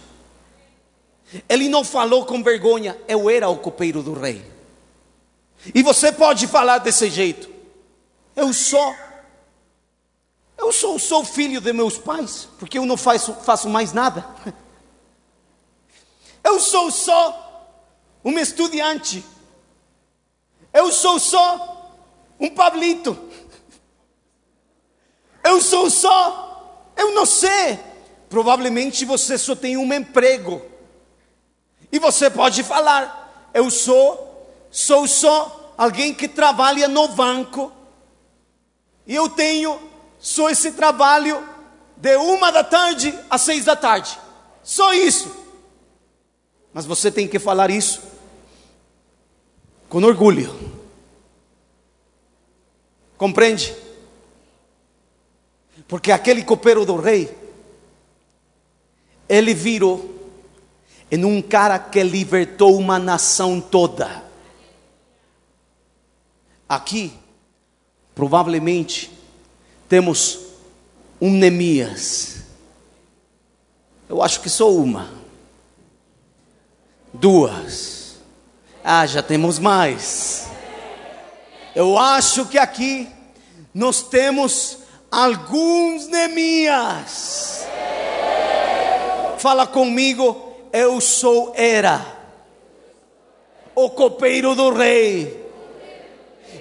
Ele 1.49 1.69
não 1.69 1.85
falou 1.85 2.25
com 2.25 2.43
vergonha, 2.43 2.97
eu 3.09 3.29
era 3.29 3.49
o 3.49 3.57
copeiro 3.57 4.03
do 4.03 4.15
rei. 4.15 4.43
E 5.75 5.83
você 5.83 6.13
pode 6.13 6.47
falar 6.47 6.79
desse 6.79 7.11
jeito. 7.11 7.56
Eu 8.37 8.53
sou, 8.53 8.95
eu 10.59 10.71
sou, 10.71 10.99
sou 10.99 11.25
filho 11.25 11.61
de 11.61 11.73
meus 11.73 11.97
pais, 11.97 12.47
porque 12.59 12.79
eu 12.79 12.85
não 12.85 12.97
faço, 12.97 13.33
faço 13.33 13.69
mais 13.69 13.93
nada. 13.95 14.25
Eu 16.45 16.61
sou 16.61 16.93
só 16.93 17.83
um 18.25 18.39
estudante. 18.39 19.25
Eu 20.73 20.93
sou 20.93 21.19
só 21.19 21.91
um 22.39 22.49
Pablito. 22.51 23.19
Eu 25.43 25.61
sou 25.61 25.91
só, 25.91 26.93
eu 26.97 27.15
não 27.15 27.27
sei. 27.27 27.81
Provavelmente 28.29 29.05
você 29.05 29.39
só 29.39 29.57
tem 29.57 29.77
um 29.77 29.93
emprego. 29.93 30.63
E 31.91 31.99
você 31.99 32.29
pode 32.29 32.63
falar, 32.63 33.51
eu 33.55 33.71
sou, 33.71 34.49
sou 34.71 35.09
só 35.09 35.75
alguém 35.79 36.13
que 36.13 36.29
trabalha 36.29 36.87
no 36.87 37.09
banco. 37.09 37.73
E 39.07 39.15
eu 39.15 39.29
tenho 39.29 39.81
só 40.19 40.51
esse 40.51 40.73
trabalho 40.73 41.47
de 41.97 42.17
uma 42.17 42.51
da 42.51 42.65
tarde 42.65 43.17
às 43.31 43.43
seis 43.43 43.65
da 43.65 43.77
tarde. 43.77 44.19
Só 44.63 44.93
isso. 44.93 45.31
Mas 46.73 46.85
você 46.85 47.11
tem 47.11 47.29
que 47.29 47.39
falar 47.39 47.71
isso 47.71 48.03
com 49.89 50.03
orgulho. 50.03 50.55
Compreende? 53.17 53.75
Porque 55.89 56.11
aquele 56.11 56.45
copeiro 56.45 56.85
do 56.85 56.97
rei, 56.97 57.35
ele 59.29 59.55
virou 59.55 60.15
em 61.11 61.25
um 61.25 61.41
cara 61.41 61.79
que 61.79 62.03
libertou 62.03 62.77
uma 62.77 62.99
nação 62.99 63.61
toda. 63.61 64.25
Aqui, 66.69 67.17
provavelmente, 68.17 69.11
temos 69.87 70.39
um 71.21 71.31
Neemias. 71.31 72.39
Eu 74.09 74.23
acho 74.23 74.41
que 74.41 74.49
só 74.49 74.73
uma. 74.73 75.11
Duas. 77.13 78.17
Ah, 78.83 79.07
já 79.07 79.23
temos 79.23 79.59
mais. 79.59 80.49
Eu 81.75 81.99
acho 81.99 82.47
que 82.47 82.57
aqui 82.57 83.07
nós 83.75 84.01
temos 84.01 84.79
alguns 85.11 86.09
Neemias. 86.09 87.67
Fala 89.37 89.67
comigo, 89.67 90.55
eu 90.73 90.99
sou 91.03 91.53
era 91.55 92.17
o 93.75 93.91
copeiro 93.91 94.55
do 94.55 94.73
rei. 94.73 95.46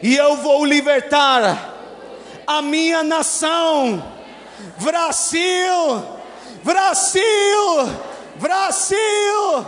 E 0.01 0.15
eu 0.15 0.37
vou 0.37 0.65
libertar 0.65 1.73
a 2.45 2.61
minha 2.61 3.03
nação. 3.03 4.03
Brasil, 4.79 6.03
Brasil, 6.63 7.23
Brasil. 8.35 9.65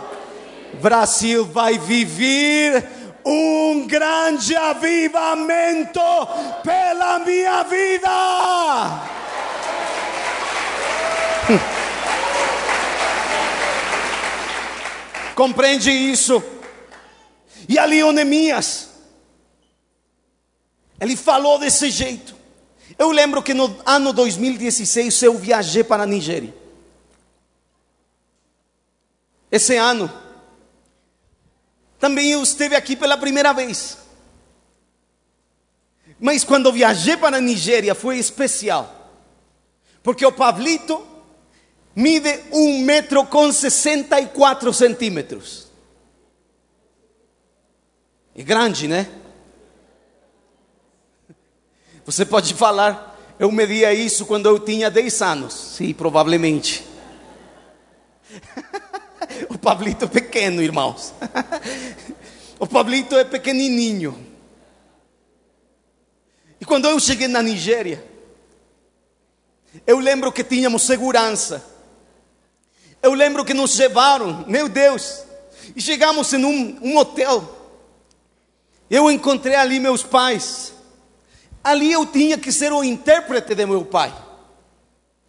Brasil 0.80 1.44
vai 1.46 1.78
viver 1.78 2.86
um 3.24 3.86
grande 3.86 4.56
avivamento 4.56 6.00
pela 6.62 7.18
minha 7.18 7.62
vida. 7.64 8.08
Compreende 15.34 15.90
isso? 15.90 16.42
E 17.68 17.78
ali 17.78 18.02
o 18.02 18.12
Neemias, 18.12 18.87
ele 21.00 21.16
falou 21.16 21.58
desse 21.58 21.90
jeito. 21.90 22.34
Eu 22.98 23.10
lembro 23.10 23.42
que 23.42 23.54
no 23.54 23.76
ano 23.86 24.12
2016 24.12 25.22
eu 25.22 25.38
viajei 25.38 25.84
para 25.84 26.02
a 26.02 26.06
Nigéria. 26.06 26.54
Esse 29.50 29.76
ano, 29.76 30.10
também 31.98 32.32
eu 32.32 32.42
esteve 32.42 32.74
aqui 32.74 32.96
pela 32.96 33.16
primeira 33.16 33.52
vez. 33.52 33.98
Mas 36.20 36.44
quando 36.44 36.72
viajei 36.72 37.16
para 37.16 37.36
a 37.36 37.40
Nigéria 37.40 37.94
foi 37.94 38.18
especial. 38.18 38.94
Porque 40.02 40.26
o 40.26 40.32
Pablito 40.32 41.06
mide 41.94 42.40
um 42.52 42.80
metro 42.82 43.24
com 43.26 43.52
64 43.52 44.72
centímetros. 44.72 45.68
É 48.34 48.42
grande, 48.42 48.86
né? 48.86 49.08
Você 52.08 52.24
pode 52.24 52.54
falar, 52.54 53.20
eu 53.38 53.52
media 53.52 53.92
isso 53.92 54.24
quando 54.24 54.46
eu 54.46 54.58
tinha 54.58 54.90
10 54.90 55.20
anos. 55.20 55.52
Sim, 55.52 55.92
provavelmente. 55.92 56.82
o 59.50 59.58
Pablito 59.58 60.06
é 60.06 60.08
pequeno, 60.08 60.62
irmãos. 60.62 61.12
o 62.58 62.66
Pablito 62.66 63.14
é 63.14 63.24
pequenininho. 63.24 64.26
E 66.58 66.64
quando 66.64 66.88
eu 66.88 66.98
cheguei 66.98 67.28
na 67.28 67.42
Nigéria, 67.42 68.02
eu 69.86 69.98
lembro 69.98 70.32
que 70.32 70.42
tínhamos 70.42 70.84
segurança. 70.84 71.62
Eu 73.02 73.12
lembro 73.12 73.44
que 73.44 73.52
nos 73.52 73.78
levaram, 73.78 74.46
meu 74.48 74.66
Deus, 74.66 75.24
e 75.76 75.82
chegamos 75.82 76.32
em 76.32 76.42
um, 76.42 76.78
um 76.80 76.96
hotel. 76.96 77.76
Eu 78.88 79.10
encontrei 79.10 79.56
ali 79.56 79.78
meus 79.78 80.02
pais. 80.02 80.77
Ali 81.62 81.92
eu 81.92 82.06
tinha 82.06 82.38
que 82.38 82.52
ser 82.52 82.72
o 82.72 82.84
intérprete 82.84 83.54
de 83.54 83.66
meu 83.66 83.84
pai, 83.84 84.14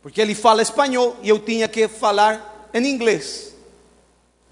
porque 0.02 0.22
ele 0.22 0.36
fala 0.36 0.62
espanhol 0.62 1.18
e 1.22 1.30
eu 1.30 1.40
tinha 1.40 1.68
que 1.68 1.88
falar 1.88 2.70
em 2.74 2.88
inglês. 2.88 3.56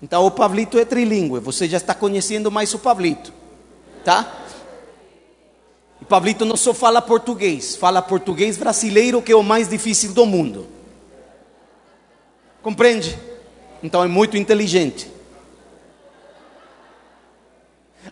Então 0.01 0.25
o 0.25 0.31
Pablito 0.31 0.77
é 0.77 0.85
trilingüe, 0.85 1.39
você 1.39 1.67
já 1.67 1.77
está 1.77 1.93
conhecendo 1.93 2.51
mais 2.51 2.73
o 2.73 2.79
Pablito, 2.79 3.33
tá? 4.03 4.45
E 6.01 6.05
Pablito 6.05 6.45
não 6.45 6.57
só 6.57 6.73
fala 6.73 7.01
português, 7.01 7.75
fala 7.75 8.01
português 8.01 8.57
brasileiro, 8.57 9.21
que 9.21 9.31
é 9.31 9.35
o 9.35 9.43
mais 9.43 9.67
difícil 9.67 10.13
do 10.13 10.25
mundo. 10.25 10.67
Compreende? 12.61 13.17
Então 13.81 14.03
é 14.03 14.07
muito 14.07 14.37
inteligente. 14.37 15.11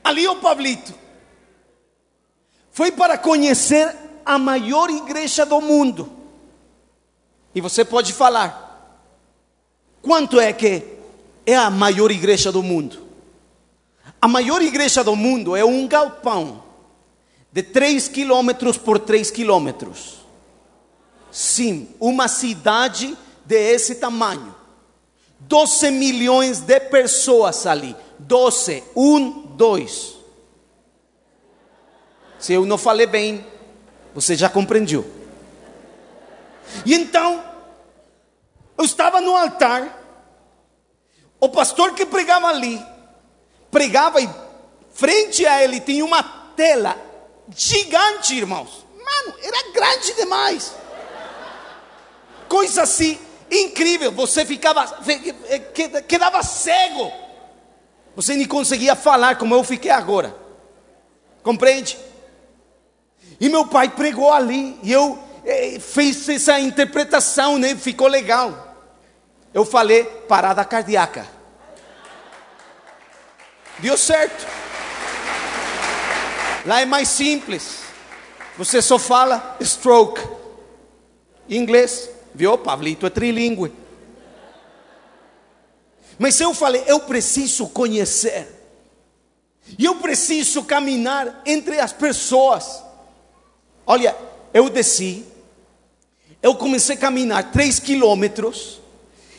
Ali 0.04 0.28
o 0.28 0.38
Pablito 0.38 1.05
foi 2.76 2.92
para 2.92 3.18
conhecer 3.18 3.96
a 4.26 4.38
maior 4.38 4.90
igreja 4.90 5.46
do 5.46 5.62
mundo. 5.62 6.12
E 7.56 7.62
você 7.62 7.86
pode 7.86 8.12
falar: 8.12 9.00
quanto 10.02 10.42
é 10.42 10.52
que 10.52 10.84
é 11.46 11.56
a 11.56 11.70
maior 11.70 12.12
igreja 12.12 12.52
do 12.52 12.62
mundo? 12.62 13.02
A 14.22 14.28
maior 14.28 14.62
igreja 14.62 15.06
do 15.06 15.16
mundo 15.16 15.56
é 15.56 15.64
um 15.64 15.88
galpão 15.88 16.64
de 17.50 17.64
3 17.64 18.10
quilômetros 18.10 18.78
por 18.78 19.00
3 19.00 19.32
quilômetros. 19.32 20.16
Sim, 21.32 21.88
uma 21.98 22.28
cidade 22.28 23.18
de 23.46 23.56
esse 23.56 23.96
tamanho. 23.96 24.54
12 25.40 25.92
milhões 25.92 26.60
de 26.60 26.82
pessoas 26.82 27.66
ali. 27.66 27.96
12, 28.20 28.84
1, 28.94 29.30
2. 29.56 30.15
Se 32.46 32.54
eu 32.54 32.64
não 32.64 32.78
falei 32.78 33.08
bem, 33.08 33.44
você 34.14 34.36
já 34.36 34.48
compreendeu. 34.48 35.04
E 36.86 36.94
então, 36.94 37.44
eu 38.78 38.86
estava 38.86 39.20
no 39.20 39.36
altar, 39.36 40.00
o 41.40 41.50
pastor 41.50 41.96
que 41.96 42.06
pregava 42.06 42.46
ali, 42.46 42.80
pregava 43.72 44.22
e 44.22 44.30
frente 44.94 45.44
a 45.44 45.64
ele 45.64 45.80
tinha 45.80 46.06
uma 46.06 46.22
tela 46.56 46.96
gigante, 47.50 48.36
irmãos. 48.36 48.86
Mano, 48.94 49.40
era 49.42 49.72
grande 49.72 50.14
demais 50.14 50.76
coisa 52.48 52.84
assim 52.84 53.18
incrível. 53.50 54.12
Você 54.12 54.46
ficava, 54.46 54.86
quedava 56.08 56.44
cego. 56.44 57.12
Você 58.16 58.36
nem 58.36 58.48
conseguia 58.48 58.96
falar 58.96 59.36
como 59.40 59.56
eu 59.56 59.64
fiquei 59.64 59.90
agora. 59.90 60.36
Compreende? 61.42 62.05
E 63.40 63.50
meu 63.50 63.68
pai 63.68 63.90
pregou 63.90 64.32
ali 64.32 64.80
e 64.82 64.92
eu 64.92 65.20
eh, 65.44 65.78
fiz 65.80 66.28
essa 66.30 66.60
interpretação, 66.60 67.58
né? 67.58 67.76
Ficou 67.76 68.08
legal. 68.08 68.76
Eu 69.54 69.66
falei 69.66 70.04
parada 70.04 70.64
cardíaca. 70.66 71.28
Deu 73.80 73.98
certo. 73.98 74.46
Lá 76.66 76.82
é 76.82 76.86
mais 76.86 77.10
simples. 77.10 77.84
Você 78.58 78.82
só 78.82 78.98
fala 78.98 79.58
stroke. 79.62 80.22
Inglês. 81.50 82.10
Viu? 82.34 82.58
Pablito 82.58 83.06
é 83.06 83.10
trilingüe. 83.10 83.72
Mas 86.18 86.40
eu 86.40 86.54
falei, 86.54 86.84
eu 86.88 87.02
preciso 87.02 87.68
conhecer. 87.68 88.48
E 89.78 89.86
eu 89.86 89.96
preciso 89.96 90.64
caminhar 90.64 91.42
entre 91.46 91.80
as 91.80 91.92
pessoas. 91.92 92.84
Olha, 93.86 94.16
eu 94.54 94.70
desci, 94.70 95.26
eu 96.42 96.56
comecei 96.56 96.96
a 96.96 97.00
caminhar 97.00 97.52
três 97.52 97.80
quilômetros, 97.80 98.80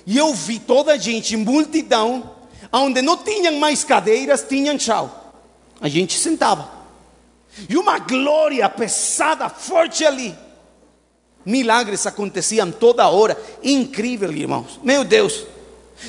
e 0.07 0.17
eu 0.17 0.33
vi 0.35 0.59
toda 0.59 0.93
a 0.93 0.97
gente, 0.97 1.37
multidão, 1.37 2.31
onde 2.73 3.03
não 3.03 3.17
tinham 3.17 3.59
mais 3.59 3.83
cadeiras, 3.83 4.45
tinham 4.49 4.77
tchau. 4.77 5.35
A 5.81 5.89
gente 5.89 6.17
sentava. 6.19 6.71
E 7.69 7.77
uma 7.77 7.99
glória 7.99 8.69
pesada, 8.69 9.49
forte 9.49 10.05
ali. 10.05 10.37
Milagres 11.45 12.07
aconteciam 12.07 12.71
toda 12.71 13.09
hora. 13.09 13.41
Incrível, 13.63 14.33
irmãos. 14.33 14.79
Meu 14.83 15.05
Deus. 15.05 15.45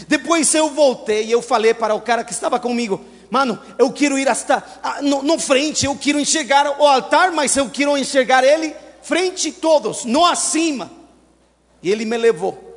Depois 0.07 0.53
eu 0.53 0.69
voltei 0.71 1.25
e 1.25 1.31
eu 1.31 1.41
falei 1.41 1.73
para 1.73 1.95
o 1.95 2.01
cara 2.01 2.23
que 2.23 2.33
estava 2.33 2.59
comigo: 2.59 2.99
Mano, 3.29 3.59
eu 3.77 3.91
quero 3.91 4.17
ir 4.17 4.27
hasta 4.29 4.63
ah, 4.81 5.01
no, 5.01 5.21
no 5.21 5.37
frente, 5.37 5.85
eu 5.85 5.95
quero 5.97 6.19
enxergar 6.19 6.79
o 6.79 6.87
altar, 6.87 7.31
mas 7.31 7.55
eu 7.57 7.69
quero 7.69 7.97
enxergar 7.97 8.43
ele 8.43 8.73
frente 9.01 9.51
todos, 9.51 10.05
não 10.05 10.25
acima. 10.25 10.91
E 11.81 11.91
ele 11.91 12.05
me 12.05 12.17
levou. 12.17 12.67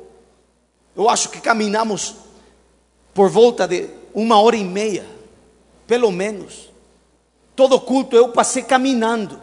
Eu 0.95 1.09
acho 1.09 1.29
que 1.29 1.39
caminhamos 1.39 2.15
por 3.13 3.29
volta 3.29 3.67
de 3.67 3.89
uma 4.13 4.39
hora 4.41 4.55
e 4.55 4.63
meia, 4.63 5.05
pelo 5.87 6.11
menos. 6.11 6.69
Todo 7.55 7.79
culto 7.79 8.15
eu 8.15 8.29
passei 8.29 8.63
caminhando. 8.63 9.41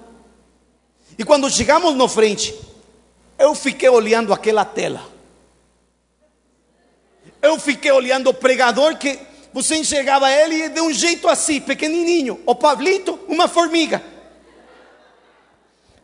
E 1.18 1.24
quando 1.24 1.50
chegamos 1.50 1.94
no 1.94 2.08
frente, 2.08 2.54
eu 3.38 3.54
fiquei 3.54 3.88
olhando 3.88 4.32
aquela 4.32 4.64
tela. 4.64 5.02
Eu 7.40 7.58
fiquei 7.58 7.90
olhando 7.90 8.30
o 8.30 8.34
pregador 8.34 8.96
que 8.96 9.18
você 9.52 9.76
enxergava 9.76 10.30
ele 10.30 10.68
de 10.68 10.80
um 10.80 10.92
jeito 10.92 11.28
assim, 11.28 11.60
pequenininho. 11.60 12.40
O 12.46 12.54
Pablito, 12.54 13.18
uma 13.28 13.48
formiga. 13.48 14.02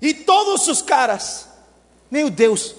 E 0.01 0.13
todos 0.13 0.69
os 0.69 0.83
caras, 0.83 1.49
meu 2.11 2.29
Deus, 2.31 2.75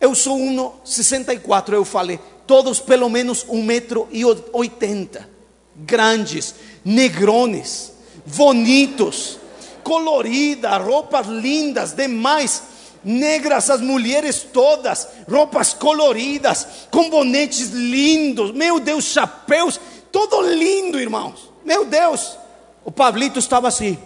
eu 0.00 0.14
sou 0.14 0.38
1,64, 0.38 1.72
eu 1.72 1.84
falei. 1.84 2.20
Todos 2.46 2.80
pelo 2.80 3.08
menos 3.08 3.44
1,80m. 3.46 5.26
Grandes, 5.74 6.54
negrones, 6.84 7.92
bonitos, 8.26 9.38
coloridas, 9.82 10.82
roupas 10.82 11.26
lindas 11.26 11.92
demais 11.92 12.62
negras 13.04 13.68
as 13.68 13.80
mulheres 13.80 14.46
todas, 14.52 15.08
roupas 15.28 15.72
coloridas, 15.72 16.66
com 16.90 17.10
bonetes 17.10 17.68
lindos, 17.70 18.52
meu 18.52 18.78
Deus, 18.78 19.04
chapéus, 19.04 19.80
todo 20.12 20.42
lindo, 20.42 21.00
irmãos. 21.00 21.50
Meu 21.64 21.84
Deus, 21.86 22.38
o 22.84 22.92
Pablito 22.92 23.38
estava 23.38 23.66
assim, 23.66 23.98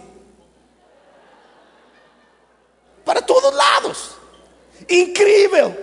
para 3.03 3.21
todos 3.21 3.53
lados, 3.53 4.11
incrível. 4.89 5.75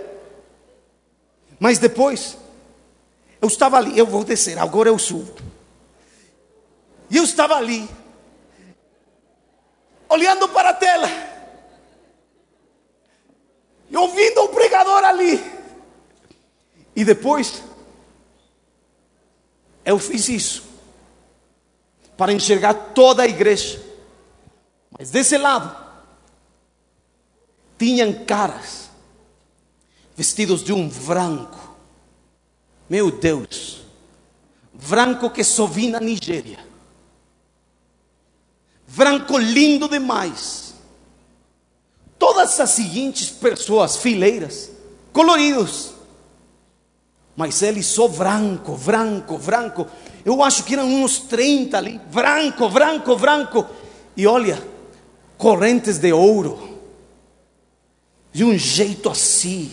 Mas 1.60 1.78
depois, 1.78 2.36
eu 3.40 3.48
estava 3.48 3.76
ali, 3.76 3.98
eu 3.98 4.06
vou 4.06 4.24
descer, 4.24 4.58
agora 4.58 4.88
eu 4.88 4.98
subo. 4.98 5.34
E 7.10 7.16
eu 7.16 7.24
estava 7.24 7.54
ali, 7.54 7.88
olhando 10.08 10.48
para 10.48 10.70
a 10.70 10.74
tela 10.74 11.08
e 13.90 13.96
ouvindo 13.96 14.42
o 14.42 14.48
pregador 14.48 15.04
ali. 15.04 15.52
E 16.96 17.04
depois, 17.04 17.62
eu 19.84 19.98
fiz 19.98 20.28
isso 20.28 20.62
para 22.16 22.32
enxergar 22.32 22.74
toda 22.74 23.22
a 23.22 23.26
igreja. 23.26 23.82
Mas 24.96 25.10
desse 25.10 25.36
lado, 25.36 25.74
tinham 27.78 28.24
caras 28.24 28.90
vestidos 30.16 30.62
de 30.62 30.72
um 30.72 30.88
branco. 30.88 31.76
Meu 32.88 33.10
Deus, 33.10 33.82
branco 34.72 35.30
que 35.30 35.42
só 35.42 35.66
vi 35.66 35.88
na 35.88 36.00
Nigéria. 36.00 36.64
Branco 38.86 39.36
lindo 39.38 39.88
demais 39.88 40.64
todas 42.18 42.58
as 42.58 42.70
seguintes 42.70 43.28
pessoas, 43.28 43.96
fileiras, 43.96 44.70
coloridos. 45.12 45.93
Mas 47.36 47.62
ele 47.62 47.82
só 47.82 48.06
branco, 48.06 48.76
branco, 48.76 49.38
branco. 49.38 49.86
Eu 50.24 50.42
acho 50.42 50.62
que 50.64 50.74
eram 50.74 50.86
uns 50.86 51.18
30 51.18 51.76
ali, 51.76 52.00
branco, 52.12 52.68
branco, 52.68 53.16
branco. 53.16 53.66
E 54.16 54.26
olha, 54.26 54.62
correntes 55.36 55.98
de 55.98 56.12
ouro. 56.12 56.78
De 58.32 58.44
um 58.44 58.56
jeito 58.56 59.10
assim. 59.10 59.70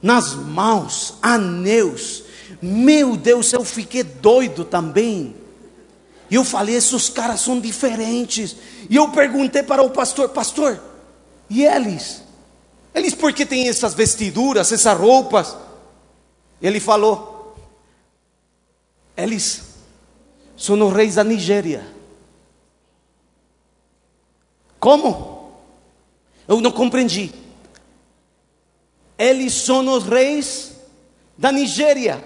Nas 0.00 0.34
mãos, 0.34 1.14
anéis. 1.20 2.24
Meu 2.62 3.16
Deus, 3.16 3.52
eu 3.52 3.64
fiquei 3.64 4.02
doido 4.02 4.64
também. 4.64 5.34
E 6.30 6.34
eu 6.34 6.44
falei, 6.44 6.74
esses 6.74 7.08
caras 7.08 7.40
são 7.40 7.60
diferentes. 7.60 8.56
E 8.88 8.96
eu 8.96 9.08
perguntei 9.08 9.62
para 9.62 9.82
o 9.82 9.90
pastor, 9.90 10.28
pastor, 10.28 10.80
e 11.48 11.64
eles? 11.64 12.22
Eles 12.94 13.14
por 13.14 13.32
que 13.32 13.44
têm 13.44 13.68
essas 13.68 13.94
vestiduras, 13.94 14.72
essas 14.72 14.98
roupas? 14.98 15.56
Ele 16.60 16.80
falou, 16.80 17.56
eles 19.16 19.62
são 20.56 20.80
os 20.86 20.92
reis 20.92 21.16
da 21.16 21.24
Nigéria. 21.24 21.86
Como? 24.80 25.52
Eu 26.48 26.60
não 26.60 26.70
compreendi. 26.70 27.32
Eles 29.18 29.52
são 29.52 29.86
os 29.88 30.04
reis 30.04 30.72
da 31.36 31.50
Nigéria. 31.50 32.22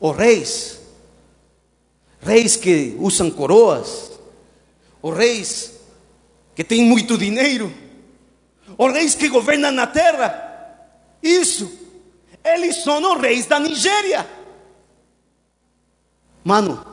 Os 0.00 0.16
reis 0.16 0.80
reis 2.22 2.56
que 2.56 2.96
usam 2.98 3.30
coroas, 3.30 4.12
os 5.02 5.16
reis 5.16 5.72
que 6.54 6.62
têm 6.62 6.84
muito 6.84 7.16
dinheiro, 7.16 7.72
os 8.76 8.92
reis 8.92 9.14
que 9.14 9.28
governam 9.28 9.72
na 9.72 9.86
terra. 9.86 10.49
Isso, 11.22 11.70
eles 12.44 12.82
são 12.82 13.18
reis 13.18 13.46
da 13.46 13.58
Nigéria. 13.58 14.28
Mano, 16.42 16.84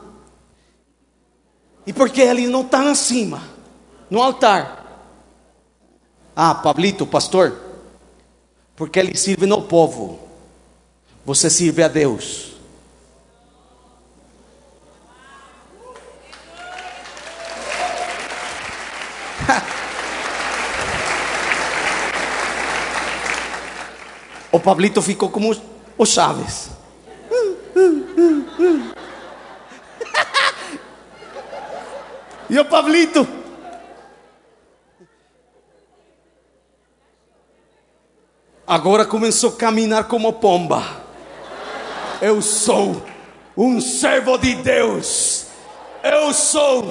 e 1.86 1.92
por 1.92 2.10
que 2.10 2.20
eles 2.20 2.50
não 2.50 2.60
estão 2.60 2.86
acima, 2.88 3.42
no 4.10 4.22
altar? 4.22 4.78
Ah, 6.36 6.54
Pablito, 6.54 7.06
pastor, 7.06 7.58
porque 8.76 8.98
eles 8.98 9.18
servem 9.20 9.50
ao 9.50 9.62
povo, 9.62 10.20
você 11.24 11.48
serve 11.48 11.82
a 11.82 11.88
Deus. 11.88 12.47
O 24.50 24.58
Pablito 24.58 25.02
ficou 25.02 25.28
como 25.28 25.54
o 25.96 26.06
Chaves. 26.06 26.70
e 32.48 32.58
o 32.58 32.64
Pablito. 32.64 33.28
Agora 38.66 39.04
começou 39.06 39.50
a 39.50 39.56
caminhar 39.56 40.04
como 40.04 40.32
pomba. 40.34 40.82
Eu 42.20 42.42
sou 42.42 43.00
um 43.56 43.80
servo 43.80 44.36
de 44.36 44.56
Deus. 44.56 45.46
Eu 46.02 46.34
sou 46.34 46.84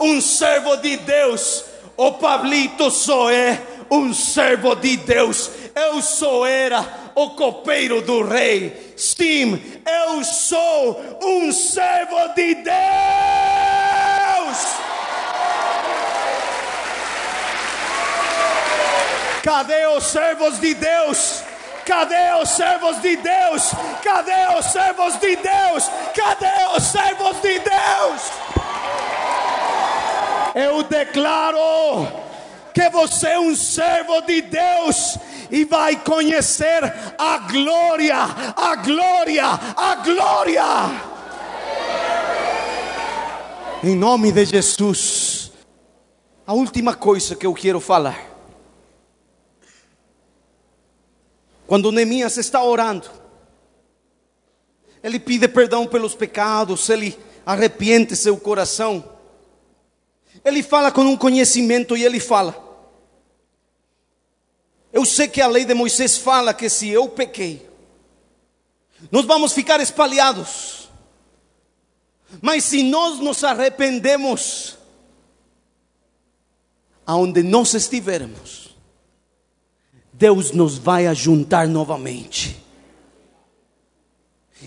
um 0.00 0.20
servo 0.20 0.76
de 0.76 0.96
Deus. 0.98 1.64
O 1.96 2.12
Pablito 2.12 2.90
só 2.90 3.30
é 3.30 3.62
um 3.90 4.12
servo 4.12 4.74
de 4.74 4.96
Deus. 4.96 5.50
Eu 5.74 6.02
sou 6.02 6.44
era 6.44 6.82
o 7.14 7.30
copeiro 7.30 8.02
do 8.02 8.22
rei. 8.22 8.94
Sim, 8.96 9.60
eu 9.86 10.24
sou 10.24 11.18
um 11.22 11.52
servo 11.52 12.28
de 12.34 12.54
Deus. 12.56 12.72
Cadê 19.42 19.86
os 19.86 20.04
servos 20.04 20.60
de 20.60 20.74
Deus? 20.74 21.42
Cadê 21.84 22.32
os 22.40 22.48
servos 22.50 23.00
de 23.00 23.16
Deus? 23.16 23.72
Cadê 24.02 24.56
os 24.58 24.66
servos 24.66 25.18
de 25.18 25.36
Deus? 25.36 25.90
Cadê 26.14 26.76
os 26.76 26.82
servos 26.84 27.40
de 27.40 27.58
Deus? 27.58 28.22
Eu 30.54 30.82
declaro 30.84 32.06
que 32.72 32.88
você 32.90 33.30
é 33.30 33.40
um 33.40 33.56
servo 33.56 34.20
de 34.22 34.42
Deus 34.42 35.18
e 35.52 35.66
vai 35.66 36.02
conhecer 36.02 36.82
a 37.18 37.38
glória, 37.38 38.16
a 38.16 38.74
glória, 38.76 39.44
a 39.44 39.94
glória. 39.96 40.64
Em 43.84 43.94
nome 43.94 44.32
de 44.32 44.46
Jesus. 44.46 45.52
A 46.46 46.54
última 46.54 46.94
coisa 46.94 47.36
que 47.36 47.44
eu 47.44 47.52
quero 47.52 47.80
falar. 47.80 48.30
Quando 51.66 51.92
Neemias 51.92 52.38
está 52.38 52.64
orando, 52.64 53.10
ele 55.02 55.20
pede 55.20 55.48
perdão 55.48 55.86
pelos 55.86 56.14
pecados, 56.14 56.88
ele 56.88 57.18
arrepende 57.44 58.16
seu 58.16 58.38
coração. 58.38 59.04
Ele 60.42 60.62
fala 60.62 60.90
com 60.90 61.02
um 61.02 61.16
conhecimento 61.16 61.94
e 61.94 62.04
ele 62.04 62.20
fala: 62.20 62.61
Eu 64.92 65.04
sei 65.06 65.26
que 65.26 65.40
a 65.40 65.46
lei 65.46 65.64
de 65.64 65.72
Moisés 65.72 66.18
fala 66.18 66.52
que 66.52 66.68
se 66.68 66.88
eu 66.88 67.08
pequei, 67.08 67.68
nós 69.10 69.24
vamos 69.24 69.52
ficar 69.52 69.80
espalhados. 69.80 70.88
Mas 72.40 72.64
se 72.64 72.82
nós 72.82 73.18
nos 73.18 73.42
arrependemos, 73.42 74.76
aonde 77.06 77.42
nós 77.42 77.74
estivermos, 77.74 78.76
Deus 80.12 80.52
nos 80.52 80.78
vai 80.78 81.06
ajuntar 81.06 81.66
novamente. 81.66 82.62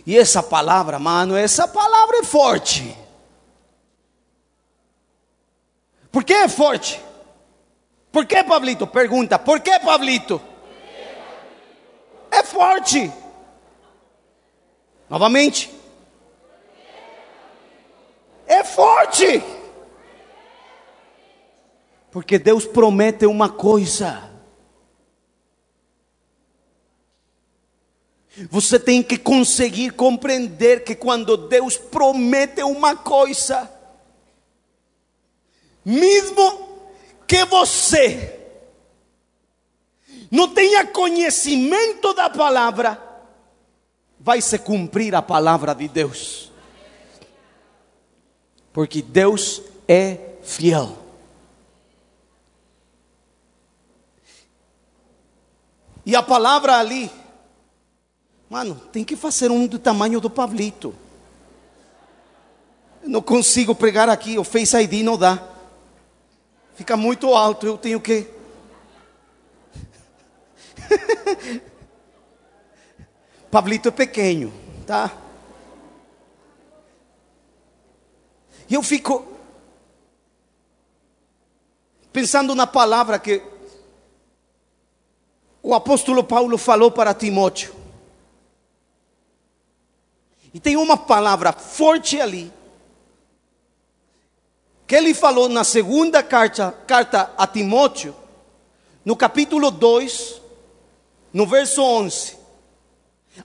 E 0.06 0.18
essa 0.18 0.44
palavra, 0.44 1.00
mano, 1.00 1.36
essa 1.36 1.68
palavra 1.68 2.18
é 2.18 2.24
forte. 2.24 2.96
Por 6.12 6.24
que 6.24 6.34
é 6.34 6.48
forte? 6.48 7.02
Por 8.16 8.26
que, 8.26 8.42
Pablito? 8.46 8.88
Pergunta, 8.88 9.38
por 9.38 9.60
que, 9.60 9.78
Pablito? 9.78 10.42
É 12.32 12.42
forte. 12.44 13.12
Novamente. 15.10 15.70
É 18.48 18.64
forte. 18.64 19.44
Porque 22.10 22.40
Deus 22.40 22.66
promete 22.66 23.26
uma 23.26 23.50
coisa. 23.50 24.32
Você 28.50 28.80
tem 28.80 29.04
que 29.04 29.18
conseguir 29.18 29.92
compreender 29.92 30.86
que 30.86 30.96
quando 30.96 31.36
Deus 31.36 31.76
promete 31.76 32.64
uma 32.64 32.96
coisa, 32.96 33.70
mesmo 35.84 36.65
que 37.28 37.46
você 37.46 38.36
não 40.30 40.50
tenha 40.50 40.86
conhecimento 40.86 42.14
da 42.14 42.30
palavra, 42.30 43.02
vai 44.20 44.42
se 44.42 44.58
cumprir 44.60 45.16
a 45.16 45.22
palavra 45.22 45.74
de 45.74 45.88
Deus. 45.88 46.52
Porque 48.74 49.02
Deus 49.02 49.62
é 49.88 50.36
fiel. 50.44 50.98
E 56.06 56.16
a 56.16 56.22
palavra 56.22 56.78
ali, 56.78 57.10
mano, 58.50 58.76
tem 58.92 59.04
que 59.04 59.16
fazer 59.16 59.50
um 59.50 59.66
do 59.66 59.80
tamanho 59.80 60.20
do 60.20 60.30
Pablito. 60.30 60.94
Eu 63.02 63.10
não 63.10 63.22
consigo 63.22 63.74
pregar 63.74 64.10
aqui, 64.10 64.38
o 64.38 64.44
Face 64.44 64.76
ID 64.78 65.04
não 65.04 65.18
dá 65.18 65.55
fica 66.76 66.96
muito 66.96 67.34
alto, 67.34 67.66
eu 67.66 67.78
tenho 67.78 68.00
que. 68.00 68.28
Pablito 73.50 73.88
é 73.88 73.92
pequeno, 73.92 74.54
tá? 74.86 75.12
E 78.70 78.74
eu 78.74 78.84
fico 78.84 79.26
pensando 82.12 82.54
na 82.56 82.68
palavra 82.68 83.20
que 83.20 83.42
o 85.62 85.74
apóstolo 85.74 86.24
Paulo 86.24 86.58
falou 86.58 86.92
para 86.92 87.14
Timóteo. 87.14 87.74
E 90.54 90.60
tem 90.60 90.78
uma 90.78 90.98
palavra 90.98 91.52
forte 91.52 92.22
ali 92.22 92.52
que 94.88 94.96
ele 94.96 95.14
falou 95.14 95.50
na 95.50 95.64
segunda 95.64 96.22
carta, 96.22 96.74
carta 96.86 97.32
a 97.38 97.48
Timóteo, 97.48 98.16
no 99.04 99.16
capítulo 99.16 99.72
2, 99.72 100.42
no 101.34 101.46
verso 101.46 101.82
11, 101.82 102.38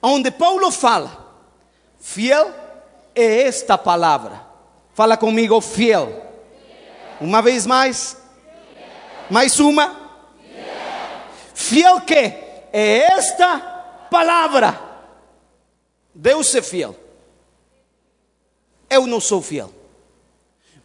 onde 0.03 0.31
Paulo 0.31 0.71
fala, 0.71 1.35
fiel 1.99 2.53
é 3.15 3.43
esta 3.43 3.77
palavra. 3.79 4.47
Fala 4.95 5.17
comigo, 5.17 5.61
fiel. 5.61 6.27
Uma 7.21 7.41
vez 7.43 7.67
mais. 7.67 8.17
Mais 9.31 9.59
uma. 9.61 9.99
Fiel 11.55 12.01
que 12.01 12.15
é 12.73 13.13
esta 13.13 13.59
palavra. 14.11 14.79
Deus 16.15 16.55
é 16.55 16.63
fiel. 16.63 16.97
Eu 18.89 19.07
não 19.07 19.21
sou 19.21 19.41
fiel. 19.41 19.80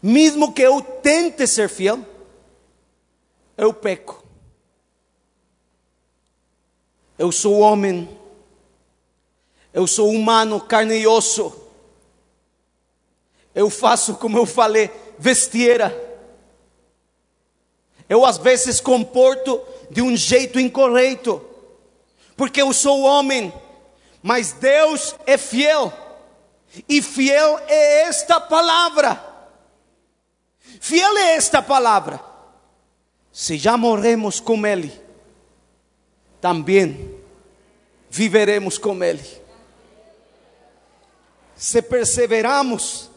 Mesmo 0.07 0.53
que 0.53 0.61
eu 0.61 0.83
tente 0.83 1.47
ser 1.47 1.67
fiel, 1.67 1.99
eu 3.57 3.73
peco. 3.73 4.23
Eu 7.17 7.31
sou 7.31 7.57
homem. 7.57 8.07
Eu 9.73 9.87
sou 9.87 10.11
humano, 10.11 10.61
carne 10.61 10.95
e 10.99 11.07
osso. 11.07 11.59
Eu 13.55 13.67
faço, 13.71 14.13
como 14.17 14.37
eu 14.37 14.45
falei, 14.45 14.91
vestieira. 15.17 15.91
Eu 18.07 18.23
às 18.23 18.37
vezes 18.37 18.79
comporto 18.79 19.59
de 19.89 20.03
um 20.03 20.15
jeito 20.15 20.59
incorreto, 20.59 21.43
porque 22.37 22.61
eu 22.61 22.71
sou 22.73 23.01
homem, 23.01 23.51
mas 24.21 24.51
Deus 24.51 25.15
é 25.25 25.35
fiel, 25.35 25.91
e 26.87 27.01
fiel 27.01 27.59
é 27.67 28.01
esta 28.01 28.39
palavra. 28.39 29.34
Fiel 30.79 31.17
é 31.17 31.35
esta 31.35 31.61
palavra. 31.61 32.19
Se 33.31 33.57
já 33.57 33.75
morremos 33.75 34.39
com 34.39 34.65
Ele, 34.65 34.91
também 36.39 37.19
viveremos 38.09 38.77
com 38.77 39.03
Ele. 39.03 39.25
Se 41.55 41.81
perseveramos, 41.81 43.09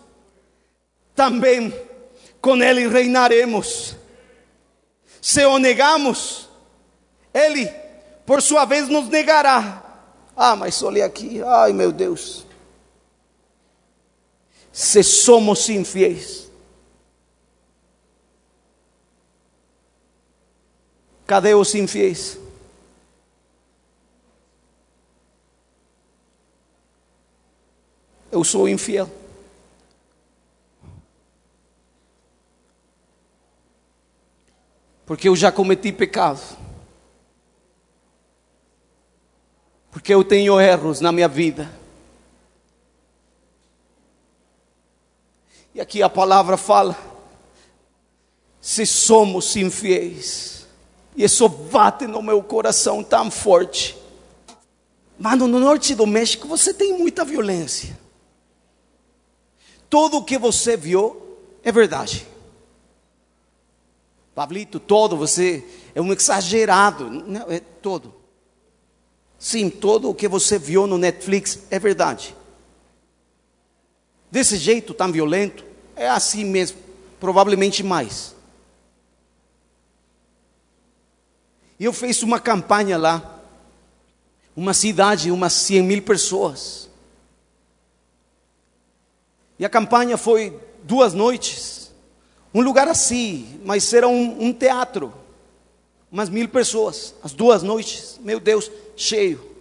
também 1.15 1.73
com 2.41 2.57
Ele 2.63 2.89
reinaremos. 2.89 3.97
Se 5.21 5.45
o 5.45 5.59
negamos, 5.59 6.49
Ele, 7.33 7.67
por 8.25 8.43
sua 8.43 8.65
vez, 8.65 8.89
nos 8.89 9.09
negará. 9.09 9.85
Ah, 10.37 10.55
mas 10.55 10.83
olha 10.83 11.05
aqui, 11.05 11.43
ai 11.43 11.73
meu 11.73 11.91
Deus. 11.91 12.47
Se 14.73 15.03
somos 15.03 15.69
infiéis, 15.69 16.48
cadê 21.29 21.55
os 21.55 21.75
infiéis? 21.75 22.39
Eu 28.33 28.43
sou 28.43 28.67
infiel. 28.67 29.11
Porque 35.05 35.29
eu 35.29 35.37
já 35.37 35.53
cometi 35.53 35.93
pecado. 35.93 36.41
Porque 39.91 40.13
eu 40.13 40.25
tenho 40.25 40.59
erros 40.59 41.01
na 41.01 41.13
minha 41.13 41.29
vida. 41.29 41.71
E 45.75 45.81
aqui 45.81 46.03
a 46.03 46.09
palavra 46.09 46.57
fala: 46.57 46.97
se 48.61 48.87
somos 48.87 49.57
infiéis, 49.57 50.58
e 51.19 51.25
isso 51.25 51.49
bate 51.49 52.07
no 52.07 52.23
meu 52.23 52.41
coração 52.41 53.03
tão 53.03 53.29
forte. 53.29 53.99
Mano, 55.19 55.49
no 55.49 55.59
norte 55.59 55.93
do 55.97 56.07
México 56.07 56.47
você 56.47 56.73
tem 56.73 56.97
muita 56.97 57.25
violência. 57.25 57.99
Tudo 59.91 60.19
o 60.19 60.25
que 60.25 60.39
você 60.39 60.77
viu 60.77 61.21
é 61.65 61.73
verdade. 61.73 62.25
Pablito, 64.33 64.79
todo 64.79 65.17
você 65.17 65.67
é 65.93 66.01
um 66.01 66.13
exagerado. 66.13 67.11
Não, 67.11 67.51
é 67.51 67.59
todo. 67.59 68.15
Sim, 69.37 69.69
todo 69.69 70.09
o 70.09 70.15
que 70.15 70.29
você 70.29 70.57
viu 70.57 70.87
no 70.87 70.97
Netflix 70.97 71.59
é 71.69 71.81
verdade. 71.81 72.37
Desse 74.31 74.57
jeito 74.57 74.95
tão 74.95 75.11
violento, 75.11 75.65
é 75.97 76.09
assim 76.09 76.45
mesmo, 76.45 76.79
provavelmente 77.19 77.83
mais. 77.83 78.38
E 81.79 81.85
eu 81.85 81.93
fiz 81.93 82.23
uma 82.23 82.41
campanha 82.41 82.99
lá, 82.99 83.41
uma 84.57 84.75
cidade, 84.75 85.31
umas 85.31 85.53
100 85.53 85.83
mil 85.83 86.03
pessoas. 86.03 86.89
E 89.59 89.65
a 89.65 89.69
campanha 89.69 90.17
foi 90.17 90.59
duas 90.83 91.15
noites. 91.15 91.93
Um 92.53 92.63
lugar 92.63 92.89
assim, 92.89 93.61
mas 93.65 93.93
era 93.93 94.09
um, 94.09 94.47
um 94.47 94.53
teatro. 94.53 95.15
Umas 96.11 96.29
mil 96.29 96.49
pessoas, 96.49 97.15
as 97.23 97.33
duas 97.33 97.63
noites, 97.63 98.19
meu 98.23 98.41
Deus, 98.41 98.71
cheio. 98.97 99.57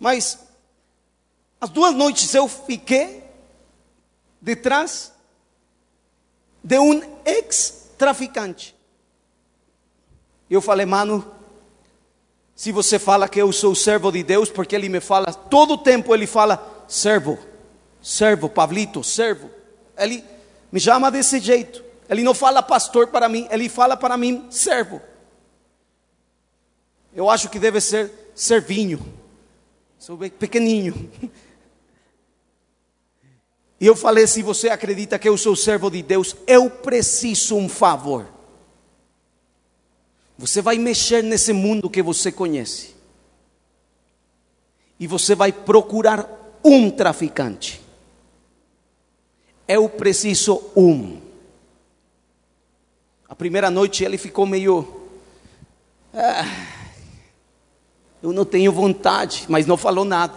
Mas 0.00 0.38
as 1.60 1.70
duas 1.70 1.94
noites 1.94 2.34
eu 2.34 2.48
fiquei 2.48 3.22
detrás 4.40 5.12
de 6.64 6.78
um 6.78 7.00
ex-traficante. 7.24 8.71
Eu 10.52 10.60
falei, 10.60 10.84
mano, 10.84 11.24
se 12.54 12.72
você 12.72 12.98
fala 12.98 13.26
que 13.26 13.40
eu 13.40 13.50
sou 13.52 13.74
servo 13.74 14.12
de 14.12 14.22
Deus, 14.22 14.50
porque 14.50 14.76
ele 14.76 14.88
me 14.90 15.00
fala, 15.00 15.32
todo 15.32 15.78
tempo 15.78 16.14
ele 16.14 16.26
fala, 16.26 16.84
servo, 16.86 17.38
servo, 18.02 18.50
Pablito, 18.50 19.02
servo. 19.02 19.48
Ele 19.96 20.22
me 20.70 20.78
chama 20.78 21.10
desse 21.10 21.40
jeito. 21.40 21.82
Ele 22.06 22.22
não 22.22 22.34
fala 22.34 22.62
pastor 22.62 23.06
para 23.06 23.30
mim, 23.30 23.48
ele 23.50 23.66
fala 23.70 23.96
para 23.96 24.14
mim 24.18 24.46
servo. 24.50 25.00
Eu 27.14 27.30
acho 27.30 27.48
que 27.48 27.58
deve 27.58 27.80
ser 27.80 28.12
servinho. 28.34 29.00
Sou 29.98 30.18
pequenininho. 30.18 31.10
E 33.80 33.86
eu 33.86 33.96
falei: 33.96 34.26
se 34.26 34.42
você 34.42 34.68
acredita 34.68 35.18
que 35.18 35.28
eu 35.28 35.36
sou 35.38 35.56
servo 35.56 35.90
de 35.90 36.02
Deus, 36.02 36.36
eu 36.46 36.68
preciso 36.68 37.56
um 37.56 37.68
favor. 37.68 38.41
Você 40.42 40.60
vai 40.60 40.76
mexer 40.76 41.22
nesse 41.22 41.54
mundo 41.54 41.88
que 41.88 42.02
você 42.02 42.30
conhece. 42.30 42.94
E 45.00 45.06
você 45.06 45.34
vai 45.34 45.50
procurar 45.50 46.28
um 46.62 46.90
traficante 46.90 47.82
eu 49.72 49.88
preciso 49.88 50.62
um. 50.76 51.18
A 53.26 53.34
primeira 53.34 53.70
noite 53.70 54.04
ele 54.04 54.18
ficou 54.18 54.44
meio. 54.44 55.08
Ah, 56.12 56.44
eu 58.22 58.34
não 58.34 58.44
tenho 58.44 58.70
vontade, 58.70 59.46
mas 59.48 59.66
não 59.66 59.78
falou 59.78 60.04
nada. 60.04 60.34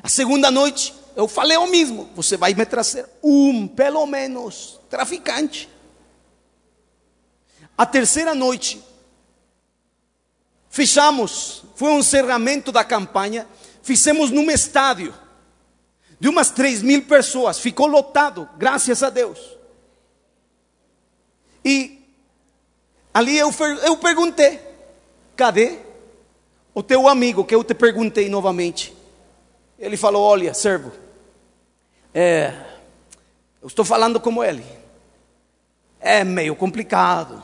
A 0.00 0.08
segunda 0.08 0.52
noite 0.52 0.94
eu 1.16 1.26
falei 1.26 1.56
o 1.56 1.66
mesmo: 1.66 2.08
você 2.14 2.36
vai 2.36 2.54
me 2.54 2.64
trazer 2.64 3.06
um, 3.22 3.66
pelo 3.66 4.06
menos, 4.06 4.78
traficante. 4.88 5.68
A 7.78 7.86
terceira 7.86 8.34
noite, 8.34 8.82
fechamos, 10.68 11.62
foi 11.76 11.90
um 11.90 12.00
encerramento 12.00 12.72
da 12.72 12.82
campanha, 12.82 13.46
fizemos 13.84 14.32
num 14.32 14.50
estádio 14.50 15.14
de 16.18 16.28
umas 16.28 16.50
três 16.50 16.82
mil 16.82 17.04
pessoas, 17.04 17.60
ficou 17.60 17.86
lotado, 17.86 18.48
graças 18.58 19.00
a 19.04 19.10
Deus. 19.10 19.56
E 21.64 22.04
ali 23.14 23.38
eu, 23.38 23.54
eu 23.84 23.96
perguntei: 23.96 24.60
cadê 25.36 25.78
o 26.74 26.82
teu 26.82 27.06
amigo 27.06 27.44
que 27.44 27.54
eu 27.54 27.62
te 27.62 27.74
perguntei 27.74 28.28
novamente? 28.28 28.92
Ele 29.78 29.96
falou: 29.96 30.24
olha, 30.24 30.52
servo, 30.52 30.90
é, 32.12 32.52
eu 33.62 33.68
estou 33.68 33.84
falando 33.84 34.18
como 34.18 34.42
ele, 34.42 34.64
é 36.00 36.24
meio 36.24 36.56
complicado, 36.56 37.40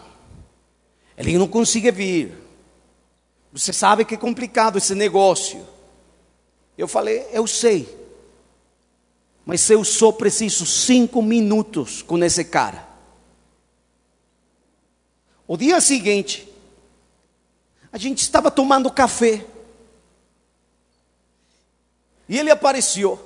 ele 1.17 1.39
não 1.39 1.49
consegue 1.49 1.91
vir. 1.91 2.35
Você 3.53 3.73
sabe 3.73 4.05
que 4.05 4.15
é 4.15 4.19
complicado 4.19 4.79
esse 4.79 4.95
negócio. 4.95 5.65
Eu 6.77 6.89
falei: 6.89 7.27
eu 7.33 7.47
sei. 7.47 7.89
Mas 9.47 9.69
eu 9.69 9.85
só 9.85 10.11
preciso 10.11 10.67
cinco 10.67 11.23
minutos 11.23 12.03
com 12.03 12.23
esse 12.25 12.45
cara. 12.45 12.89
O 15.47 15.57
dia 15.57 15.81
seguinte, 15.81 16.49
a 17.93 17.99
gente 17.99 18.23
estava 18.23 18.51
tomando 18.51 18.91
café. 18.91 19.47
E 22.29 22.39
ele 22.39 22.51
apareceu. 22.51 23.21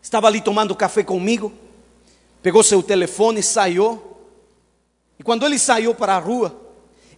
Estava 0.00 0.26
ali 0.26 0.40
tomando 0.40 0.74
café 0.74 1.04
comigo. 1.04 1.52
Pegou 2.42 2.64
seu 2.64 2.82
telefone, 2.82 3.42
saiu. 3.42 4.11
E 5.22 5.24
quando 5.24 5.46
ele 5.46 5.56
saiu 5.56 5.94
para 5.94 6.16
a 6.16 6.18
rua, 6.18 6.60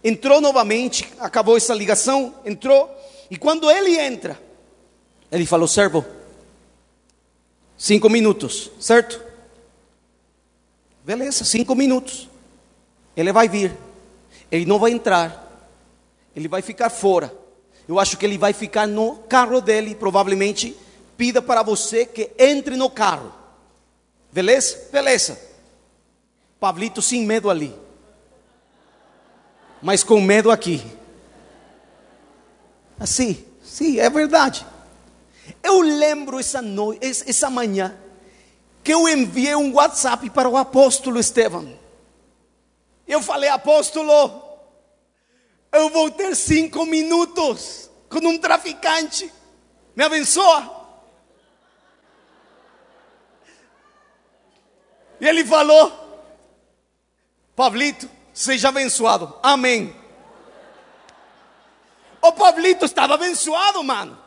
entrou 0.03 0.39
novamente, 0.39 1.11
acabou 1.17 1.57
essa 1.57 1.73
ligação, 1.73 2.35
entrou, 2.45 2.87
e 3.31 3.35
quando 3.35 3.67
ele 3.67 3.97
entra, 3.99 4.39
ele 5.31 5.43
falou: 5.43 5.67
servo, 5.67 6.05
cinco 7.75 8.07
minutos, 8.07 8.69
certo? 8.79 9.19
Beleza, 11.03 11.43
cinco 11.43 11.73
minutos. 11.73 12.29
Ele 13.17 13.33
vai 13.33 13.49
vir, 13.49 13.75
ele 14.51 14.67
não 14.67 14.77
vai 14.77 14.91
entrar, 14.91 15.67
ele 16.35 16.47
vai 16.47 16.61
ficar 16.61 16.91
fora. 16.91 17.35
Eu 17.87 17.99
acho 17.99 18.17
que 18.17 18.25
ele 18.27 18.37
vai 18.37 18.53
ficar 18.53 18.87
no 18.87 19.15
carro 19.15 19.59
dele, 19.59 19.95
provavelmente 19.95 20.77
pida 21.17 21.41
para 21.41 21.63
você 21.63 22.05
que 22.05 22.29
entre 22.37 22.75
no 22.75 22.87
carro. 22.87 23.33
Beleza? 24.31 24.89
Beleza. 24.91 25.41
Pablito 26.59 27.01
sem 27.01 27.25
medo 27.25 27.49
ali. 27.49 27.84
Mas 29.85 30.03
com 30.03 30.19
medo 30.19 30.49
aqui. 30.49 30.83
Assim, 32.99 33.45
sim, 33.63 33.99
é 33.99 34.09
verdade. 34.09 34.65
Eu 35.61 35.79
lembro 35.79 36.39
essa 36.39 36.59
noite, 36.59 37.05
essa 37.05 37.51
manhã, 37.51 37.95
que 38.83 38.91
eu 38.91 39.07
enviei 39.07 39.55
um 39.55 39.75
WhatsApp 39.75 40.27
para 40.31 40.49
o 40.49 40.57
apóstolo 40.57 41.19
Estevão. 41.19 41.77
Eu 43.07 43.21
falei, 43.21 43.47
apóstolo, 43.47 44.41
eu 45.71 45.87
vou 45.91 46.09
ter 46.09 46.35
cinco 46.35 46.83
minutos 46.87 47.87
com 48.09 48.27
um 48.27 48.39
traficante. 48.39 49.31
Me 49.95 50.03
abençoa. 50.03 50.97
E 55.21 55.27
ele 55.27 55.45
falou: 55.45 55.93
Pablito, 57.55 58.14
seja 58.35 58.69
abençoado. 58.69 59.33
Amém. 59.41 59.95
O 62.21 62.31
Pablito 62.33 62.85
estava 62.85 63.15
abençoado, 63.15 63.81
mano. 63.83 64.17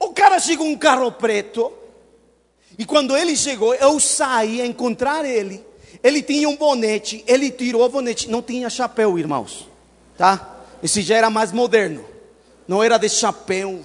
O 0.00 0.12
cara 0.12 0.38
chegou 0.40 0.66
um 0.66 0.76
carro 0.76 1.10
preto. 1.12 1.72
E 2.76 2.84
quando 2.84 3.16
ele 3.16 3.36
chegou, 3.36 3.72
eu 3.74 4.00
saí 4.00 4.60
a 4.60 4.66
encontrar 4.66 5.24
ele. 5.24 5.64
Ele 6.02 6.20
tinha 6.22 6.48
um 6.48 6.56
bonete, 6.56 7.24
ele 7.26 7.50
tirou 7.50 7.84
o 7.84 7.88
bonete, 7.88 8.28
não 8.28 8.42
tinha 8.42 8.68
chapéu, 8.68 9.18
irmãos. 9.18 9.68
Tá? 10.18 10.58
Esse 10.82 11.00
já 11.00 11.16
era 11.16 11.30
mais 11.30 11.52
moderno. 11.52 12.04
Não 12.66 12.82
era 12.82 12.98
de 12.98 13.08
chapéu, 13.08 13.80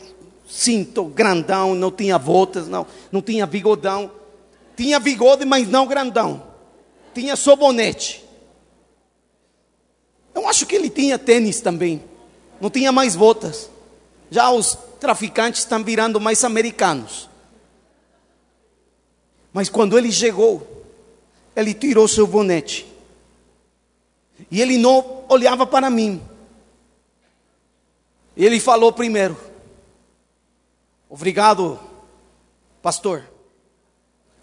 cinto 0.50 1.06
grandão, 1.06 1.76
não 1.76 1.91
tinha 1.91 2.18
voltas, 2.18 2.68
não, 2.68 2.88
não 3.12 3.22
tinha 3.22 3.45
bigodão. 3.45 4.12
Tinha 4.76 5.00
bigode, 5.00 5.45
mas 5.45 5.68
não 5.68 5.86
grandão. 5.86 6.43
Tinha 7.14 7.36
só 7.36 7.56
bonete. 7.56 8.28
Eu 10.39 10.47
acho 10.47 10.65
que 10.65 10.73
ele 10.73 10.89
tinha 10.89 11.19
tênis 11.19 11.59
também. 11.59 12.01
Não 12.61 12.69
tinha 12.69 12.93
mais 12.93 13.13
botas. 13.13 13.69
Já 14.31 14.49
os 14.49 14.77
traficantes 14.97 15.59
estão 15.59 15.83
virando 15.83 16.17
mais 16.17 16.45
americanos. 16.45 17.29
Mas 19.51 19.67
quando 19.67 19.97
ele 19.97 20.09
chegou, 20.13 20.85
ele 21.53 21.73
tirou 21.73 22.07
seu 22.07 22.25
bonete. 22.25 22.87
E 24.49 24.61
ele 24.61 24.77
não 24.77 25.25
olhava 25.27 25.67
para 25.67 25.89
mim. 25.89 26.21
Ele 28.37 28.61
falou 28.61 28.93
primeiro: 28.93 29.37
Obrigado, 31.09 31.77
pastor. 32.81 33.29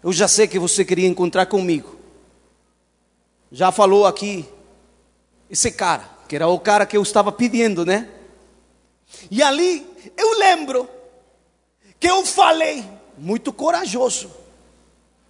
Eu 0.03 0.13
já 0.13 0.27
sei 0.27 0.47
que 0.47 0.59
você 0.59 0.85
queria 0.85 1.07
encontrar 1.07 1.47
comigo. 1.47 1.95
Já 3.51 3.71
falou 3.71 4.05
aqui 4.05 4.47
esse 5.49 5.71
cara, 5.71 6.09
que 6.27 6.35
era 6.35 6.47
o 6.47 6.59
cara 6.59 6.85
que 6.85 6.97
eu 6.97 7.01
estava 7.01 7.31
pedindo, 7.31 7.85
né? 7.85 8.09
E 9.31 9.41
ali 9.41 9.85
eu 10.15 10.37
lembro 10.37 10.89
que 11.99 12.07
eu 12.07 12.25
falei, 12.25 12.85
muito 13.17 13.51
corajoso. 13.51 14.31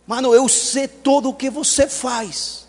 Mano, 0.06 0.34
eu 0.34 0.48
sei 0.48 0.88
tudo 0.88 1.30
o 1.30 1.34
que 1.34 1.50
você 1.50 1.88
faz. 1.88 2.68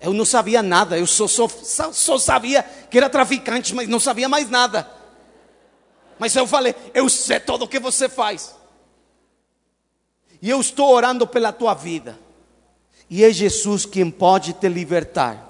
Eu 0.00 0.12
não 0.12 0.24
sabia 0.24 0.62
nada, 0.62 0.98
eu 0.98 1.06
só, 1.06 1.26
só, 1.26 1.48
só 1.48 2.18
sabia 2.18 2.62
que 2.62 2.98
era 2.98 3.08
traficante, 3.08 3.74
mas 3.74 3.88
não 3.88 3.98
sabia 3.98 4.28
mais 4.28 4.48
nada. 4.48 4.90
Mas 6.18 6.34
eu 6.34 6.46
falei, 6.46 6.74
eu 6.94 7.08
sei 7.08 7.40
tudo 7.40 7.64
o 7.64 7.68
que 7.68 7.78
você 7.78 8.08
faz. 8.08 8.54
E 10.40 10.50
eu 10.50 10.60
estou 10.60 10.90
orando 10.92 11.26
pela 11.26 11.52
tua 11.52 11.74
vida. 11.74 12.18
E 13.08 13.24
é 13.24 13.32
Jesus 13.32 13.86
quem 13.86 14.10
pode 14.10 14.52
te 14.52 14.68
libertar. 14.68 15.45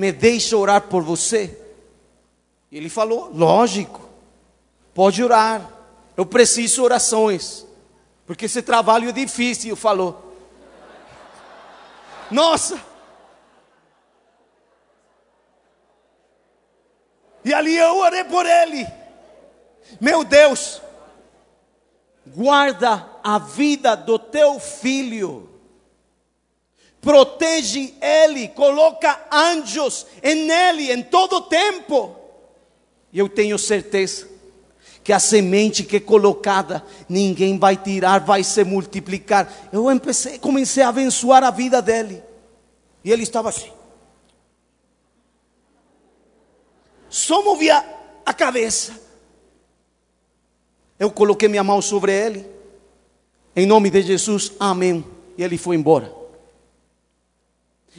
Me 0.00 0.12
deixa 0.12 0.56
orar 0.56 0.80
por 0.88 1.02
você. 1.02 1.60
Ele 2.72 2.88
falou: 2.88 3.30
lógico, 3.34 4.00
pode 4.94 5.22
orar. 5.22 5.70
Eu 6.16 6.24
preciso 6.24 6.82
orações. 6.82 7.66
Porque 8.24 8.46
esse 8.46 8.62
trabalho 8.62 9.10
é 9.10 9.12
difícil, 9.12 9.76
falou. 9.76 10.34
Nossa! 12.30 12.82
E 17.44 17.52
ali 17.52 17.76
eu 17.76 17.98
orei 17.98 18.24
por 18.24 18.46
ele. 18.46 18.86
Meu 20.00 20.24
Deus, 20.24 20.80
guarda 22.26 23.06
a 23.22 23.38
vida 23.38 23.94
do 23.94 24.18
teu 24.18 24.58
filho, 24.58 25.59
protege 27.00 27.94
ele, 28.00 28.48
coloca 28.48 29.18
anjos 29.32 30.06
em 30.22 30.50
ele 30.50 30.92
em 30.92 31.02
todo 31.02 31.40
tempo. 31.42 32.14
E 33.12 33.18
eu 33.18 33.28
tenho 33.28 33.58
certeza 33.58 34.28
que 35.02 35.12
a 35.12 35.18
semente 35.18 35.82
que 35.82 35.96
é 35.96 36.00
colocada, 36.00 36.84
ninguém 37.08 37.58
vai 37.58 37.76
tirar, 37.76 38.20
vai 38.20 38.44
se 38.44 38.62
multiplicar. 38.64 39.50
Eu 39.72 39.84
comecei 40.40 40.82
a 40.82 40.88
abençoar 40.88 41.42
a 41.42 41.50
vida 41.50 41.80
dele. 41.80 42.22
E 43.02 43.10
ele 43.10 43.22
estava 43.22 43.48
assim. 43.48 43.70
Só 47.08 47.42
movia 47.42 47.84
a 48.24 48.34
cabeça. 48.34 49.00
Eu 50.98 51.10
coloquei 51.10 51.48
minha 51.48 51.64
mão 51.64 51.80
sobre 51.80 52.12
ele. 52.12 52.46
Em 53.56 53.66
nome 53.66 53.90
de 53.90 54.02
Jesus, 54.02 54.52
amém. 54.60 55.04
E 55.36 55.42
ele 55.42 55.56
foi 55.56 55.74
embora. 55.74 56.19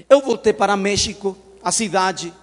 Eu 0.10 0.22
voltei 0.22 0.54
para 0.54 0.78
México, 0.78 1.38
a 1.64 1.72
cidade. 1.72 2.34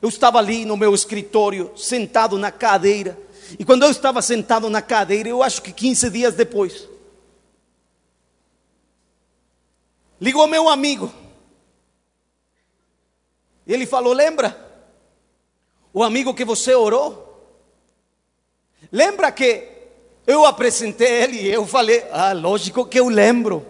Eu 0.00 0.08
estava 0.08 0.38
ali 0.38 0.64
no 0.64 0.76
meu 0.76 0.94
escritório, 0.94 1.72
sentado 1.76 2.38
na 2.38 2.50
cadeira. 2.50 3.18
E 3.58 3.64
quando 3.64 3.84
eu 3.84 3.90
estava 3.90 4.22
sentado 4.22 4.70
na 4.70 4.80
cadeira, 4.80 5.28
eu 5.28 5.42
acho 5.42 5.62
que 5.62 5.72
15 5.72 6.10
dias 6.10 6.34
depois, 6.34 6.88
ligou 10.20 10.46
meu 10.46 10.68
amigo. 10.68 11.12
Ele 13.66 13.86
falou: 13.86 14.12
Lembra? 14.12 14.70
O 15.92 16.02
amigo 16.02 16.32
que 16.32 16.44
você 16.44 16.74
orou? 16.74 17.30
Lembra 18.90 19.30
que 19.30 19.68
eu 20.26 20.44
apresentei 20.44 21.22
ele 21.22 21.40
e 21.40 21.48
eu 21.48 21.66
falei, 21.66 22.04
ah, 22.12 22.32
lógico 22.32 22.86
que 22.86 22.98
eu 22.98 23.08
lembro. 23.08 23.66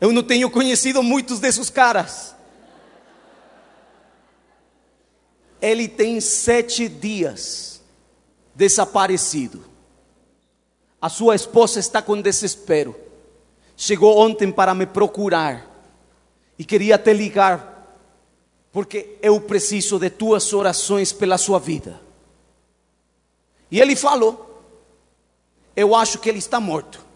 Eu 0.00 0.12
não 0.12 0.22
tenho 0.22 0.50
conhecido 0.50 1.02
muitos 1.02 1.40
desses 1.40 1.70
caras. 1.70 2.34
Ele 5.60 5.88
tem 5.88 6.20
sete 6.20 6.88
dias 6.88 7.82
desaparecido. 8.54 9.64
A 11.00 11.08
sua 11.08 11.34
esposa 11.34 11.80
está 11.80 12.00
com 12.00 12.20
desespero. 12.20 12.94
Chegou 13.76 14.18
ontem 14.18 14.50
para 14.50 14.74
me 14.74 14.86
procurar 14.86 15.66
e 16.58 16.64
queria 16.64 16.98
te 16.98 17.12
ligar, 17.12 17.96
porque 18.72 19.16
eu 19.22 19.40
preciso 19.40 19.98
de 19.98 20.10
tuas 20.10 20.52
orações 20.52 21.12
pela 21.12 21.38
sua 21.38 21.60
vida. 21.60 22.00
E 23.70 23.80
ele 23.80 23.94
falou: 23.94 24.48
eu 25.76 25.94
acho 25.94 26.18
que 26.18 26.28
ele 26.28 26.38
está 26.38 26.58
morto. 26.58 27.07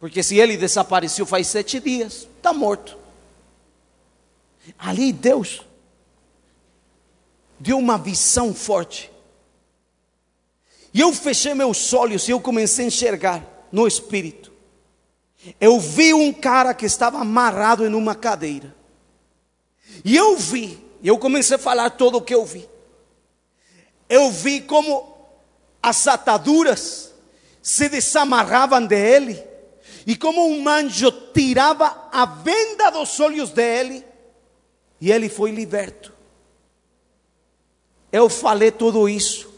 Porque 0.00 0.22
se 0.22 0.36
ele 0.36 0.56
desapareceu 0.56 1.26
faz 1.26 1.46
sete 1.48 1.80
dias, 1.80 2.28
está 2.36 2.52
morto. 2.52 2.96
Ali 4.78 5.12
Deus 5.12 5.62
deu 7.58 7.78
uma 7.78 7.98
visão 7.98 8.54
forte. 8.54 9.10
E 10.94 11.00
eu 11.00 11.12
fechei 11.12 11.54
meus 11.54 11.92
olhos 11.92 12.28
e 12.28 12.30
eu 12.30 12.40
comecei 12.40 12.84
a 12.84 12.88
enxergar 12.88 13.44
no 13.70 13.86
espírito. 13.86 14.52
Eu 15.60 15.78
vi 15.78 16.14
um 16.14 16.32
cara 16.32 16.74
que 16.74 16.86
estava 16.86 17.18
amarrado 17.18 17.86
em 17.86 17.94
uma 17.94 18.14
cadeira. 18.14 18.74
E 20.04 20.16
eu 20.16 20.36
vi, 20.36 20.78
e 21.02 21.08
eu 21.08 21.18
comecei 21.18 21.56
a 21.56 21.58
falar 21.58 21.90
todo 21.90 22.18
o 22.18 22.22
que 22.22 22.34
eu 22.34 22.44
vi. 22.44 22.68
Eu 24.08 24.30
vi 24.30 24.60
como 24.60 25.16
as 25.82 26.06
ataduras 26.06 27.12
se 27.62 27.88
desamarravam 27.88 28.86
dele, 28.86 29.42
e 30.08 30.16
como 30.16 30.42
um 30.48 30.66
anjo 30.66 31.12
tirava 31.34 32.08
a 32.10 32.24
venda 32.24 32.88
dos 32.88 33.20
olhos 33.20 33.50
dele, 33.50 34.02
E 34.98 35.12
ele 35.12 35.28
foi 35.28 35.52
liberto. 35.52 36.12
Eu 38.10 38.28
falei 38.28 38.72
tudo 38.72 39.06
isso. 39.06 39.48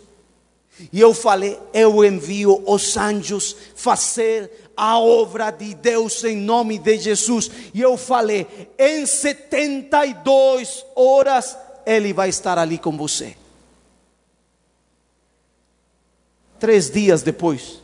E 0.92 1.01
eu 1.01 1.14
falei: 1.14 1.59
eu 1.72 2.05
envio 2.05 2.62
os 2.66 2.96
anjos 2.96 3.57
fazer 3.76 4.72
a 4.76 4.98
obra 4.98 5.53
de 5.53 5.72
Deus 5.72 6.24
em 6.24 6.36
nome 6.36 6.78
de 6.78 6.98
Jesus. 6.98 7.48
E 7.72 7.80
eu 7.80 7.96
falei: 7.96 8.46
em 8.76 9.07
72 9.07 10.84
horas 10.96 11.57
ele 11.86 12.12
vai 12.12 12.28
estar 12.28 12.59
ali 12.59 12.76
com 12.76 12.96
você. 12.96 13.36
Três 16.59 16.90
dias 16.90 17.22
depois, 17.22 17.80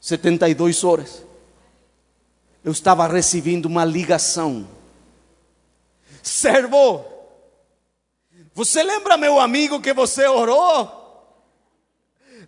72 0.00 0.84
horas, 0.84 1.23
eu 2.64 2.72
estava 2.72 3.06
recebendo 3.06 3.66
uma 3.66 3.84
ligação. 3.84 4.66
Servo, 6.22 7.04
você 8.54 8.82
lembra, 8.82 9.18
meu 9.18 9.38
amigo, 9.38 9.82
que 9.82 9.92
você 9.92 10.26
orou? 10.26 11.02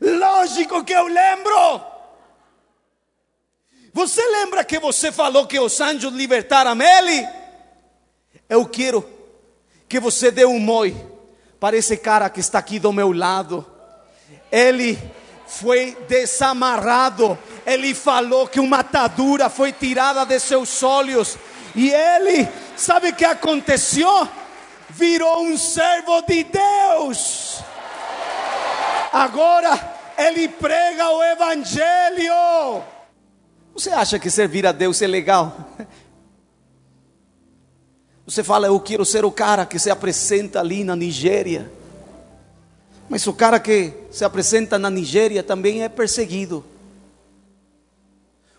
Lógico 0.01 0.83
que 0.83 0.95
eu 0.95 1.07
lembro. 1.07 1.81
Você 3.93 4.25
lembra 4.27 4.65
que 4.65 4.79
você 4.79 5.13
falou 5.13 5.47
que 5.47 5.59
os 5.61 5.81
anjos 5.81 6.13
libertaram 6.13 6.81
ele? 6.81 7.29
Eu 8.49 8.67
quero 8.67 9.07
que 9.89 10.01
você 10.01 10.31
dê 10.31 10.47
um 10.47 10.59
moi 10.59 10.95
para 11.61 11.77
esse 11.77 11.97
cara 11.97 12.31
que 12.31 12.41
está 12.41 12.59
aqui 12.59 12.79
do 12.79 12.93
meu 12.93 13.13
lado. 13.13 13.67
Ele 14.51 14.99
foi 15.47 15.97
desamarrado. 16.09 17.39
Ele 17.65 17.95
falou 17.95 18.47
que 18.47 18.61
uma 18.61 18.81
atadura 18.81 19.49
foi 19.49 19.73
tirada 19.73 20.25
de 20.25 20.39
seus 20.39 20.83
olhos. 20.83 21.39
E 21.75 21.91
ele, 21.91 22.49
sabe 22.77 23.09
o 23.09 23.15
que 23.15 23.25
aconteceu? 23.25 24.29
Virou 24.91 25.43
um 25.43 25.57
servo 25.57 26.23
de 26.23 26.45
Deus. 26.45 27.61
Agora 29.13 29.97
ele 30.17 30.49
prega 30.49 31.11
o 31.11 31.23
evangelho. 31.23 32.83
Você 33.75 33.91
acha 33.91 34.19
que 34.19 34.31
servir 34.31 34.67
a 34.67 34.73
Deus 34.73 35.03
é 35.03 35.07
legal? 35.07 35.55
Você 38.27 38.43
fala, 38.43 38.67
eu 38.67 38.81
quero 38.81 39.05
ser 39.05 39.25
o 39.25 39.31
cara 39.31 39.65
que 39.65 39.79
se 39.79 39.89
apresenta 39.89 40.59
ali 40.59 40.83
na 40.83 40.97
Nigéria. 40.97 41.71
Mas 43.09 43.27
o 43.27 43.33
cara 43.33 43.61
que 43.61 43.93
se 44.11 44.25
apresenta 44.25 44.79
na 44.79 44.91
Nigéria 44.91 45.43
também 45.43 45.83
é 45.83 45.89
perseguido. 45.89 46.65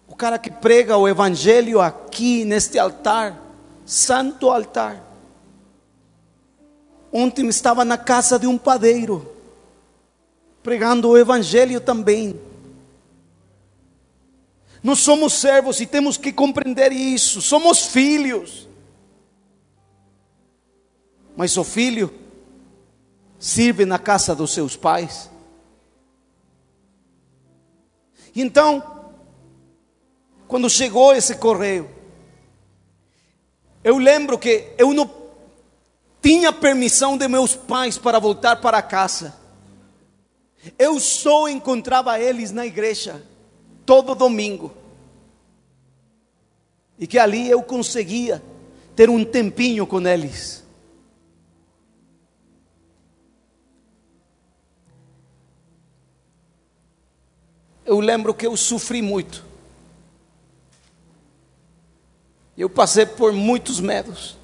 O 0.07 0.15
cara 0.15 0.39
que 0.39 0.49
prega 0.49 0.97
o 0.97 1.07
evangelho 1.07 1.81
aqui 1.81 2.45
neste 2.45 2.79
altar, 2.79 3.41
santo 3.85 4.49
altar. 4.49 5.03
Ontem 7.11 7.47
estava 7.47 7.83
na 7.83 7.97
casa 7.97 8.39
de 8.39 8.47
um 8.47 8.57
padeiro, 8.57 9.29
pregando 10.63 11.09
o 11.09 11.17
evangelho 11.17 11.81
também. 11.81 12.39
Nós 14.81 14.99
somos 14.99 15.33
servos 15.33 15.81
e 15.81 15.85
temos 15.85 16.15
que 16.15 16.31
compreender 16.31 16.93
isso. 16.93 17.41
Somos 17.41 17.87
filhos. 17.87 18.67
Mas 21.35 21.57
o 21.57 21.63
filho 21.63 22.26
sirve 23.39 23.85
na 23.85 23.99
casa 23.99 24.35
dos 24.35 24.53
seus 24.53 24.75
pais. 24.75 25.29
Então, 28.35 28.83
quando 30.47 30.69
chegou 30.69 31.13
esse 31.15 31.35
correio, 31.35 31.89
eu 33.83 33.97
lembro 33.97 34.38
que 34.38 34.73
eu 34.77 34.93
não 34.93 35.09
tinha 36.21 36.51
permissão 36.51 37.17
de 37.17 37.27
meus 37.27 37.55
pais 37.55 37.97
para 37.97 38.19
voltar 38.19 38.57
para 38.57 38.81
casa. 38.81 39.35
Eu 40.77 40.99
só 40.99 41.47
encontrava 41.47 42.19
eles 42.19 42.51
na 42.51 42.65
igreja 42.65 43.23
todo 43.85 44.13
domingo. 44.13 44.73
E 46.99 47.07
que 47.07 47.17
ali 47.17 47.49
eu 47.49 47.61
conseguia 47.63 48.43
ter 48.95 49.09
um 49.09 49.23
tempinho 49.23 49.88
com 49.88 50.01
eles. 50.01 50.66
Eu 57.88 58.01
lembro 58.01 58.33
que 58.33 58.45
eu 58.45 58.57
sofri 58.57 59.01
muito. 59.01 59.45
Eu 62.57 62.69
passei 62.69 63.05
por 63.05 63.31
muitos 63.31 63.79
medos. 63.79 64.38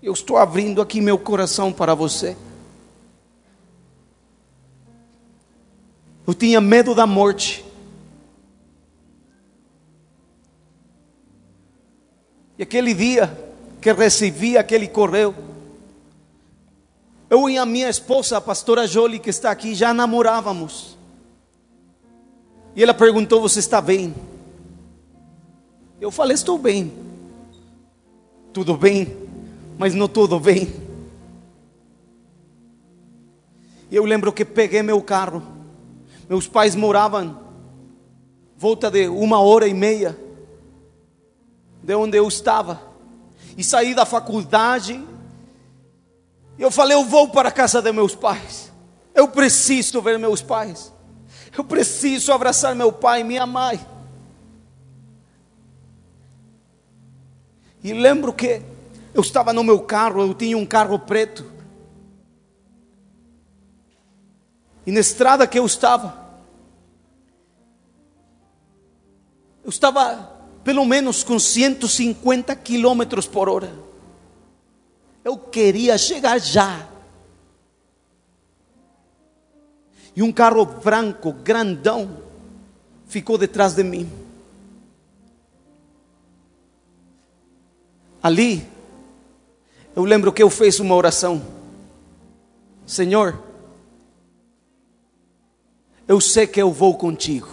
Eu 0.00 0.12
estou 0.12 0.36
abrindo 0.36 0.80
aqui 0.80 1.00
meu 1.00 1.18
coração 1.18 1.72
para 1.72 1.92
você. 1.92 2.36
Eu 6.24 6.32
tinha 6.32 6.60
medo 6.60 6.94
da 6.94 7.06
morte. 7.06 7.64
E 12.56 12.62
aquele 12.62 12.94
dia 12.94 13.26
que 13.80 13.92
recebi 13.92 14.56
aquele 14.56 14.86
correio, 14.86 15.34
eu 17.30 17.48
e 17.48 17.56
a 17.56 17.64
minha 17.64 17.88
esposa, 17.88 18.36
a 18.36 18.40
pastora 18.40 18.88
Jolie, 18.88 19.20
que 19.20 19.30
está 19.30 19.52
aqui, 19.52 19.72
já 19.72 19.94
namorávamos. 19.94 20.98
E 22.74 22.82
ela 22.82 22.92
perguntou: 22.92 23.40
Você 23.40 23.60
está 23.60 23.80
bem? 23.80 24.12
Eu 26.00 26.10
falei: 26.10 26.34
Estou 26.34 26.58
bem. 26.58 26.92
Tudo 28.52 28.76
bem, 28.76 29.16
mas 29.78 29.94
não 29.94 30.08
tudo 30.08 30.40
bem. 30.40 30.74
E 33.88 33.94
eu 33.94 34.04
lembro 34.04 34.32
que 34.32 34.44
peguei 34.44 34.82
meu 34.82 35.00
carro. 35.00 35.40
Meus 36.28 36.48
pais 36.48 36.74
moravam 36.74 37.38
volta 38.56 38.90
de 38.90 39.08
uma 39.08 39.40
hora 39.40 39.66
e 39.66 39.72
meia 39.72 40.18
de 41.82 41.94
onde 41.94 42.18
eu 42.18 42.28
estava. 42.28 42.82
E 43.56 43.64
saí 43.64 43.94
da 43.94 44.04
faculdade 44.04 45.02
eu 46.62 46.70
falei: 46.70 46.96
Eu 46.96 47.04
vou 47.04 47.28
para 47.28 47.48
a 47.48 47.52
casa 47.52 47.80
de 47.80 47.92
meus 47.92 48.14
pais. 48.14 48.70
Eu 49.14 49.28
preciso 49.28 50.00
ver 50.00 50.18
meus 50.18 50.42
pais. 50.42 50.92
Eu 51.56 51.64
preciso 51.64 52.32
abraçar 52.32 52.74
meu 52.74 52.92
pai 52.92 53.20
e 53.20 53.24
minha 53.24 53.46
mãe. 53.46 53.80
E 57.82 57.92
lembro 57.92 58.32
que 58.32 58.62
eu 59.14 59.22
estava 59.22 59.52
no 59.52 59.64
meu 59.64 59.80
carro, 59.80 60.20
eu 60.20 60.34
tinha 60.34 60.56
um 60.56 60.66
carro 60.66 60.98
preto. 60.98 61.44
E 64.86 64.92
na 64.92 65.00
estrada 65.00 65.46
que 65.46 65.58
eu 65.58 65.66
estava, 65.66 66.30
eu 69.64 69.70
estava 69.70 70.38
pelo 70.62 70.84
menos 70.84 71.24
com 71.24 71.38
150 71.38 72.54
quilômetros 72.56 73.26
por 73.26 73.48
hora. 73.48 73.89
Eu 75.24 75.36
queria 75.36 75.98
chegar 75.98 76.38
já. 76.38 76.88
E 80.14 80.22
um 80.22 80.32
carro 80.32 80.64
branco, 80.64 81.32
grandão, 81.32 82.18
ficou 83.06 83.38
detrás 83.38 83.74
de 83.74 83.82
mim. 83.82 84.10
Ali, 88.22 88.66
eu 89.94 90.04
lembro 90.04 90.32
que 90.32 90.42
eu 90.42 90.50
fiz 90.50 90.78
uma 90.78 90.94
oração. 90.94 91.42
Senhor, 92.86 93.42
eu 96.06 96.20
sei 96.20 96.46
que 96.46 96.60
eu 96.60 96.72
vou 96.72 96.96
contigo. 96.96 97.48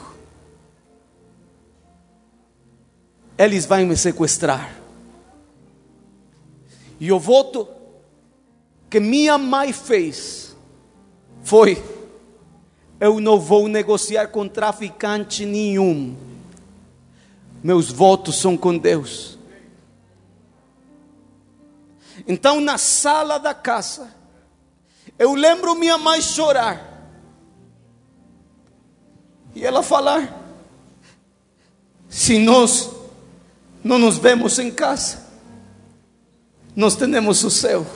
Eles 3.38 3.66
vão 3.66 3.86
me 3.86 3.96
sequestrar. 3.96 4.87
E 7.00 7.12
o 7.12 7.20
voto 7.20 7.68
que 8.90 9.00
minha 9.00 9.38
mãe 9.38 9.72
fez 9.72 10.56
foi: 11.44 11.82
eu 13.00 13.20
não 13.20 13.40
vou 13.40 13.68
negociar 13.68 14.28
com 14.28 14.48
traficante 14.48 15.46
nenhum. 15.46 16.16
Meus 17.64 17.92
votos 17.92 18.40
são 18.40 18.58
com 18.58 18.78
Deus. 18.78 19.38
Então, 22.28 22.60
na 22.60 22.78
sala 22.78 23.38
da 23.38 23.54
casa, 23.54 24.14
eu 25.20 25.36
lembro 25.36 25.76
minha 25.76 25.98
mãe 25.98 26.22
chorar. 26.22 26.96
E 29.54 29.64
ela 29.64 29.84
falar: 29.84 30.44
se 32.10 32.40
nós 32.40 32.92
não 33.84 34.00
nos 34.00 34.18
vemos 34.18 34.58
em 34.58 34.72
casa, 34.72 35.27
nós 36.78 36.96
temos 36.96 37.44
o 37.44 37.50
céu. 37.50 37.88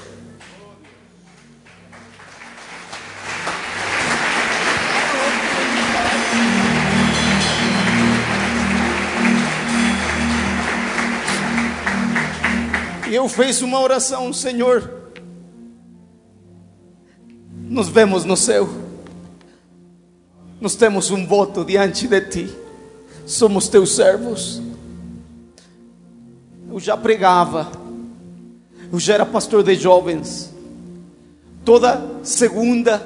eu 13.14 13.30
fiz 13.30 13.62
uma 13.62 13.80
oração, 13.80 14.34
Senhor. 14.34 15.12
Nos 17.54 17.88
vemos 17.88 18.26
no 18.26 18.36
céu. 18.36 18.68
Nós 20.60 20.74
temos 20.76 21.12
um 21.12 21.28
voto 21.28 21.64
diante 21.64 22.08
de 22.08 22.22
ti. 22.22 22.58
Somos 23.28 23.68
teus 23.68 23.96
servos. 23.96 24.60
Eu 26.68 26.80
já 26.80 26.98
pregava. 26.98 27.81
Eu 28.92 29.00
já 29.00 29.14
era 29.14 29.26
pastor 29.26 29.64
de 29.64 29.74
jovens. 29.76 30.54
Toda 31.64 32.20
segunda, 32.24 33.00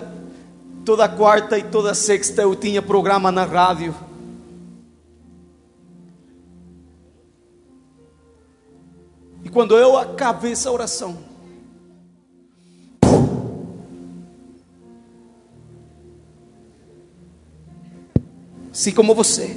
toda 0.83 1.07
quarta 1.07 1.59
e 1.59 1.63
toda 1.63 1.93
sexta 1.93 2.41
eu 2.41 2.55
tinha 2.55 2.81
programa 2.81 3.31
na 3.31 3.45
rádio. 3.45 3.93
E 9.43 9.49
quando 9.49 9.77
eu 9.77 9.95
acabei 9.95 10.53
essa 10.53 10.71
oração, 10.71 11.19
assim 18.71 18.91
como 18.91 19.13
você, 19.13 19.55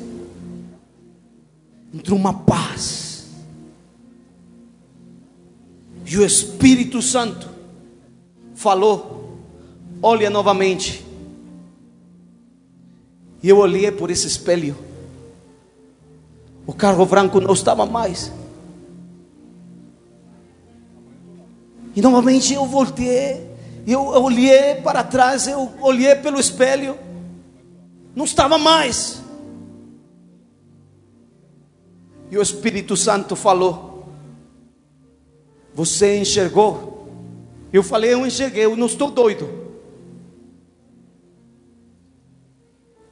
entrou 1.94 2.18
uma 2.18 2.34
paz. 2.34 3.07
E 6.10 6.16
o 6.16 6.24
Espírito 6.24 7.02
Santo 7.02 7.50
falou: 8.54 9.38
Olha 10.02 10.30
novamente. 10.30 11.04
E 13.42 13.48
eu 13.48 13.58
olhei 13.58 13.92
por 13.92 14.10
esse 14.10 14.26
espelho. 14.26 14.74
O 16.66 16.72
carro 16.72 17.04
branco 17.04 17.40
não 17.40 17.52
estava 17.52 17.84
mais. 17.84 18.32
E 21.94 22.00
novamente 22.00 22.54
eu 22.54 22.64
voltei, 22.64 23.46
eu 23.86 24.00
olhei 24.00 24.76
para 24.76 25.02
trás, 25.02 25.46
eu 25.46 25.72
olhei 25.80 26.14
pelo 26.14 26.38
espelho, 26.38 26.96
não 28.14 28.24
estava 28.24 28.56
mais. 28.56 29.20
E 32.30 32.38
o 32.38 32.42
Espírito 32.42 32.96
Santo 32.96 33.34
falou: 33.34 33.87
Você 35.78 36.18
enxergou? 36.18 37.06
Eu 37.72 37.84
falei: 37.84 38.12
Eu 38.12 38.26
enxerguei, 38.26 38.64
eu 38.64 38.76
não 38.76 38.86
estou 38.86 39.12
doido. 39.12 39.44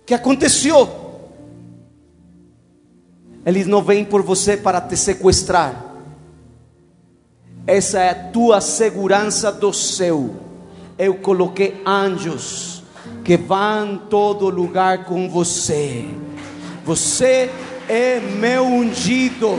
O 0.03 0.05
que 0.05 0.13
aconteceu? 0.13 0.89
Eles 3.45 3.69
não 3.69 3.85
vêm 3.85 4.05
por 4.05 4.21
você 4.21 4.57
para 4.57 4.81
te 4.81 4.97
sequestrar. 4.97 5.95
Essa 7.69 8.01
é 8.01 8.11
a 8.11 8.31
tua 8.33 8.61
segurança 8.61 9.53
do 9.53 9.73
céu. 9.73 10.35
Eu 10.99 11.15
coloquei 11.15 11.81
anjos 11.87 12.83
que 13.23 13.37
vão 13.37 13.97
todo 13.97 14.51
lugar 14.51 15.05
com 15.05 15.31
você. 15.31 16.05
Você 16.85 17.49
é 17.89 18.19
meu 18.19 18.65
ungido. 18.65 19.51